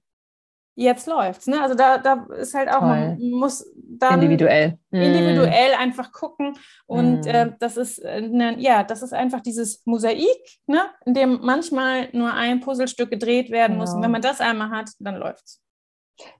Jetzt 0.74 1.06
läuft's, 1.06 1.46
ne? 1.46 1.60
Also 1.60 1.74
da, 1.74 1.98
da 1.98 2.26
ist 2.38 2.54
halt 2.54 2.70
auch, 2.70 2.80
Toll. 2.80 2.88
man 2.88 3.18
muss 3.30 3.66
dann 3.74 4.14
individuell, 4.14 4.78
individuell 4.90 5.74
mhm. 5.74 5.80
einfach 5.80 6.12
gucken. 6.12 6.56
Und 6.86 7.26
mhm. 7.26 7.30
äh, 7.30 7.52
das 7.58 7.76
ist 7.76 8.02
ne, 8.02 8.56
ja, 8.58 8.82
das 8.82 9.02
ist 9.02 9.12
einfach 9.12 9.40
dieses 9.40 9.82
Mosaik, 9.84 10.58
ne? 10.66 10.80
in 11.04 11.12
dem 11.12 11.40
manchmal 11.42 12.08
nur 12.12 12.32
ein 12.32 12.60
Puzzlestück 12.60 13.10
gedreht 13.10 13.50
werden 13.50 13.72
genau. 13.72 13.82
muss. 13.82 13.90
Und 13.90 13.96
wenn 13.96 14.12
genau. 14.12 14.12
man 14.12 14.22
das 14.22 14.40
einmal 14.40 14.70
hat, 14.70 14.90
dann 14.98 15.16
läuft's. 15.16 15.60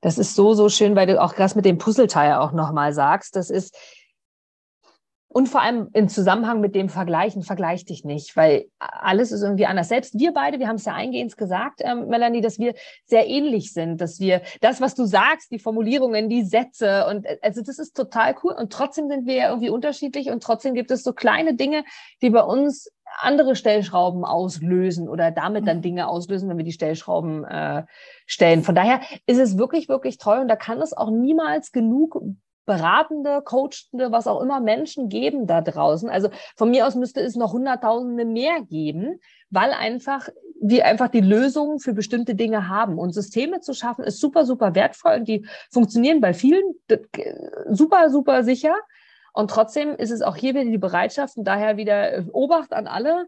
Das 0.01 0.17
ist 0.17 0.35
so, 0.35 0.55
so 0.55 0.71
schön, 0.71 0.97
weil 0.97 1.07
du 1.07 1.21
auch 1.21 1.35
das 1.35 1.55
mit 1.55 1.67
dem 1.67 1.77
Puzzleteil 1.77 2.35
auch 2.35 2.53
nochmal 2.53 2.95
sagst. 2.95 3.37
Das 3.37 3.51
ist, 3.51 3.77
Und 5.33 5.49
vor 5.49 5.63
allem 5.63 5.89
im 5.95 6.09
Zusammenhang 6.09 6.61
mit 6.61 6.75
dem 6.75 6.91
Vergleichen, 6.91 7.43
vergleich 7.43 7.87
dich 7.87 8.05
nicht, 8.05 8.37
weil 8.37 8.67
alles 8.79 9.33
ist 9.33 9.43
irgendwie 9.43 9.65
anders. 9.65 9.89
Selbst 9.89 10.19
wir 10.19 10.33
beide, 10.33 10.59
wir 10.59 10.69
haben 10.69 10.77
es 10.77 10.85
ja 10.85 10.95
eingehend 10.95 11.37
gesagt, 11.39 11.81
ähm, 11.83 12.09
Melanie, 12.09 12.43
dass 12.43 12.59
wir 12.59 12.75
sehr 13.07 13.27
ähnlich 13.27 13.73
sind, 13.73 14.01
dass 14.03 14.21
wir 14.21 14.43
das, 14.61 14.83
was 14.83 14.95
du 14.95 15.07
sagst, 15.07 15.51
die 15.51 15.59
Formulierungen, 15.59 16.29
die 16.29 16.43
Sätze 16.43 17.07
und 17.07 17.25
äh, 17.25 17.39
also 17.41 17.63
das 17.63 17.79
ist 17.79 17.97
total 17.97 18.35
cool. 18.43 18.53
Und 18.53 18.73
trotzdem 18.73 19.09
sind 19.09 19.27
wir 19.27 19.35
ja 19.35 19.49
irgendwie 19.49 19.71
unterschiedlich 19.71 20.29
und 20.29 20.43
trotzdem 20.43 20.75
gibt 20.75 20.91
es 20.91 21.03
so 21.03 21.15
kleine 21.15 21.55
Dinge, 21.55 21.85
die 22.21 22.29
bei 22.29 22.43
uns 22.43 22.91
andere 23.19 23.57
Stellschrauben 23.57 24.25
auslösen 24.25 25.09
oder 25.09 25.31
damit 25.31 25.67
dann 25.67 25.79
mhm. 25.79 25.83
Dinge 25.83 26.09
auslösen, 26.09 26.49
wenn 26.49 26.59
wir 26.59 26.65
die 26.65 26.73
Stellschrauben 26.73 27.45
äh, 27.45 27.85
stellen. 28.27 28.63
Von 28.63 28.75
daher 28.75 29.01
ist 29.27 29.39
es 29.39 29.57
wirklich, 29.57 29.89
wirklich 29.89 30.19
toll 30.19 30.39
und 30.39 30.49
da 30.49 30.57
kann 30.57 30.81
es 30.81 30.93
auch 30.93 31.11
niemals 31.11 31.73
genug 31.73 32.21
beratende, 32.65 33.43
coachende, 33.43 34.13
was 34.13 34.27
auch 34.27 34.41
immer 34.41 34.61
Menschen 34.61 35.09
geben 35.09 35.47
da 35.47 35.61
draußen. 35.61 36.09
Also 36.09 36.31
von 36.57 36.71
mir 36.71 36.87
aus 36.87 36.95
müsste 36.95 37.21
es 37.21 37.37
noch 37.37 37.53
Hunderttausende 37.53 38.25
mehr 38.25 38.63
geben, 38.63 39.19
weil 39.51 39.73
einfach 39.73 40.29
wir 40.63 40.87
einfach 40.87 41.09
die 41.09 41.21
Lösungen 41.21 41.81
für 41.81 41.93
bestimmte 41.93 42.37
Dinge 42.37 42.69
haben. 42.69 42.99
Und 42.99 43.13
Systeme 43.13 43.61
zu 43.61 43.75
schaffen 43.75 44.05
ist 44.05 44.21
super, 44.21 44.47
super 44.47 44.75
wertvoll 44.77 45.15
und 45.17 45.29
die 45.29 45.45
funktionieren 45.71 46.21
bei 46.21 46.33
vielen 46.33 46.63
super, 47.69 48.11
super 48.11 48.45
sicher. 48.45 48.77
Und 49.33 49.51
trotzdem 49.51 49.97
ist 49.97 50.11
es 50.11 50.23
auch 50.23 50.37
hier 50.37 50.55
wieder 50.55 50.65
die 50.65 50.79
Bereitschaft 50.79 51.37
und 51.37 51.45
daher 51.45 51.77
wieder 51.77 52.13
äh, 52.13 52.25
Obacht 52.33 52.73
an 52.73 52.87
alle. 52.87 53.27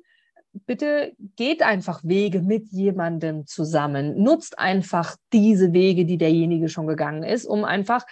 Bitte 0.53 1.13
geht 1.35 1.63
einfach 1.63 2.05
Wege 2.05 2.41
mit 2.41 2.69
jemandem 2.69 3.47
zusammen. 3.47 4.23
Nutzt 4.23 4.59
einfach 4.59 5.17
diese 5.33 5.73
Wege, 5.73 6.05
die 6.05 6.19
derjenige 6.19 6.69
schon 6.69 6.87
gegangen 6.87 7.25
ist, 7.25 7.47
um 7.47 7.65
einfach 7.65 8.05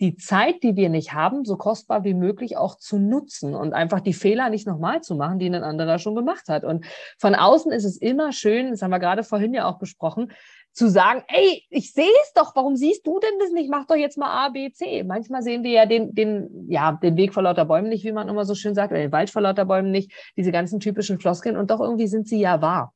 die 0.00 0.16
Zeit, 0.16 0.62
die 0.62 0.76
wir 0.76 0.88
nicht 0.88 1.14
haben, 1.14 1.44
so 1.44 1.56
kostbar 1.56 2.04
wie 2.04 2.14
möglich 2.14 2.56
auch 2.56 2.76
zu 2.76 2.98
nutzen 2.98 3.54
und 3.54 3.72
einfach 3.72 4.00
die 4.00 4.12
Fehler 4.12 4.50
nicht 4.50 4.66
nochmal 4.66 5.00
zu 5.02 5.14
machen, 5.14 5.38
die 5.38 5.46
ein 5.46 5.54
anderer 5.54 5.98
schon 5.98 6.14
gemacht 6.14 6.48
hat. 6.48 6.64
Und 6.64 6.84
von 7.18 7.34
außen 7.34 7.72
ist 7.72 7.84
es 7.84 7.96
immer 7.96 8.32
schön, 8.32 8.70
das 8.70 8.82
haben 8.82 8.90
wir 8.90 8.98
gerade 8.98 9.24
vorhin 9.24 9.54
ja 9.54 9.66
auch 9.66 9.78
besprochen, 9.78 10.32
zu 10.76 10.90
sagen, 10.90 11.22
ey, 11.28 11.64
ich 11.70 11.94
sehe 11.94 12.04
es 12.22 12.34
doch, 12.34 12.54
warum 12.54 12.76
siehst 12.76 13.06
du 13.06 13.18
denn 13.18 13.38
das 13.40 13.50
nicht? 13.50 13.70
Mach 13.70 13.86
doch 13.86 13.96
jetzt 13.96 14.18
mal 14.18 14.46
A, 14.46 14.50
B, 14.50 14.70
C. 14.72 15.04
Manchmal 15.04 15.42
sehen 15.42 15.64
wir 15.64 15.70
ja 15.70 15.86
den, 15.86 16.14
den, 16.14 16.66
ja, 16.68 16.92
den 16.92 17.16
Weg 17.16 17.32
vor 17.32 17.42
lauter 17.42 17.64
Bäumen 17.64 17.88
nicht, 17.88 18.04
wie 18.04 18.12
man 18.12 18.28
immer 18.28 18.44
so 18.44 18.54
schön 18.54 18.74
sagt, 18.74 18.92
oder 18.92 19.00
den 19.00 19.12
Wald 19.12 19.30
vor 19.30 19.40
lauter 19.40 19.64
Bäumen 19.64 19.90
nicht, 19.90 20.12
diese 20.36 20.52
ganzen 20.52 20.78
typischen 20.78 21.18
Floskeln 21.18 21.56
und 21.56 21.70
doch 21.70 21.80
irgendwie 21.80 22.08
sind 22.08 22.28
sie 22.28 22.38
ja 22.38 22.60
wahr. 22.60 22.92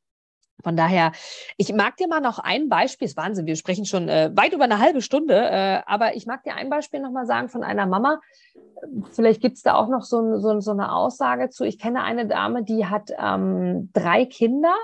Von 0.63 0.77
daher, 0.77 1.13
ich 1.57 1.73
mag 1.73 1.97
dir 1.97 2.09
mal 2.09 2.21
noch 2.21 2.39
ein 2.39 2.69
Beispiel, 2.69 3.07
ist 3.07 3.17
Wahnsinn, 3.17 3.47
wir 3.47 3.57
sprechen 3.57 3.85
schon 3.85 4.09
äh, 4.09 4.31
weit 4.35 4.53
über 4.53 4.65
eine 4.65 4.79
halbe 4.79 5.03
Stunde, 5.03 5.35
äh, 5.35 5.81
aber 5.87 6.17
ich 6.17 6.27
mag 6.27 6.43
dir 6.45 6.55
ein 6.55 6.71
Beispiel 6.71 7.01
nochmal 7.01 7.27
sagen 7.27 7.49
von 7.49 7.63
einer 7.63 7.87
Mama. 7.87 8.21
Vielleicht 9.13 9.41
gibt 9.41 9.57
es 9.57 9.63
da 9.63 9.75
auch 9.75 9.89
noch 9.89 10.03
so, 10.03 10.39
so, 10.39 10.61
so, 10.61 10.71
eine 10.71 10.93
Aussage 10.93 11.51
zu. 11.51 11.65
Ich 11.65 11.79
kenne 11.79 12.03
eine 12.03 12.27
Dame, 12.27 12.63
die 12.63 12.87
hat 12.87 13.11
ähm, 13.19 13.91
drei 13.93 14.25
Kinder 14.25 14.75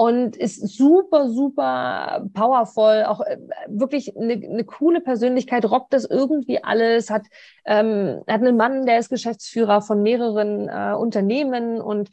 und 0.00 0.34
ist 0.34 0.78
super, 0.78 1.28
super 1.28 2.26
powerful, 2.32 3.04
auch 3.06 3.20
äh, 3.20 3.36
wirklich 3.68 4.16
eine, 4.16 4.32
eine 4.32 4.64
coole 4.64 5.02
Persönlichkeit, 5.02 5.70
rockt 5.70 5.92
das 5.92 6.06
irgendwie 6.06 6.64
alles, 6.64 7.10
hat, 7.10 7.26
ähm, 7.66 8.22
hat 8.26 8.40
einen 8.40 8.56
Mann, 8.56 8.86
der 8.86 8.98
ist 8.98 9.10
Geschäftsführer 9.10 9.82
von 9.82 10.02
mehreren 10.02 10.70
äh, 10.70 10.94
Unternehmen 10.94 11.82
und 11.82 12.10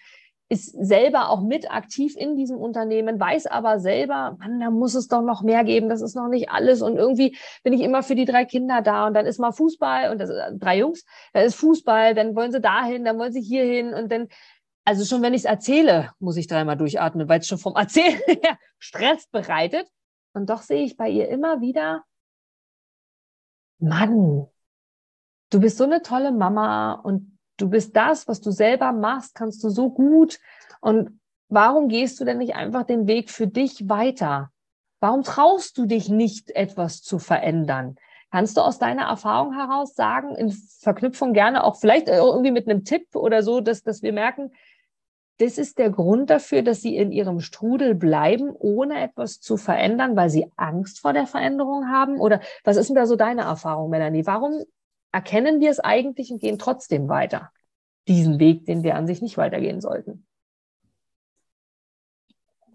ist 0.49 0.71
selber 0.71 1.29
auch 1.29 1.41
mit 1.41 1.69
aktiv 1.69 2.15
in 2.15 2.35
diesem 2.35 2.57
Unternehmen, 2.57 3.19
weiß 3.19 3.47
aber 3.47 3.79
selber, 3.79 4.37
Mann, 4.39 4.59
da 4.59 4.69
muss 4.69 4.95
es 4.95 5.07
doch 5.07 5.21
noch 5.21 5.41
mehr 5.41 5.63
geben, 5.63 5.89
das 5.89 6.01
ist 6.01 6.15
noch 6.15 6.29
nicht 6.29 6.49
alles. 6.49 6.81
Und 6.81 6.95
irgendwie 6.95 7.37
bin 7.63 7.73
ich 7.73 7.81
immer 7.81 8.01
für 8.01 8.15
die 8.15 8.25
drei 8.25 8.45
Kinder 8.45 8.81
da 8.81 9.07
und 9.07 9.13
dann 9.13 9.25
ist 9.25 9.39
mal 9.39 9.51
Fußball 9.51 10.11
und 10.11 10.19
das 10.19 10.29
äh, 10.29 10.53
drei 10.55 10.79
Jungs, 10.79 11.03
da 11.33 11.41
ist 11.41 11.55
Fußball, 11.55 12.15
dann 12.15 12.35
wollen 12.35 12.51
sie 12.51 12.61
dahin, 12.61 13.03
dann 13.03 13.17
wollen 13.19 13.33
sie 13.33 13.41
hierhin 13.41 13.93
und 13.93 14.11
dann, 14.11 14.29
also 14.85 15.03
schon 15.03 15.21
wenn 15.21 15.33
ich 15.33 15.41
es 15.41 15.45
erzähle, 15.45 16.11
muss 16.19 16.37
ich 16.37 16.47
dreimal 16.47 16.77
durchatmen, 16.77 17.27
weil 17.27 17.41
es 17.41 17.47
schon 17.47 17.57
vom 17.57 17.75
Erzählen 17.75 18.19
her 18.25 18.57
Stress 18.79 19.27
bereitet. 19.27 19.87
Und 20.33 20.49
doch 20.49 20.61
sehe 20.61 20.83
ich 20.83 20.95
bei 20.95 21.09
ihr 21.09 21.27
immer 21.29 21.61
wieder, 21.61 22.03
Mann, 23.79 24.47
du 25.51 25.59
bist 25.59 25.77
so 25.77 25.83
eine 25.83 26.01
tolle 26.01 26.31
Mama 26.31 26.93
und 26.93 27.36
Du 27.57 27.69
bist 27.69 27.95
das, 27.95 28.27
was 28.27 28.39
du 28.39 28.51
selber 28.51 28.91
machst, 28.91 29.35
kannst 29.35 29.63
du 29.63 29.69
so 29.69 29.89
gut. 29.89 30.39
Und 30.79 31.19
warum 31.49 31.87
gehst 31.87 32.19
du 32.19 32.25
denn 32.25 32.37
nicht 32.37 32.55
einfach 32.55 32.83
den 32.83 33.07
Weg 33.07 33.29
für 33.29 33.47
dich 33.47 33.89
weiter? 33.89 34.51
Warum 34.99 35.23
traust 35.23 35.77
du 35.77 35.85
dich 35.85 36.09
nicht, 36.09 36.51
etwas 36.51 37.01
zu 37.01 37.19
verändern? 37.19 37.97
Kannst 38.31 38.57
du 38.57 38.61
aus 38.61 38.77
deiner 38.77 39.03
Erfahrung 39.03 39.53
heraus 39.53 39.95
sagen, 39.95 40.35
in 40.35 40.51
Verknüpfung 40.51 41.33
gerne 41.33 41.63
auch 41.63 41.77
vielleicht 41.77 42.09
irgendwie 42.09 42.51
mit 42.51 42.69
einem 42.69 42.83
Tipp 42.83 43.15
oder 43.15 43.41
so, 43.41 43.61
dass, 43.61 43.83
dass 43.83 44.01
wir 44.01 44.13
merken, 44.13 44.51
das 45.39 45.57
ist 45.57 45.77
der 45.77 45.91
Grund 45.91 46.29
dafür, 46.29 46.63
dass 46.63 46.81
sie 46.81 46.97
in 46.97 47.11
ihrem 47.11 47.39
Strudel 47.39 47.93
bleiben, 47.93 48.51
ohne 48.57 49.01
etwas 49.01 49.39
zu 49.39 49.55
verändern, 49.55 50.15
weil 50.15 50.29
sie 50.29 50.51
Angst 50.55 50.99
vor 50.99 51.13
der 51.13 51.27
Veränderung 51.27 51.89
haben? 51.89 52.19
Oder 52.19 52.41
was 52.63 52.75
ist 52.75 52.87
denn 52.87 52.95
da 52.95 53.05
so 53.05 53.15
deine 53.15 53.43
Erfahrung, 53.43 53.89
Melanie? 53.89 54.25
Warum 54.25 54.63
erkennen 55.11 55.59
wir 55.59 55.69
es 55.69 55.79
eigentlich 55.79 56.31
und 56.31 56.39
gehen 56.39 56.59
trotzdem 56.59 57.09
weiter. 57.09 57.51
Diesen 58.07 58.39
Weg, 58.39 58.65
den 58.65 58.83
wir 58.83 58.95
an 58.95 59.07
sich 59.07 59.21
nicht 59.21 59.37
weitergehen 59.37 59.81
sollten. 59.81 60.25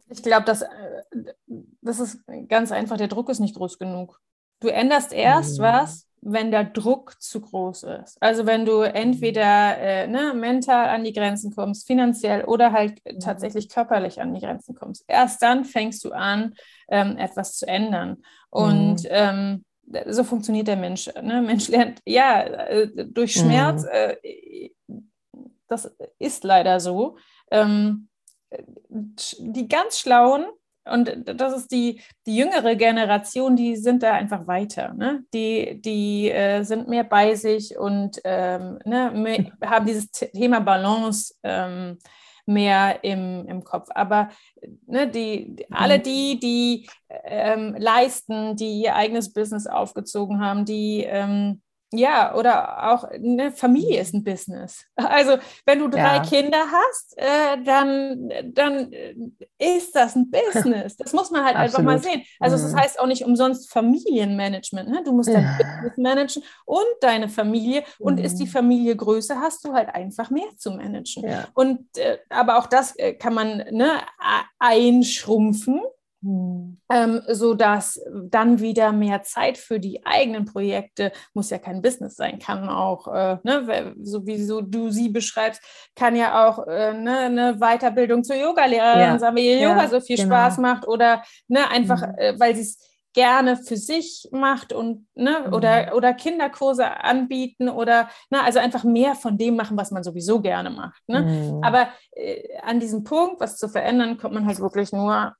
Ich 0.09 0.23
glaube, 0.23 0.45
das, 0.45 0.63
äh, 0.63 0.69
das 1.81 2.01
ist 2.01 2.19
ganz 2.49 2.71
einfach, 2.71 2.99
der 2.99 3.09
Druck 3.09 3.31
ist 3.31 3.41
nicht 3.41 3.57
groß 3.57 3.79
genug. 3.79 4.21
Du 4.61 4.69
änderst 4.69 5.13
erst 5.13 5.59
mhm. 5.59 5.63
was, 5.63 6.09
wenn 6.21 6.53
der 6.53 6.65
Druck 6.65 7.21
zu 7.21 7.41
groß 7.41 7.83
ist. 7.83 8.23
Also 8.23 8.47
wenn 8.47 8.65
du 8.65 8.83
entweder 8.83 9.77
äh, 9.79 10.07
ne, 10.07 10.33
mental 10.35 10.89
an 10.89 11.03
die 11.03 11.13
Grenzen 11.13 11.53
kommst, 11.53 11.87
finanziell 11.87 12.45
oder 12.45 12.73
halt 12.73 13.01
mhm. 13.05 13.19
tatsächlich 13.19 13.69
körperlich 13.69 14.21
an 14.21 14.33
die 14.33 14.41
Grenzen 14.41 14.75
kommst. 14.77 15.05
Erst 15.09 15.43
dann 15.43 15.65
fängst 15.65 16.05
du 16.05 16.13
an, 16.13 16.55
ähm, 16.89 17.17
etwas 17.19 17.57
zu 17.57 17.67
ändern. 17.67 18.23
Und 18.51 19.03
mhm. 19.03 19.09
ähm, 19.11 19.65
so 20.07 20.25
funktioniert 20.25 20.69
der 20.69 20.77
Mensch. 20.77 21.11
Ne? 21.23 21.43
Mensch 21.43 21.69
lernt, 21.69 22.01
ja, 22.07 22.43
äh, 22.43 23.07
durch 23.07 23.33
Schmerz, 23.35 23.85
mhm. 23.85 23.89
äh, 23.93 24.71
das 25.69 25.95
ist 26.19 26.45
leider 26.45 26.81
so. 26.81 27.17
Ähm, 27.51 28.09
die 28.91 29.69
ganz 29.69 29.99
Schlauen, 29.99 30.45
und 30.85 31.13
das 31.25 31.57
ist 31.57 31.71
die, 31.71 32.01
die 32.27 32.37
jüngere 32.37 32.75
Generation, 32.75 33.55
die 33.55 33.77
sind 33.77 34.03
da 34.03 34.15
einfach 34.15 34.47
weiter. 34.47 34.93
Ne? 34.95 35.25
Die, 35.33 35.81
die 35.81 36.31
äh, 36.31 36.65
sind 36.65 36.89
mehr 36.89 37.05
bei 37.05 37.35
sich 37.35 37.79
und 37.79 38.21
ähm, 38.25 38.79
ne, 38.85 39.13
mehr, 39.15 39.53
haben 39.65 39.87
dieses 39.87 40.11
Thema 40.11 40.61
Balance 40.61 41.35
ähm, 41.43 41.99
mehr 42.47 43.05
im, 43.05 43.47
im 43.47 43.65
Kopf. 43.65 43.89
Aber 43.95 44.29
ne, 44.87 45.09
die, 45.09 45.67
alle 45.71 45.99
mhm. 45.99 46.03
die, 46.03 46.41
die 46.41 46.89
ähm, 47.25 47.75
leisten, 47.79 48.57
die 48.57 48.83
ihr 48.83 48.97
eigenes 48.97 49.33
Business 49.33 49.67
aufgezogen 49.67 50.41
haben, 50.41 50.65
die 50.65 51.05
ähm, 51.05 51.63
ja, 51.93 52.35
oder 52.35 52.91
auch 52.91 53.05
eine 53.05 53.53
Familie 53.53 54.01
ist 54.01 54.15
ein 54.15 54.25
Business. 54.25 54.85
Also 55.13 55.37
wenn 55.67 55.79
du 55.79 55.89
drei 55.89 56.17
ja. 56.17 56.23
Kinder 56.23 56.65
hast, 56.73 57.19
äh, 57.19 57.63
dann, 57.65 58.31
dann 58.53 58.91
ist 59.59 59.95
das 59.95 60.17
ein 60.17 60.31
Business. 60.55 60.97
Das 60.97 61.13
muss 61.13 61.31
man 61.31 61.45
halt 61.45 61.57
einfach 61.57 61.83
mal 61.83 61.99
sehen. 61.99 62.23
Also 62.41 62.57
mhm. 62.57 62.63
das 62.63 62.75
heißt 62.75 63.01
auch 63.01 63.07
nicht 63.07 63.25
umsonst 63.25 63.71
Familienmanagement. 63.71 64.89
Ne? 64.89 65.03
Du 65.05 65.13
musst 65.13 65.29
dein 65.29 65.43
ja. 65.43 65.59
Business 65.59 65.97
managen 65.99 66.43
und 66.65 66.87
deine 67.03 67.29
Familie. 67.29 67.85
Und 67.99 68.19
mhm. 68.19 68.25
ist 68.25 68.37
die 68.37 68.47
mhm. 68.47 68.51
Familie 68.51 68.97
größer, 68.97 69.41
hast 69.41 69.65
du 69.67 69.75
halt 69.75 69.95
einfach 69.95 70.31
mehr 70.31 70.49
zu 70.57 70.71
managen. 70.71 71.29
Ja. 71.29 71.49
Und 71.53 71.99
äh, 71.99 72.19
aber 72.31 72.59
auch 72.59 72.67
das 72.67 72.97
äh, 72.97 73.13
kann 73.13 73.35
man 73.35 73.59
ne, 73.71 74.01
einschrumpfen 74.59 75.83
hm. 76.23 76.79
Ähm, 76.89 77.23
so 77.29 77.55
dass 77.55 78.01
dann 78.29 78.61
wieder 78.61 78.93
mehr 78.93 79.23
Zeit 79.23 79.59
für 79.59 79.81
die 79.81 80.07
eigenen 80.07 80.45
Projekte, 80.45 81.11
muss 81.35 81.51
ja 81.51 81.59
kein 81.59 81.83
Business 81.83 82.15
sein, 82.15 82.39
kann 82.39 82.69
auch, 82.69 83.09
äh, 83.09 83.39
ne, 83.43 83.95
so 84.03 84.25
wie 84.25 84.43
so 84.43 84.61
du 84.61 84.91
sie 84.91 85.09
beschreibst, 85.09 85.61
kann 85.97 86.15
ja 86.15 86.49
auch 86.49 86.67
äh, 86.69 86.95
ne, 86.95 87.19
eine 87.19 87.57
Weiterbildung 87.59 88.23
zur 88.23 88.37
Yogalehrerin 88.37 89.01
ja. 89.01 89.19
sein, 89.19 89.35
weil 89.35 89.43
ihr 89.43 89.59
ja, 89.59 89.71
Yoga 89.71 89.89
so 89.89 90.01
viel 90.01 90.17
genau. 90.17 90.29
Spaß 90.29 90.59
macht 90.59 90.87
oder 90.87 91.25
ne, 91.49 91.69
einfach, 91.71 92.07
mhm. 92.07 92.15
äh, 92.19 92.39
weil 92.39 92.55
sie 92.55 92.63
es 92.63 92.79
gerne 93.15 93.57
für 93.57 93.77
sich 93.77 94.29
macht 94.31 94.73
und 94.73 95.07
ne, 95.15 95.45
mhm. 95.47 95.53
oder, 95.53 95.95
oder 95.97 96.15
Kinderkurse 96.15 97.03
anbieten 97.03 97.69
oder 97.69 98.09
ne, 98.31 98.43
also 98.43 98.59
einfach 98.59 98.85
mehr 98.85 99.15
von 99.15 99.37
dem 99.37 99.57
machen, 99.57 99.77
was 99.77 99.91
man 99.91 100.03
sowieso 100.03 100.41
gerne 100.41 100.71
macht. 100.71 101.03
Ne? 101.09 101.23
Mhm. 101.23 101.65
Aber 101.65 101.89
äh, 102.13 102.59
an 102.63 102.81
diesem 102.81 103.05
Punkt, 103.05 103.41
was 103.41 103.59
zu 103.59 103.69
verändern, 103.69 104.19
kommt 104.19 104.35
man 104.35 104.47
halt 104.47 104.61
wirklich 104.61 104.93
nur 104.93 105.35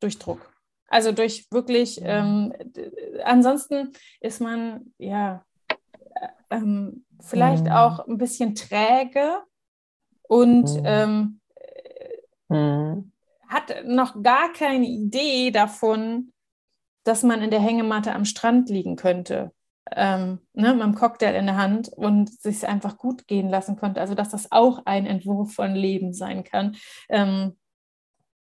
durch 0.00 0.18
Druck. 0.18 0.52
Also 0.88 1.12
durch 1.12 1.50
wirklich, 1.50 2.00
ähm, 2.02 2.52
ansonsten 3.24 3.92
ist 4.20 4.40
man 4.40 4.92
ja 4.98 5.44
äh, 5.68 6.28
ähm, 6.50 7.04
vielleicht 7.20 7.64
mhm. 7.64 7.72
auch 7.72 8.06
ein 8.06 8.18
bisschen 8.18 8.54
träge 8.54 9.42
und 10.22 10.72
mhm. 10.74 10.82
ähm, 10.84 11.40
mhm. 12.48 13.12
hat 13.48 13.84
noch 13.84 14.22
gar 14.22 14.52
keine 14.52 14.86
Idee 14.86 15.50
davon, 15.50 16.32
dass 17.04 17.22
man 17.22 17.42
in 17.42 17.50
der 17.50 17.60
Hängematte 17.60 18.12
am 18.12 18.24
Strand 18.24 18.68
liegen 18.68 18.96
könnte. 18.96 19.52
ähm, 19.94 20.40
ne, 20.52 20.72
mit 20.72 20.82
einem 20.82 20.94
Cocktail 20.94 21.34
in 21.36 21.46
der 21.46 21.56
Hand 21.56 21.88
und 21.88 22.32
sich 22.40 22.66
einfach 22.66 22.98
gut 22.98 23.28
gehen 23.28 23.48
lassen 23.48 23.76
konnte. 23.76 24.00
Also 24.00 24.14
dass 24.14 24.30
das 24.30 24.50
auch 24.50 24.82
ein 24.84 25.06
Entwurf 25.06 25.54
von 25.54 25.74
Leben 25.74 26.12
sein 26.12 26.42
kann. 26.44 26.76
Ähm, 27.08 27.56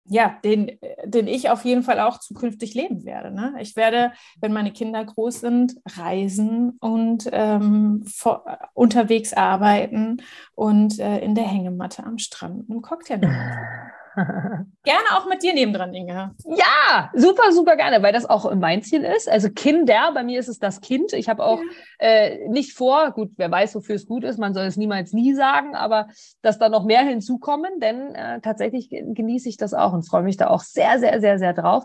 ja, 0.08 0.38
den, 0.44 0.78
den 1.04 1.26
ich 1.26 1.50
auf 1.50 1.64
jeden 1.64 1.82
Fall 1.82 2.00
auch 2.00 2.18
zukünftig 2.18 2.74
leben 2.74 3.04
werde. 3.04 3.32
Ne? 3.32 3.54
Ich 3.60 3.76
werde, 3.76 4.12
wenn 4.40 4.52
meine 4.52 4.72
Kinder 4.72 5.04
groß 5.04 5.40
sind, 5.40 5.76
reisen 5.86 6.76
und 6.80 7.28
ähm, 7.32 8.04
vor, 8.06 8.44
unterwegs 8.74 9.32
arbeiten 9.32 10.18
und 10.54 10.98
äh, 10.98 11.18
in 11.18 11.34
der 11.34 11.44
Hängematte 11.44 12.04
am 12.04 12.18
Strand 12.18 12.70
einen 12.70 12.82
Cocktail 12.82 13.18
machen. 13.18 13.82
gerne 14.84 15.08
auch 15.12 15.28
mit 15.28 15.42
dir 15.42 15.52
nebendran, 15.52 15.92
Inge. 15.92 16.34
Ja, 16.46 17.10
super, 17.14 17.52
super 17.52 17.76
gerne, 17.76 18.02
weil 18.02 18.14
das 18.14 18.24
auch 18.24 18.52
mein 18.54 18.82
Ziel 18.82 19.04
ist. 19.04 19.28
Also 19.28 19.50
Kinder, 19.50 20.12
bei 20.14 20.24
mir 20.24 20.40
ist 20.40 20.48
es 20.48 20.58
das 20.58 20.80
Kind. 20.80 21.12
Ich 21.12 21.28
habe 21.28 21.44
auch 21.44 21.60
ja. 22.00 22.06
äh, 22.06 22.48
nicht 22.48 22.72
vor, 22.72 23.10
gut, 23.10 23.32
wer 23.36 23.50
weiß, 23.50 23.74
wofür 23.74 23.94
es 23.94 24.06
gut 24.06 24.24
ist, 24.24 24.38
man 24.38 24.54
soll 24.54 24.64
es 24.64 24.78
niemals 24.78 25.12
nie 25.12 25.34
sagen, 25.34 25.74
aber 25.74 26.08
dass 26.40 26.58
da 26.58 26.70
noch 26.70 26.84
mehr 26.84 27.02
hinzukommen, 27.02 27.78
denn 27.78 28.14
äh, 28.14 28.40
tatsächlich 28.40 28.88
genieße 28.88 29.48
ich 29.48 29.58
das 29.58 29.74
auch 29.74 29.92
und 29.92 30.08
freue 30.08 30.22
mich 30.22 30.38
da 30.38 30.48
auch 30.48 30.62
sehr, 30.62 30.98
sehr, 30.98 31.20
sehr, 31.20 31.38
sehr 31.38 31.52
drauf. 31.52 31.84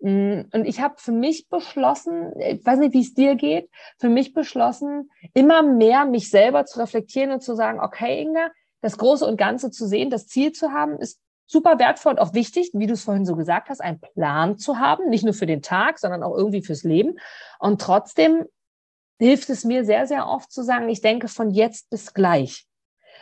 Mm, 0.00 0.42
und 0.52 0.64
ich 0.66 0.80
habe 0.80 0.94
für 0.98 1.12
mich 1.12 1.48
beschlossen, 1.48 2.32
ich 2.38 2.64
weiß 2.64 2.78
nicht, 2.78 2.92
wie 2.92 3.00
es 3.00 3.14
dir 3.14 3.36
geht, 3.36 3.70
für 3.98 4.10
mich 4.10 4.34
beschlossen, 4.34 5.10
immer 5.32 5.62
mehr 5.62 6.04
mich 6.04 6.28
selber 6.28 6.66
zu 6.66 6.78
reflektieren 6.78 7.32
und 7.32 7.42
zu 7.42 7.54
sagen, 7.54 7.80
okay, 7.80 8.20
Inga, 8.20 8.48
das 8.82 8.98
Große 8.98 9.26
und 9.26 9.36
Ganze 9.36 9.70
zu 9.70 9.86
sehen, 9.86 10.10
das 10.10 10.26
Ziel 10.26 10.52
zu 10.52 10.72
haben, 10.72 10.98
ist 10.98 11.20
super 11.50 11.80
wertvoll 11.80 12.12
und 12.12 12.20
auch 12.20 12.32
wichtig, 12.32 12.70
wie 12.74 12.86
du 12.86 12.92
es 12.92 13.02
vorhin 13.02 13.26
so 13.26 13.34
gesagt 13.34 13.70
hast, 13.70 13.80
einen 13.80 14.00
Plan 14.00 14.56
zu 14.56 14.78
haben, 14.78 15.08
nicht 15.10 15.24
nur 15.24 15.34
für 15.34 15.46
den 15.46 15.62
Tag, 15.62 15.98
sondern 15.98 16.22
auch 16.22 16.36
irgendwie 16.36 16.62
fürs 16.62 16.84
Leben. 16.84 17.18
Und 17.58 17.80
trotzdem 17.80 18.44
hilft 19.18 19.50
es 19.50 19.64
mir 19.64 19.84
sehr, 19.84 20.06
sehr 20.06 20.28
oft 20.28 20.52
zu 20.52 20.62
sagen, 20.62 20.88
ich 20.88 21.00
denke 21.00 21.26
von 21.26 21.50
jetzt 21.50 21.90
bis 21.90 22.14
gleich. 22.14 22.66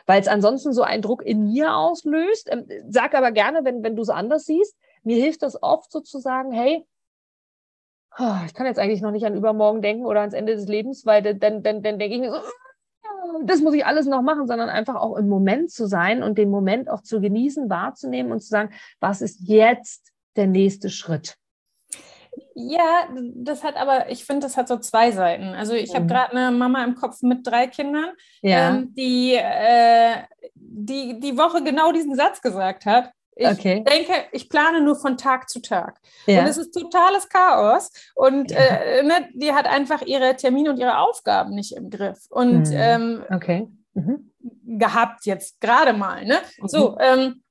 Weil 0.04 0.20
es 0.20 0.28
ansonsten 0.28 0.74
so 0.74 0.82
einen 0.82 1.00
Druck 1.00 1.24
in 1.24 1.44
mir 1.44 1.74
auslöst. 1.74 2.48
Ähm, 2.50 2.68
sag 2.88 3.14
aber 3.14 3.32
gerne, 3.32 3.64
wenn, 3.64 3.82
wenn 3.82 3.96
du 3.96 4.02
es 4.02 4.10
anders 4.10 4.44
siehst. 4.44 4.76
Mir 5.02 5.16
hilft 5.16 5.42
das 5.42 5.62
oft 5.62 5.90
sozusagen, 5.90 6.52
hey, 6.52 6.86
oh, 8.18 8.36
ich 8.44 8.52
kann 8.52 8.66
jetzt 8.66 8.78
eigentlich 8.78 9.00
noch 9.00 9.10
nicht 9.10 9.24
an 9.24 9.36
übermorgen 9.36 9.80
denken 9.80 10.04
oder 10.04 10.20
ans 10.20 10.34
Ende 10.34 10.54
des 10.54 10.68
Lebens, 10.68 11.06
weil 11.06 11.22
dann, 11.22 11.62
dann, 11.62 11.82
dann 11.82 11.98
denke 11.98 12.14
ich 12.14 12.20
mir 12.20 12.30
so, 12.32 12.40
das 13.44 13.60
muss 13.60 13.74
ich 13.74 13.84
alles 13.86 14.06
noch 14.06 14.22
machen, 14.22 14.46
sondern 14.46 14.68
einfach 14.68 14.96
auch 14.96 15.16
im 15.16 15.28
Moment 15.28 15.70
zu 15.70 15.86
sein 15.86 16.22
und 16.22 16.38
den 16.38 16.50
Moment 16.50 16.90
auch 16.90 17.02
zu 17.02 17.20
genießen, 17.20 17.70
wahrzunehmen 17.70 18.32
und 18.32 18.40
zu 18.40 18.48
sagen, 18.48 18.70
was 19.00 19.22
ist 19.22 19.40
jetzt 19.40 20.12
der 20.36 20.46
nächste 20.46 20.90
Schritt? 20.90 21.36
Ja, 22.54 23.08
das 23.34 23.64
hat 23.64 23.76
aber, 23.76 24.10
ich 24.10 24.24
finde, 24.24 24.46
das 24.46 24.56
hat 24.56 24.68
so 24.68 24.78
zwei 24.78 25.10
Seiten. 25.10 25.54
Also 25.54 25.74
ich 25.74 25.92
mhm. 25.92 25.96
habe 25.96 26.06
gerade 26.06 26.36
eine 26.36 26.56
Mama 26.56 26.84
im 26.84 26.94
Kopf 26.94 27.22
mit 27.22 27.46
drei 27.46 27.66
Kindern, 27.66 28.10
ja. 28.42 28.70
ähm, 28.70 28.94
die, 28.94 29.34
äh, 29.34 30.22
die 30.54 31.20
die 31.20 31.36
Woche 31.36 31.62
genau 31.62 31.92
diesen 31.92 32.14
Satz 32.14 32.40
gesagt 32.40 32.86
hat. 32.86 33.12
Ich 33.40 33.46
okay. 33.46 33.84
denke, 33.84 34.12
ich 34.32 34.48
plane 34.48 34.80
nur 34.80 34.96
von 34.96 35.16
Tag 35.16 35.48
zu 35.48 35.62
Tag. 35.62 36.00
Ja. 36.26 36.40
Und 36.40 36.48
es 36.48 36.56
ist 36.56 36.72
totales 36.72 37.28
Chaos. 37.28 37.90
Und 38.16 38.50
ja. 38.50 38.58
äh, 38.58 39.02
ne, 39.04 39.28
die 39.32 39.52
hat 39.52 39.66
einfach 39.66 40.02
ihre 40.02 40.34
Termine 40.34 40.70
und 40.70 40.78
ihre 40.78 40.98
Aufgaben 40.98 41.54
nicht 41.54 41.76
im 41.76 41.88
Griff. 41.88 42.18
Und 42.30 42.68
mhm. 42.68 42.74
ähm, 42.74 43.24
okay. 43.30 43.68
Mhm. 43.94 44.32
gehabt 44.64 45.24
jetzt 45.24 45.60
gerade 45.60 45.92
mal. 45.92 46.24
Ne? 46.24 46.38
Mhm. 46.60 46.68
So, 46.68 46.98
ähm, 46.98 47.44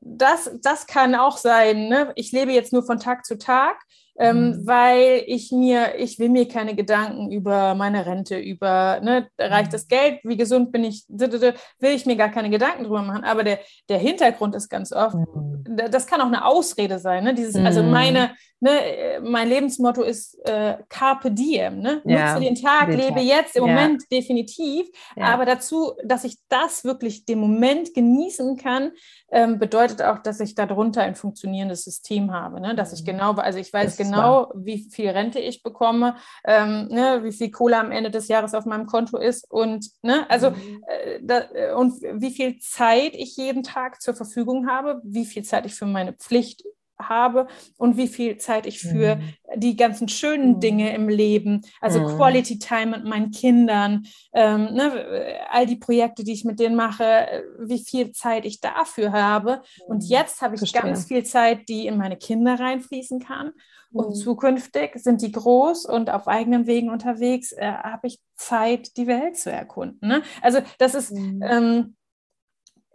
das, 0.00 0.50
das 0.62 0.86
kann 0.86 1.14
auch 1.14 1.36
sein. 1.36 1.88
Ne? 1.88 2.12
Ich 2.14 2.32
lebe 2.32 2.52
jetzt 2.52 2.72
nur 2.72 2.84
von 2.84 2.98
Tag 2.98 3.26
zu 3.26 3.36
Tag 3.36 3.76
ähm, 4.18 4.50
mhm. 4.50 4.66
weil 4.66 5.24
ich 5.26 5.50
mir, 5.50 5.96
ich 5.98 6.18
will 6.18 6.28
mir 6.28 6.46
keine 6.46 6.74
Gedanken 6.74 7.32
über 7.32 7.74
meine 7.74 8.06
Rente, 8.06 8.38
über, 8.38 9.00
ne, 9.02 9.28
reicht 9.38 9.68
mhm. 9.68 9.72
das 9.72 9.88
Geld, 9.88 10.20
wie 10.22 10.36
gesund 10.36 10.70
bin 10.70 10.84
ich, 10.84 11.04
will 11.08 11.54
ich 11.80 12.06
mir 12.06 12.16
gar 12.16 12.30
keine 12.30 12.50
Gedanken 12.50 12.84
drüber 12.84 13.02
machen. 13.02 13.24
Aber 13.24 13.42
der, 13.42 13.58
der 13.88 13.98
Hintergrund 13.98 14.54
ist 14.54 14.68
ganz 14.68 14.92
oft, 14.92 15.16
mhm. 15.16 15.64
das 15.90 16.06
kann 16.06 16.20
auch 16.20 16.26
eine 16.26 16.44
Ausrede 16.44 16.98
sein, 16.98 17.24
ne? 17.24 17.34
Dieses, 17.34 17.56
also 17.56 17.82
mhm. 17.82 17.90
meine, 17.90 18.30
ne, 18.60 19.20
mein 19.22 19.48
Lebensmotto 19.48 20.02
ist 20.02 20.38
äh, 20.46 20.76
Carpe 20.88 21.32
Diem, 21.32 21.80
ne? 21.80 22.00
Ja, 22.04 22.34
Nutze 22.34 22.44
den 22.44 22.54
Tag, 22.54 22.88
den 22.88 22.98
lebe 22.98 23.14
Tag. 23.14 23.24
jetzt, 23.24 23.56
im 23.56 23.66
ja. 23.66 23.74
Moment 23.74 24.02
definitiv. 24.12 24.86
Ja. 25.16 25.24
Aber 25.24 25.44
dazu, 25.44 25.94
dass 26.04 26.24
ich 26.24 26.36
das 26.48 26.84
wirklich 26.84 27.24
den 27.24 27.40
Moment 27.40 27.94
genießen 27.94 28.56
kann, 28.56 28.92
ähm, 29.30 29.58
bedeutet 29.58 30.02
auch, 30.02 30.18
dass 30.18 30.40
ich 30.40 30.54
darunter 30.54 31.02
ein 31.02 31.14
funktionierendes 31.14 31.84
System 31.84 32.32
habe, 32.32 32.60
ne? 32.60 32.74
Dass 32.74 32.92
ich 32.92 33.02
mhm. 33.02 33.06
genau, 33.06 33.32
also 33.32 33.58
ich 33.58 33.72
weiß 33.72 33.96
genau, 33.96 34.52
wie 34.54 34.78
viel 34.90 35.10
Rente 35.10 35.38
ich 35.40 35.62
bekomme, 35.62 36.16
ähm, 36.44 36.88
ne, 36.88 37.20
wie 37.22 37.32
viel 37.32 37.50
Kohle 37.50 37.78
am 37.78 37.90
Ende 37.90 38.10
des 38.10 38.28
Jahres 38.28 38.54
auf 38.54 38.64
meinem 38.64 38.86
Konto 38.86 39.18
ist 39.18 39.50
und 39.50 39.90
ne, 40.02 40.28
also 40.30 40.50
mhm. 40.50 40.84
äh, 40.86 41.20
da, 41.22 41.42
äh, 41.52 41.72
und 41.74 41.94
wie 42.02 42.30
viel 42.30 42.58
Zeit 42.58 43.14
ich 43.14 43.36
jeden 43.36 43.62
Tag 43.62 44.00
zur 44.00 44.14
Verfügung 44.14 44.68
habe, 44.68 45.00
wie 45.04 45.24
viel 45.24 45.42
Zeit 45.42 45.66
ich 45.66 45.74
für 45.74 45.86
meine 45.86 46.12
Pflicht 46.12 46.62
habe 47.00 47.46
und 47.76 47.96
wie 47.96 48.08
viel 48.08 48.38
Zeit 48.38 48.66
ich 48.66 48.80
für 48.80 49.16
mhm. 49.16 49.34
die 49.56 49.76
ganzen 49.76 50.08
schönen 50.08 50.56
mhm. 50.56 50.60
Dinge 50.60 50.94
im 50.94 51.08
Leben, 51.08 51.62
also 51.80 52.00
mhm. 52.00 52.16
Quality 52.16 52.58
Time 52.58 52.96
mit 52.96 53.04
meinen 53.04 53.30
Kindern, 53.30 54.06
ähm, 54.32 54.74
ne, 54.74 55.38
all 55.50 55.66
die 55.66 55.76
Projekte, 55.76 56.24
die 56.24 56.32
ich 56.32 56.44
mit 56.44 56.60
denen 56.60 56.76
mache, 56.76 57.44
wie 57.58 57.82
viel 57.82 58.12
Zeit 58.12 58.44
ich 58.44 58.60
dafür 58.60 59.12
habe. 59.12 59.62
Und 59.86 60.02
mhm. 60.02 60.08
jetzt 60.08 60.42
habe 60.42 60.54
ich 60.54 60.60
Verstehe. 60.60 60.82
ganz 60.82 61.06
viel 61.06 61.24
Zeit, 61.24 61.68
die 61.68 61.86
in 61.86 61.96
meine 61.96 62.16
Kinder 62.16 62.58
reinfließen 62.58 63.20
kann. 63.20 63.52
Und 63.92 64.08
mhm. 64.08 64.14
zukünftig 64.14 64.96
sind 64.96 65.22
die 65.22 65.32
groß 65.32 65.86
und 65.86 66.10
auf 66.10 66.26
eigenen 66.26 66.66
Wegen 66.66 66.90
unterwegs, 66.90 67.52
äh, 67.52 67.64
habe 67.64 68.08
ich 68.08 68.18
Zeit, 68.36 68.96
die 68.96 69.06
Welt 69.06 69.36
zu 69.36 69.52
erkunden. 69.52 70.08
Ne? 70.08 70.22
Also 70.42 70.60
das 70.78 70.94
ist, 70.94 71.12
mhm. 71.12 71.42
ähm, 71.48 71.96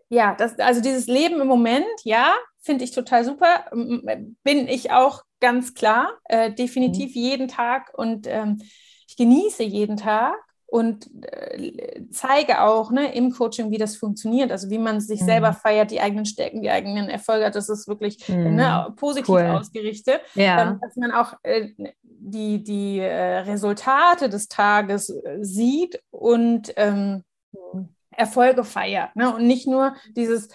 ja, 0.10 0.36
das, 0.36 0.58
also 0.60 0.82
dieses 0.82 1.08
Leben 1.08 1.40
im 1.40 1.48
Moment, 1.48 1.86
ja, 2.04 2.34
finde 2.62 2.84
ich 2.84 2.92
total 2.92 3.24
super. 3.24 3.66
Bin 4.44 4.68
ich 4.68 4.92
auch 4.92 5.24
ganz 5.40 5.74
klar, 5.74 6.12
äh, 6.26 6.52
definitiv 6.52 7.16
mhm. 7.16 7.22
jeden 7.22 7.48
Tag 7.48 7.92
und 7.94 8.28
ähm, 8.28 8.62
ich 9.08 9.16
genieße 9.16 9.64
jeden 9.64 9.98
Tag 9.98 10.36
und 10.66 11.10
äh, 11.24 12.04
zeige 12.12 12.62
auch 12.62 12.92
ne, 12.92 13.14
im 13.14 13.32
Coaching, 13.32 13.72
wie 13.72 13.78
das 13.78 13.96
funktioniert, 13.96 14.52
also 14.52 14.70
wie 14.70 14.78
man 14.78 15.02
sich 15.02 15.22
mhm. 15.22 15.26
selber 15.26 15.54
feiert, 15.54 15.92
die 15.92 16.00
eigenen 16.00 16.26
Stärken, 16.26 16.62
die 16.62 16.70
eigenen 16.70 17.10
Erfolge, 17.10 17.50
das 17.50 17.70
ist 17.70 17.88
wirklich 17.88 18.28
mhm. 18.30 18.56
ne, 18.56 18.94
positiv 18.96 19.30
cool. 19.30 19.46
ausgerichtet, 19.46 20.22
ja. 20.36 20.72
ähm, 20.72 20.80
dass 20.82 20.96
man 20.96 21.12
auch 21.12 21.34
äh, 21.44 21.70
die, 22.04 22.64
die 22.64 23.00
äh, 23.00 23.40
Resultate 23.40 24.30
des 24.30 24.48
Tages 24.48 25.10
äh, 25.10 25.38
sieht 25.42 26.02
und 26.12 26.74
ähm. 26.76 27.24
Erfolge 28.20 28.64
feiert 28.66 29.16
ne? 29.16 29.34
und 29.34 29.48
nicht 29.48 29.66
nur 29.66 29.96
dieses 30.16 30.50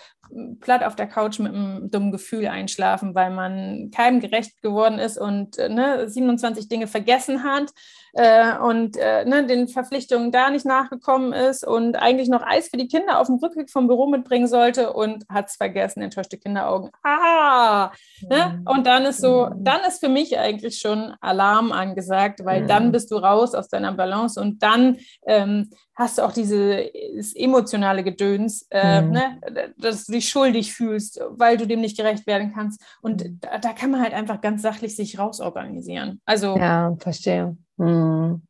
platt 0.61 0.83
auf 0.83 0.97
der 0.97 1.07
Couch 1.07 1.39
mit 1.39 1.55
einem 1.55 1.91
dummen 1.91 2.12
Gefühl 2.12 2.47
einschlafen, 2.47 3.15
weil 3.15 3.31
man 3.31 3.91
keinem 3.91 4.21
gerecht 4.21 4.61
geworden 4.62 4.99
ist 4.99 5.19
und 5.19 5.59
äh, 5.59 5.69
ne, 5.69 6.09
27 6.09 6.69
Dinge 6.69 6.87
vergessen 6.87 7.43
hat 7.43 7.73
äh, 8.15 8.57
und 8.59 8.97
äh, 8.97 9.25
ne, 9.25 9.47
den 9.47 9.69
Verpflichtungen 9.69 10.33
da 10.33 10.51
nicht 10.51 10.65
nachgekommen 10.65 11.33
ist 11.33 11.67
und 11.67 11.97
eigentlich 11.97 12.29
noch 12.29 12.43
Eis 12.43 12.69
für 12.69 12.77
die 12.77 12.89
Kinder 12.89 13.19
auf 13.19 13.27
dem 13.27 13.37
Rückweg 13.37 13.71
vom 13.71 13.87
Büro 13.87 14.07
mitbringen 14.07 14.47
sollte 14.47 14.93
und 14.93 15.25
hat 15.29 15.49
es 15.49 15.57
vergessen, 15.57 16.03
enttäuschte 16.03 16.39
Kinderaugen. 16.39 16.91
Ah! 17.03 17.91
Ne? 18.29 18.61
Mhm. 18.61 18.67
Und 18.67 18.87
dann 18.87 19.05
ist 19.05 19.21
so, 19.21 19.47
mhm. 19.47 19.65
dann 19.65 19.81
ist 19.87 20.01
für 20.01 20.09
mich 20.09 20.39
eigentlich 20.39 20.79
schon 20.79 21.15
Alarm 21.21 21.73
angesagt, 21.73 22.45
weil 22.45 22.67
dann 22.67 22.89
mhm. 22.89 22.93
bist 22.93 23.11
du 23.11 23.17
raus 23.17 23.55
aus 23.55 23.69
deiner 23.69 23.93
Balance 23.93 24.41
und 24.41 24.62
dann 24.62 24.99
ähm, 25.27 25.71
hast 25.95 26.19
du 26.19 26.23
auch 26.23 26.33
dieses 26.33 27.35
emotionale 27.35 28.03
Gedöns, 28.03 28.67
äh, 28.71 29.03
mhm. 29.03 29.11
ne, 29.11 29.73
dass 29.77 30.07
du 30.07 30.12
dich 30.12 30.29
schuldig 30.29 30.73
fühlst, 30.73 31.21
weil 31.31 31.57
du 31.57 31.67
dem 31.67 31.81
nicht 31.81 31.97
gerecht 31.97 32.27
werden 32.27 32.53
kannst. 32.53 32.83
Und 33.01 33.25
da, 33.41 33.59
da 33.59 33.73
kann 33.73 33.91
man 33.91 34.03
halt 34.03 34.12
einfach 34.12 34.41
ganz 34.41 34.62
sachlich 34.62 34.97
sich 34.97 35.19
rausorganisieren. 35.19 36.21
Also 36.25 36.57
ja, 36.57 36.95
verstehe. 36.99 37.57
Mhm. 37.77 38.43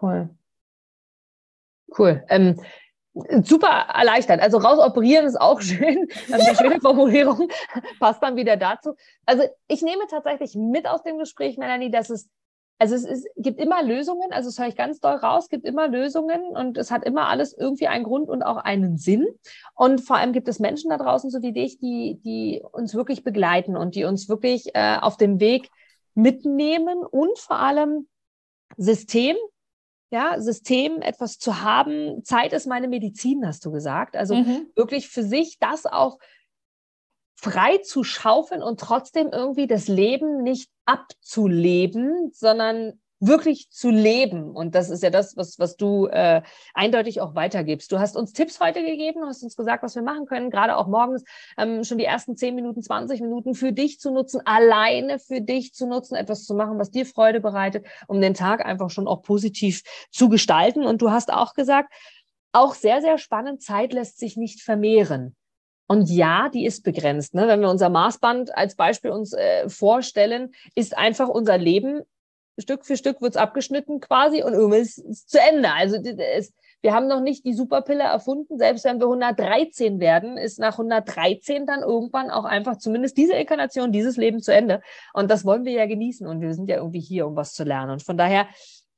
Cool. 0.00 0.30
Cool. 1.96 2.24
Ähm, 2.28 2.60
super 3.42 3.86
erleichtert. 3.94 4.40
Also 4.40 4.58
rausoperieren 4.58 5.26
ist 5.26 5.40
auch 5.40 5.60
schön. 5.60 6.08
Also 6.32 6.46
eine 6.46 6.56
schöne 6.56 6.80
Formulierung 6.80 7.48
passt 8.00 8.22
dann 8.22 8.36
wieder 8.36 8.56
dazu. 8.56 8.94
Also 9.26 9.44
ich 9.68 9.82
nehme 9.82 10.06
tatsächlich 10.10 10.54
mit 10.56 10.86
aus 10.86 11.02
dem 11.02 11.18
Gespräch, 11.18 11.58
Melanie, 11.58 11.90
dass 11.90 12.10
es 12.10 12.28
also 12.78 12.96
es 12.96 13.04
ist, 13.04 13.28
gibt 13.36 13.60
immer 13.60 13.82
Lösungen, 13.82 14.32
also 14.32 14.48
das 14.48 14.58
höre 14.58 14.66
ich 14.66 14.76
ganz 14.76 14.98
doll 14.98 15.14
raus, 15.14 15.48
gibt 15.48 15.64
immer 15.64 15.86
Lösungen 15.86 16.42
und 16.56 16.76
es 16.76 16.90
hat 16.90 17.04
immer 17.04 17.28
alles 17.28 17.56
irgendwie 17.56 17.86
einen 17.86 18.04
Grund 18.04 18.28
und 18.28 18.42
auch 18.42 18.56
einen 18.56 18.98
Sinn. 18.98 19.26
Und 19.74 20.00
vor 20.00 20.16
allem 20.16 20.32
gibt 20.32 20.48
es 20.48 20.58
Menschen 20.58 20.90
da 20.90 20.98
draußen, 20.98 21.30
so 21.30 21.40
wie 21.40 21.52
dich, 21.52 21.78
die, 21.78 22.20
die 22.24 22.62
uns 22.72 22.94
wirklich 22.94 23.22
begleiten 23.22 23.76
und 23.76 23.94
die 23.94 24.04
uns 24.04 24.28
wirklich 24.28 24.74
äh, 24.74 24.96
auf 25.00 25.16
dem 25.16 25.38
Weg 25.38 25.70
mitnehmen 26.14 27.04
und 27.04 27.38
vor 27.38 27.58
allem 27.58 28.08
System, 28.76 29.36
ja, 30.10 30.40
System, 30.40 31.02
etwas 31.02 31.38
zu 31.38 31.60
haben. 31.62 32.24
Zeit 32.24 32.52
ist 32.52 32.66
meine 32.66 32.88
Medizin, 32.88 33.46
hast 33.46 33.64
du 33.64 33.72
gesagt. 33.72 34.16
Also 34.16 34.36
mhm. 34.36 34.70
wirklich 34.76 35.08
für 35.08 35.22
sich 35.22 35.58
das 35.58 35.86
auch 35.86 36.18
frei 37.36 37.78
zu 37.78 38.04
schaufeln 38.04 38.62
und 38.62 38.80
trotzdem 38.80 39.28
irgendwie 39.32 39.66
das 39.66 39.88
Leben 39.88 40.42
nicht 40.42 40.70
abzuleben, 40.86 42.30
sondern 42.32 43.00
wirklich 43.26 43.70
zu 43.70 43.90
leben. 43.90 44.50
Und 44.50 44.74
das 44.74 44.90
ist 44.90 45.02
ja 45.02 45.10
das, 45.10 45.36
was, 45.36 45.58
was 45.58 45.76
du 45.76 46.06
äh, 46.06 46.42
eindeutig 46.74 47.20
auch 47.20 47.34
weitergibst. 47.34 47.90
Du 47.92 47.98
hast 47.98 48.16
uns 48.16 48.32
Tipps 48.32 48.60
heute 48.60 48.84
gegeben, 48.84 49.24
hast 49.26 49.42
uns 49.42 49.56
gesagt, 49.56 49.82
was 49.82 49.94
wir 49.94 50.02
machen 50.02 50.26
können, 50.26 50.50
gerade 50.50 50.76
auch 50.76 50.86
morgens 50.86 51.24
ähm, 51.56 51.84
schon 51.84 51.98
die 51.98 52.04
ersten 52.04 52.36
10 52.36 52.54
Minuten, 52.54 52.82
20 52.82 53.20
Minuten 53.20 53.54
für 53.54 53.72
dich 53.72 54.00
zu 54.00 54.10
nutzen, 54.10 54.40
alleine 54.44 55.18
für 55.18 55.40
dich 55.40 55.74
zu 55.74 55.86
nutzen, 55.86 56.14
etwas 56.14 56.44
zu 56.44 56.54
machen, 56.54 56.78
was 56.78 56.90
dir 56.90 57.06
Freude 57.06 57.40
bereitet, 57.40 57.86
um 58.06 58.20
den 58.20 58.34
Tag 58.34 58.64
einfach 58.64 58.90
schon 58.90 59.08
auch 59.08 59.22
positiv 59.22 59.82
zu 60.10 60.28
gestalten. 60.28 60.84
Und 60.84 61.02
du 61.02 61.10
hast 61.10 61.32
auch 61.32 61.54
gesagt, 61.54 61.92
auch 62.52 62.74
sehr, 62.74 63.00
sehr 63.00 63.18
spannend, 63.18 63.62
Zeit 63.62 63.92
lässt 63.92 64.18
sich 64.18 64.36
nicht 64.36 64.62
vermehren. 64.62 65.34
Und 65.86 66.08
ja, 66.08 66.48
die 66.48 66.64
ist 66.64 66.82
begrenzt. 66.82 67.34
Ne? 67.34 67.46
Wenn 67.46 67.60
wir 67.60 67.68
unser 67.68 67.90
Maßband 67.90 68.56
als 68.56 68.74
Beispiel 68.74 69.10
uns 69.10 69.34
äh, 69.34 69.68
vorstellen, 69.68 70.52
ist 70.74 70.96
einfach 70.96 71.28
unser 71.28 71.58
Leben 71.58 72.00
Stück 72.58 72.84
für 72.84 72.96
Stück 72.96 73.20
wird's 73.20 73.36
abgeschnitten 73.36 74.00
quasi 74.00 74.42
und 74.42 74.52
irgendwann 74.52 74.80
ist 74.80 74.98
es 74.98 75.26
zu 75.26 75.38
Ende. 75.40 75.72
Also 75.72 75.96
es, 75.96 76.52
wir 76.82 76.92
haben 76.92 77.08
noch 77.08 77.20
nicht 77.20 77.46
die 77.46 77.54
Superpille 77.54 78.02
erfunden. 78.02 78.58
Selbst 78.58 78.84
wenn 78.84 79.00
wir 79.00 79.06
113 79.06 80.00
werden, 80.00 80.36
ist 80.36 80.58
nach 80.58 80.72
113 80.72 81.64
dann 81.64 81.80
irgendwann 81.80 82.30
auch 82.30 82.44
einfach 82.44 82.76
zumindest 82.76 83.16
diese 83.16 83.32
Inkarnation, 83.32 83.90
dieses 83.90 84.16
Leben 84.16 84.40
zu 84.40 84.52
Ende. 84.52 84.82
Und 85.14 85.30
das 85.30 85.44
wollen 85.44 85.64
wir 85.64 85.72
ja 85.72 85.86
genießen 85.86 86.26
und 86.26 86.42
wir 86.42 86.52
sind 86.52 86.68
ja 86.68 86.76
irgendwie 86.76 87.00
hier, 87.00 87.26
um 87.26 87.36
was 87.36 87.54
zu 87.54 87.64
lernen. 87.64 87.92
Und 87.92 88.02
von 88.02 88.18
daher 88.18 88.46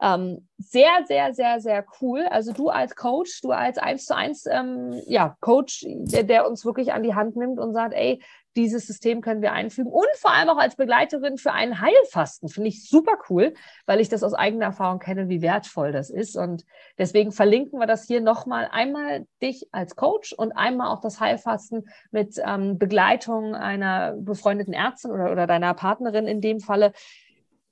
ähm, 0.03 0.49
sehr, 0.59 1.05
sehr, 1.07 1.33
sehr, 1.33 1.61
sehr 1.61 1.85
cool. 2.01 2.27
Also 2.29 2.53
du 2.53 2.69
als 2.69 2.97
Coach, 2.97 3.41
du 3.43 3.53
als 3.53 3.79
eins 3.79 4.05
zu 4.05 4.17
eins 4.17 4.47
ähm, 4.47 5.01
ja, 5.07 5.37
Coach, 5.41 5.87
der, 5.87 6.25
der 6.25 6.49
uns 6.49 6.65
wirklich 6.65 6.93
an 6.93 7.03
die 7.03 7.15
Hand 7.15 7.37
nimmt 7.37 7.59
und 7.59 7.73
sagt, 7.73 7.95
ey, 7.95 8.21
dieses 8.57 8.87
System 8.87 9.21
können 9.21 9.43
wir 9.43 9.53
einfügen 9.53 9.91
und 9.91 10.09
vor 10.17 10.33
allem 10.33 10.49
auch 10.49 10.59
als 10.59 10.77
Begleiterin 10.77 11.37
für 11.37 11.53
einen 11.53 11.81
Heilfasten. 11.81 12.49
Finde 12.49 12.69
ich 12.69 12.89
super 12.89 13.19
cool, 13.29 13.55
weil 13.85 14.01
ich 14.01 14.09
das 14.09 14.23
aus 14.23 14.35
eigener 14.35 14.67
Erfahrung 14.67 14.99
kenne, 14.99 15.29
wie 15.29 15.43
wertvoll 15.43 15.93
das 15.93 16.11
ist. 16.11 16.37
Und 16.37 16.65
deswegen 16.99 17.33
verlinken 17.33 17.79
wir 17.79 17.87
das 17.87 18.07
hier 18.07 18.21
nochmal 18.21 18.69
einmal 18.71 19.27
dich 19.43 19.69
als 19.73 19.97
Coach 19.97 20.33
und 20.33 20.53
einmal 20.53 20.89
auch 20.89 21.01
das 21.01 21.21
Heilfasten 21.21 21.89
mit 22.11 22.41
ähm, 22.45 22.79
Begleitung 22.79 23.55
einer 23.55 24.15
befreundeten 24.19 24.73
Ärztin 24.73 25.11
oder, 25.11 25.31
oder 25.31 25.47
deiner 25.47 25.75
Partnerin 25.75 26.27
in 26.27 26.41
dem 26.41 26.61
Falle. 26.61 26.93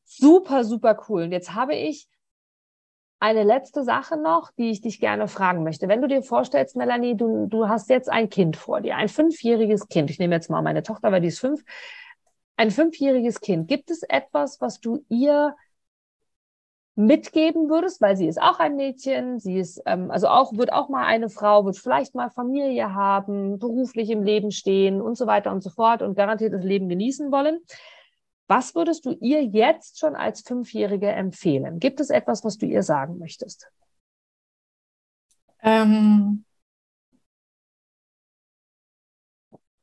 Super, 0.05 0.65
super 0.65 1.03
cool. 1.09 1.25
Und 1.25 1.33
jetzt 1.33 1.55
habe 1.55 1.75
ich 1.75 2.09
eine 3.21 3.43
letzte 3.43 3.85
Sache 3.85 4.17
noch, 4.17 4.51
die 4.59 4.71
ich 4.71 4.81
dich 4.81 5.01
gerne 5.01 5.29
fragen 5.29 5.65
möchte. 5.65 5.89
Wenn 5.89 6.03
du 6.03 6.09
dir 6.09 6.23
vorstellst, 6.23 6.77
Melanie, 6.77 7.17
du, 7.17 7.47
du 7.47 7.69
hast 7.69 7.89
jetzt 7.89 8.11
ein 8.11 8.29
Kind 8.29 8.57
vor 8.57 8.81
dir, 8.81 8.97
ein 8.97 9.09
fünfjähriges 9.09 9.89
Kind. 9.89 10.11
Ich 10.11 10.19
nehme 10.19 10.35
jetzt 10.35 10.51
mal 10.51 10.63
meine 10.63 10.83
Tochter, 10.83 11.11
weil 11.11 11.21
die 11.21 11.29
ist 11.29 11.39
fünf. 11.39 11.63
Ein 12.57 12.71
fünfjähriges 12.71 13.41
Kind. 13.41 13.67
Gibt 13.67 13.91
es 13.91 14.03
etwas, 14.03 14.61
was 14.61 14.81
du 14.81 15.05
ihr 15.09 15.57
mitgeben 16.97 17.69
würdest, 17.69 18.01
weil 18.01 18.17
sie 18.17 18.29
ist 18.29 18.41
auch 18.41 18.61
ein 18.61 18.77
Mädchen, 18.77 19.41
sie 19.41 19.59
ist 19.59 19.83
ähm, 19.85 20.11
also 20.11 20.29
auch 20.29 20.53
wird 20.57 20.73
auch 20.73 20.89
mal 20.89 21.05
eine 21.05 21.29
Frau, 21.29 21.65
wird 21.65 21.77
vielleicht 21.77 22.15
mal 22.15 22.31
Familie 22.31 22.95
haben, 22.95 23.59
beruflich 23.59 24.11
im 24.11 24.23
Leben 24.23 24.53
stehen 24.53 25.01
und 25.01 25.17
so 25.17 25.27
weiter 25.27 25.51
und 25.51 25.63
so 25.63 25.71
fort 25.71 26.03
und 26.03 26.15
garantiert 26.15 26.53
das 26.53 26.63
Leben 26.63 26.89
genießen 26.89 27.33
wollen. 27.33 27.59
Was 28.47 28.75
würdest 28.75 29.07
du 29.07 29.13
ihr 29.21 29.43
jetzt 29.43 29.99
schon 29.99 30.15
als 30.15 30.43
Fünfjährige 30.43 31.11
empfehlen? 31.11 31.81
Gibt 31.81 32.01
es 32.01 32.11
etwas, 32.11 32.45
was 32.45 32.59
du 32.59 32.67
ihr 32.67 32.83
sagen 32.83 33.19
möchtest? 33.19 33.71
Ähm, 35.63 36.45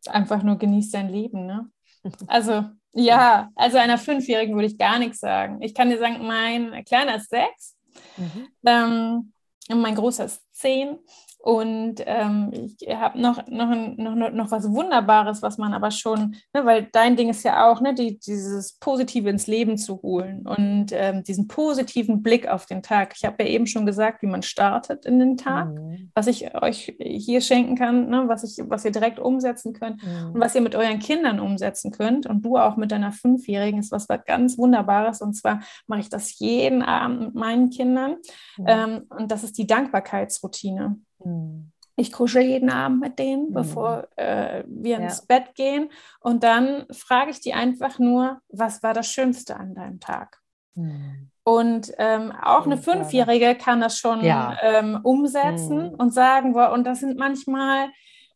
einfach 0.07 0.43
nur 0.43 0.57
genießt 0.57 0.93
dein 0.93 1.09
Leben, 1.09 1.45
ne? 1.45 1.71
Also, 2.27 2.65
ja, 2.93 3.51
also 3.55 3.77
einer 3.77 3.97
Fünfjährigen 3.97 4.55
würde 4.55 4.67
ich 4.67 4.77
gar 4.77 4.99
nichts 4.99 5.19
sagen. 5.19 5.61
Ich 5.61 5.73
kann 5.73 5.89
dir 5.89 5.97
sagen, 5.97 6.25
mein 6.25 6.83
Kleiner 6.83 7.15
ist 7.15 7.29
sechs 7.29 7.77
mhm. 8.17 8.47
ähm, 8.65 9.33
und 9.69 9.81
mein 9.81 9.95
Großer 9.95 10.25
ist 10.25 10.41
zehn. 10.51 10.99
Und 11.41 11.95
ähm, 12.05 12.51
ich 12.53 12.87
habe 12.95 13.19
noch, 13.19 13.47
noch, 13.47 13.75
noch, 13.97 14.31
noch 14.31 14.51
was 14.51 14.69
Wunderbares, 14.69 15.41
was 15.41 15.57
man 15.57 15.73
aber 15.73 15.89
schon, 15.89 16.35
ne, 16.53 16.65
weil 16.65 16.87
dein 16.91 17.15
Ding 17.15 17.29
ist 17.29 17.43
ja 17.43 17.67
auch, 17.67 17.81
ne, 17.81 17.95
die, 17.95 18.19
dieses 18.19 18.77
Positive 18.77 19.27
ins 19.27 19.47
Leben 19.47 19.77
zu 19.77 20.03
holen 20.03 20.47
und 20.47 20.91
ähm, 20.91 21.23
diesen 21.23 21.47
positiven 21.47 22.21
Blick 22.21 22.47
auf 22.47 22.67
den 22.67 22.83
Tag. 22.83 23.13
Ich 23.17 23.25
habe 23.25 23.43
ja 23.43 23.49
eben 23.49 23.65
schon 23.65 23.87
gesagt, 23.87 24.21
wie 24.21 24.27
man 24.27 24.43
startet 24.43 25.07
in 25.07 25.17
den 25.17 25.35
Tag, 25.35 25.69
mhm. 25.69 26.11
was 26.13 26.27
ich 26.27 26.53
euch 26.61 26.95
hier 26.99 27.41
schenken 27.41 27.75
kann, 27.75 28.09
ne, 28.09 28.25
was, 28.27 28.43
ich, 28.43 28.63
was 28.69 28.85
ihr 28.85 28.91
direkt 28.91 29.17
umsetzen 29.17 29.73
könnt 29.73 30.03
mhm. 30.03 30.35
und 30.35 30.39
was 30.39 30.53
ihr 30.53 30.61
mit 30.61 30.75
euren 30.75 30.99
Kindern 30.99 31.39
umsetzen 31.39 31.89
könnt. 31.91 32.27
Und 32.27 32.45
du 32.45 32.57
auch 32.57 32.77
mit 32.77 32.91
deiner 32.91 33.11
Fünfjährigen 33.11 33.79
ist 33.79 33.91
was, 33.91 34.07
was 34.09 34.23
ganz 34.25 34.59
Wunderbares. 34.59 35.21
Und 35.21 35.33
zwar 35.33 35.61
mache 35.87 36.01
ich 36.01 36.09
das 36.09 36.37
jeden 36.37 36.83
Abend 36.83 37.19
mit 37.21 37.33
meinen 37.33 37.71
Kindern. 37.71 38.17
Mhm. 38.57 38.65
Ähm, 38.67 39.01
und 39.09 39.31
das 39.31 39.43
ist 39.43 39.57
die 39.57 39.65
Dankbarkeitsroutine. 39.65 40.97
Mhm. 41.23 41.71
Ich 41.95 42.11
kuschel 42.11 42.41
jeden 42.41 42.69
Abend 42.69 43.01
mit 43.01 43.19
denen, 43.19 43.49
mhm. 43.49 43.53
bevor 43.53 44.07
äh, 44.15 44.63
wir 44.67 44.97
ins 44.97 45.19
ja. 45.19 45.23
Bett 45.27 45.55
gehen. 45.55 45.89
Und 46.19 46.43
dann 46.43 46.85
frage 46.91 47.31
ich 47.31 47.41
die 47.41 47.53
einfach 47.53 47.99
nur, 47.99 48.41
was 48.49 48.81
war 48.81 48.93
das 48.93 49.07
Schönste 49.07 49.55
an 49.55 49.75
deinem 49.75 49.99
Tag? 49.99 50.39
Mhm. 50.75 51.29
Und 51.43 51.91
ähm, 51.97 52.31
auch 52.31 52.65
eine 52.65 52.77
Fünfjährige 52.77 53.55
kann 53.55 53.81
das 53.81 53.97
schon 53.97 54.23
ja. 54.23 54.57
ähm, 54.61 54.99
umsetzen 55.03 55.89
mhm. 55.91 55.95
und 55.95 56.13
sagen, 56.13 56.53
und 56.55 56.85
das 56.85 56.99
sind 56.99 57.17
manchmal 57.17 57.89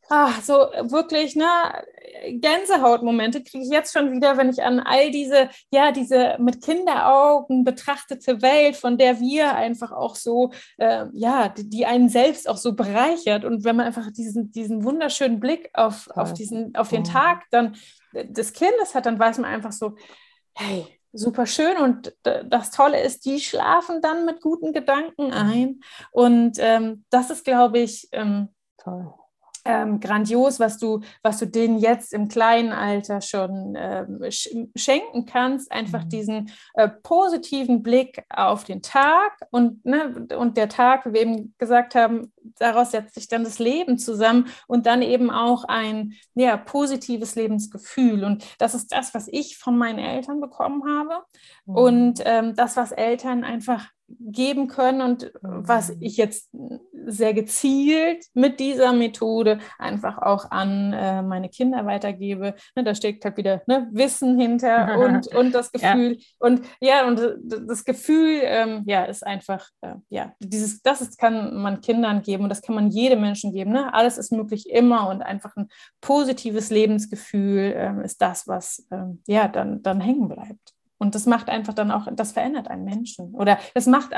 ach, 0.09 0.41
so 0.41 0.53
wirklich, 0.53 1.35
ne, 1.35 1.45
Gänsehautmomente 2.27 3.43
kriege 3.43 3.63
ich 3.63 3.71
jetzt 3.71 3.93
schon 3.93 4.11
wieder, 4.11 4.37
wenn 4.37 4.49
ich 4.49 4.63
an 4.63 4.79
all 4.79 5.11
diese, 5.11 5.49
ja, 5.71 5.91
diese 5.91 6.35
mit 6.39 6.63
Kinderaugen 6.63 7.63
betrachtete 7.63 8.41
Welt, 8.41 8.75
von 8.75 8.97
der 8.97 9.19
wir 9.19 9.55
einfach 9.55 9.91
auch 9.91 10.15
so, 10.15 10.51
äh, 10.77 11.05
ja, 11.13 11.49
die, 11.49 11.69
die, 11.69 11.85
einen 11.85 12.09
selbst 12.09 12.47
auch 12.49 12.57
so 12.57 12.73
bereichert. 12.73 13.45
Und 13.45 13.63
wenn 13.63 13.75
man 13.75 13.87
einfach 13.87 14.11
diesen, 14.11 14.51
diesen 14.51 14.83
wunderschönen 14.83 15.39
Blick 15.39 15.69
auf, 15.73 16.09
auf, 16.15 16.33
diesen, 16.33 16.75
auf 16.75 16.89
den. 16.89 17.05
Tag 17.05 17.43
dann 17.51 17.75
des 18.13 18.53
Kindes 18.53 18.95
hat, 18.95 19.05
dann 19.05 19.19
weiß 19.19 19.37
man 19.37 19.51
einfach 19.51 19.71
so, 19.71 19.95
hey, 20.55 20.85
super 21.13 21.45
schön. 21.45 21.77
Und 21.77 22.15
das 22.23 22.71
Tolle 22.71 23.01
ist, 23.01 23.25
die 23.25 23.39
schlafen 23.39 24.01
dann 24.01 24.25
mit 24.25 24.41
guten 24.41 24.73
Gedanken 24.73 25.31
ein. 25.31 25.81
Und 26.11 26.57
ähm, 26.59 27.05
das 27.09 27.29
ist, 27.29 27.45
glaube 27.45 27.79
ich, 27.79 28.07
ähm, 28.11 28.49
toll 28.77 29.13
ähm, 29.66 29.99
grandios, 29.99 30.59
was 30.59 30.78
du, 30.78 31.01
was 31.24 31.39
du 31.39 31.47
denen 31.47 31.80
jetzt 31.80 32.13
im 32.13 32.28
kleinen 32.28 32.72
Alter 32.72 33.22
schon 33.22 33.76
ähm, 33.78 34.22
sch 34.30 34.49
schenken 34.76 35.26
kannst. 35.26 35.72
Einfach 35.72 36.05
mhm. 36.05 36.09
diesen 36.09 36.51
äh, 36.76 36.88
positiven 36.88 37.84
Blick 37.84 38.24
auf 38.30 38.63
den 38.63 38.82
Tag 38.82 39.34
und, 39.51 39.84
ne, 39.86 40.28
und 40.38 40.55
der 40.57 40.70
Tag, 40.70 41.05
wie 41.05 41.13
wir 41.13 41.22
eben 41.22 41.55
gesagt 41.57 41.95
haben, 41.95 42.32
daraus 42.59 42.91
setzt 42.91 43.16
sich 43.16 43.28
dann 43.28 43.43
das 43.43 43.59
Leben 43.59 43.97
zusammen 43.97 44.47
und 44.68 44.86
dann 44.86 45.01
eben 45.01 45.32
auch 45.32 45.63
ein 45.66 46.13
ja, 46.36 46.57
positives 46.57 47.36
Lebensgefühl. 47.36 48.24
Und 48.24 48.45
das 48.59 48.76
ist 48.76 48.91
das, 48.91 49.13
was 49.13 49.28
ich 49.28 49.57
von 49.57 49.78
meinen 49.78 49.99
Eltern 49.99 50.39
bekommen 50.39 50.84
habe 50.88 51.24
mhm. 51.66 51.76
und 51.76 52.22
ähm, 52.24 52.55
das, 52.55 52.78
was 52.78 52.91
Eltern 52.91 53.43
einfach 53.43 53.88
geben 54.07 54.67
können 54.67 55.01
und 55.01 55.31
was 55.41 55.89
mhm. 55.89 56.01
ich 56.01 56.17
jetzt 56.17 56.49
sehr 57.07 57.33
gezielt 57.33 58.25
mit 58.33 58.59
dieser 58.59 58.93
Methode 58.93 59.59
einfach 59.77 60.17
auch 60.17 60.51
an 60.51 60.93
äh, 60.93 61.21
meine 61.21 61.49
Kinder 61.49 61.85
weitergebe. 61.85 62.55
Ne, 62.75 62.83
da 62.83 62.95
steckt 62.95 63.25
halt 63.25 63.37
wieder 63.37 63.61
ne, 63.67 63.87
Wissen 63.91 64.39
hinter 64.39 64.97
und, 64.99 65.27
und 65.35 65.53
das 65.53 65.71
Gefühl. 65.71 66.13
Ja. 66.13 66.25
Und 66.39 66.61
ja, 66.79 67.07
und 67.07 67.21
das 67.67 67.85
Gefühl, 67.85 68.41
ähm, 68.43 68.83
ja, 68.85 69.05
ist 69.05 69.25
einfach, 69.25 69.67
äh, 69.81 69.95
ja, 70.09 70.33
dieses, 70.39 70.81
das 70.81 71.01
ist, 71.01 71.17
kann 71.17 71.55
man 71.61 71.81
Kindern 71.81 72.21
geben 72.21 72.43
und 72.43 72.49
das 72.49 72.61
kann 72.61 72.75
man 72.75 72.89
jedem 72.89 73.21
Menschen 73.21 73.53
geben. 73.53 73.71
Ne? 73.71 73.93
Alles 73.93 74.17
ist 74.17 74.31
möglich 74.31 74.69
immer 74.69 75.09
und 75.09 75.21
einfach 75.21 75.55
ein 75.55 75.67
positives 76.01 76.69
Lebensgefühl 76.69 77.73
äh, 77.75 78.05
ist 78.05 78.21
das, 78.21 78.47
was 78.47 78.87
ähm, 78.91 79.21
ja 79.27 79.47
dann, 79.47 79.81
dann 79.83 80.01
hängen 80.01 80.27
bleibt. 80.27 80.74
Und 80.97 81.15
das 81.15 81.25
macht 81.25 81.49
einfach 81.49 81.73
dann 81.73 81.91
auch, 81.91 82.07
das 82.13 82.31
verändert 82.31 82.69
einen 82.69 82.85
Menschen. 82.85 83.33
Oder 83.35 83.59
das 83.73 83.85
macht, 83.85 84.11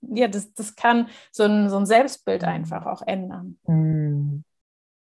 ja, 0.00 0.28
das, 0.28 0.52
das 0.54 0.74
kann 0.74 1.08
so 1.30 1.44
ein, 1.44 1.68
so 1.68 1.76
ein 1.76 1.86
Selbstbild 1.86 2.44
einfach 2.44 2.86
auch 2.86 3.02
ändern. 3.02 3.58
Mm. 3.66 4.44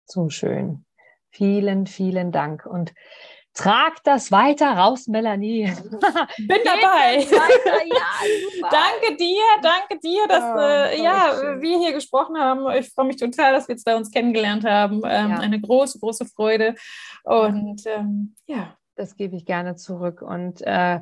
So 0.06 0.30
schön. 0.30 0.86
Vielen, 1.32 1.86
vielen 1.86 2.32
Dank. 2.32 2.66
Und 2.66 2.94
trag 3.54 4.04
das 4.04 4.32
weiter 4.32 4.72
raus, 4.72 5.08
Melanie. 5.08 5.66
Bin 6.38 6.62
dabei. 6.64 7.20
Ja, 7.20 7.42
danke 8.72 9.18
dir, 9.18 9.42
danke 9.62 10.00
dir, 10.00 10.28
dass 10.28 10.44
oh, 10.44 10.60
äh, 10.60 11.04
ja, 11.04 11.62
wir 11.62 11.78
hier 11.78 11.94
gesprochen 11.94 12.38
haben. 12.38 12.68
Ich 12.78 12.90
freue 12.90 13.06
mich 13.06 13.18
total, 13.18 13.54
dass 13.54 13.68
wir 13.68 13.76
jetzt 13.76 13.86
da 13.86 13.98
uns 13.98 14.10
kennengelernt 14.10 14.64
haben. 14.64 15.02
Ähm, 15.06 15.32
ja. 15.32 15.40
Eine 15.40 15.60
große, 15.60 16.00
große 16.00 16.26
Freude. 16.26 16.76
Und 17.24 17.86
ähm, 17.86 18.36
ja 18.48 18.79
das 19.00 19.16
gebe 19.16 19.36
ich 19.36 19.46
gerne 19.46 19.76
zurück. 19.76 20.22
Und 20.22 20.62
äh, 20.62 21.00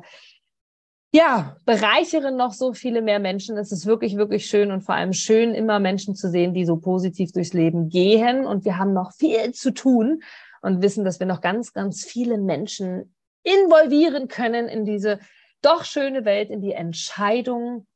ja, 1.12 1.56
bereichere 1.64 2.32
noch 2.32 2.52
so 2.52 2.72
viele 2.72 3.02
mehr 3.02 3.18
Menschen. 3.18 3.56
Es 3.56 3.72
ist 3.72 3.86
wirklich, 3.86 4.16
wirklich 4.16 4.46
schön 4.46 4.70
und 4.70 4.82
vor 4.82 4.94
allem 4.94 5.12
schön, 5.12 5.54
immer 5.54 5.80
Menschen 5.80 6.14
zu 6.14 6.30
sehen, 6.30 6.54
die 6.54 6.64
so 6.64 6.76
positiv 6.76 7.32
durchs 7.32 7.54
Leben 7.54 7.88
gehen. 7.88 8.46
Und 8.46 8.64
wir 8.64 8.78
haben 8.78 8.92
noch 8.92 9.12
viel 9.14 9.52
zu 9.52 9.72
tun 9.72 10.22
und 10.60 10.82
wissen, 10.82 11.04
dass 11.04 11.18
wir 11.18 11.26
noch 11.26 11.40
ganz, 11.40 11.72
ganz 11.72 12.04
viele 12.04 12.38
Menschen 12.38 13.14
involvieren 13.42 14.28
können 14.28 14.68
in 14.68 14.84
diese 14.84 15.18
doch 15.62 15.84
schöne 15.84 16.24
Welt 16.24 16.50
in 16.50 16.60
die 16.60 16.72
Entscheidung, 16.72 17.86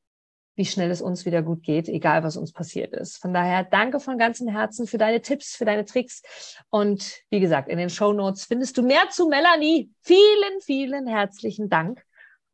wie 0.55 0.67
schnell 0.67 0.91
es 0.91 1.01
uns 1.01 1.25
wieder 1.25 1.43
gut 1.43 1.63
geht, 1.63 1.89
egal 1.89 2.23
was 2.23 2.37
uns 2.37 2.53
passiert 2.53 2.93
ist. 2.93 3.19
Von 3.19 3.33
daher 3.33 3.65
danke 3.65 4.01
von 4.01 4.19
ganzem 4.19 4.49
Herzen 4.49 4.87
für 4.87 4.99
deine 4.99 5.23
Tipps, 5.23 5.57
für 5.57 5.65
deine 5.65 5.85
Tricks. 5.85 6.23
Und 6.69 7.21
wie 7.31 7.41
gesagt, 7.41 7.69
in 7.69 7.79
den 7.79 7.91
Show 7.91 8.13
Notes 8.13 8.45
findest 8.45 8.77
du 8.77 8.83
mehr 8.83 9.09
zu 9.11 9.29
Melanie. 9.29 9.91
Vielen, 10.01 10.61
vielen 10.61 11.07
herzlichen 11.07 11.71
Dank. 11.71 12.05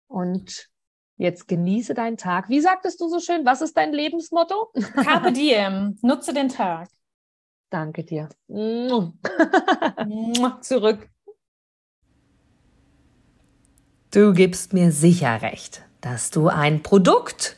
Und 0.07 0.69
jetzt 1.17 1.49
genieße 1.49 1.95
deinen 1.95 2.17
Tag. 2.17 2.49
Wie 2.49 2.61
sagtest 2.61 3.01
du 3.01 3.09
so 3.09 3.19
schön? 3.19 3.45
Was 3.45 3.63
ist 3.63 3.77
dein 3.77 3.93
Lebensmotto? 3.93 4.71
Carpe 4.95 5.33
diem. 5.33 5.99
Nutze 6.03 6.33
den 6.33 6.49
Tag. 6.49 6.89
Danke 7.71 8.05
dir. 8.05 8.29
Zurück. 10.61 11.09
Du 14.11 14.33
gibst 14.33 14.73
mir 14.73 14.91
sicher 14.91 15.43
recht, 15.43 15.83
dass 16.01 16.31
du 16.31 16.49
ein 16.49 16.83
Produkt 16.83 17.58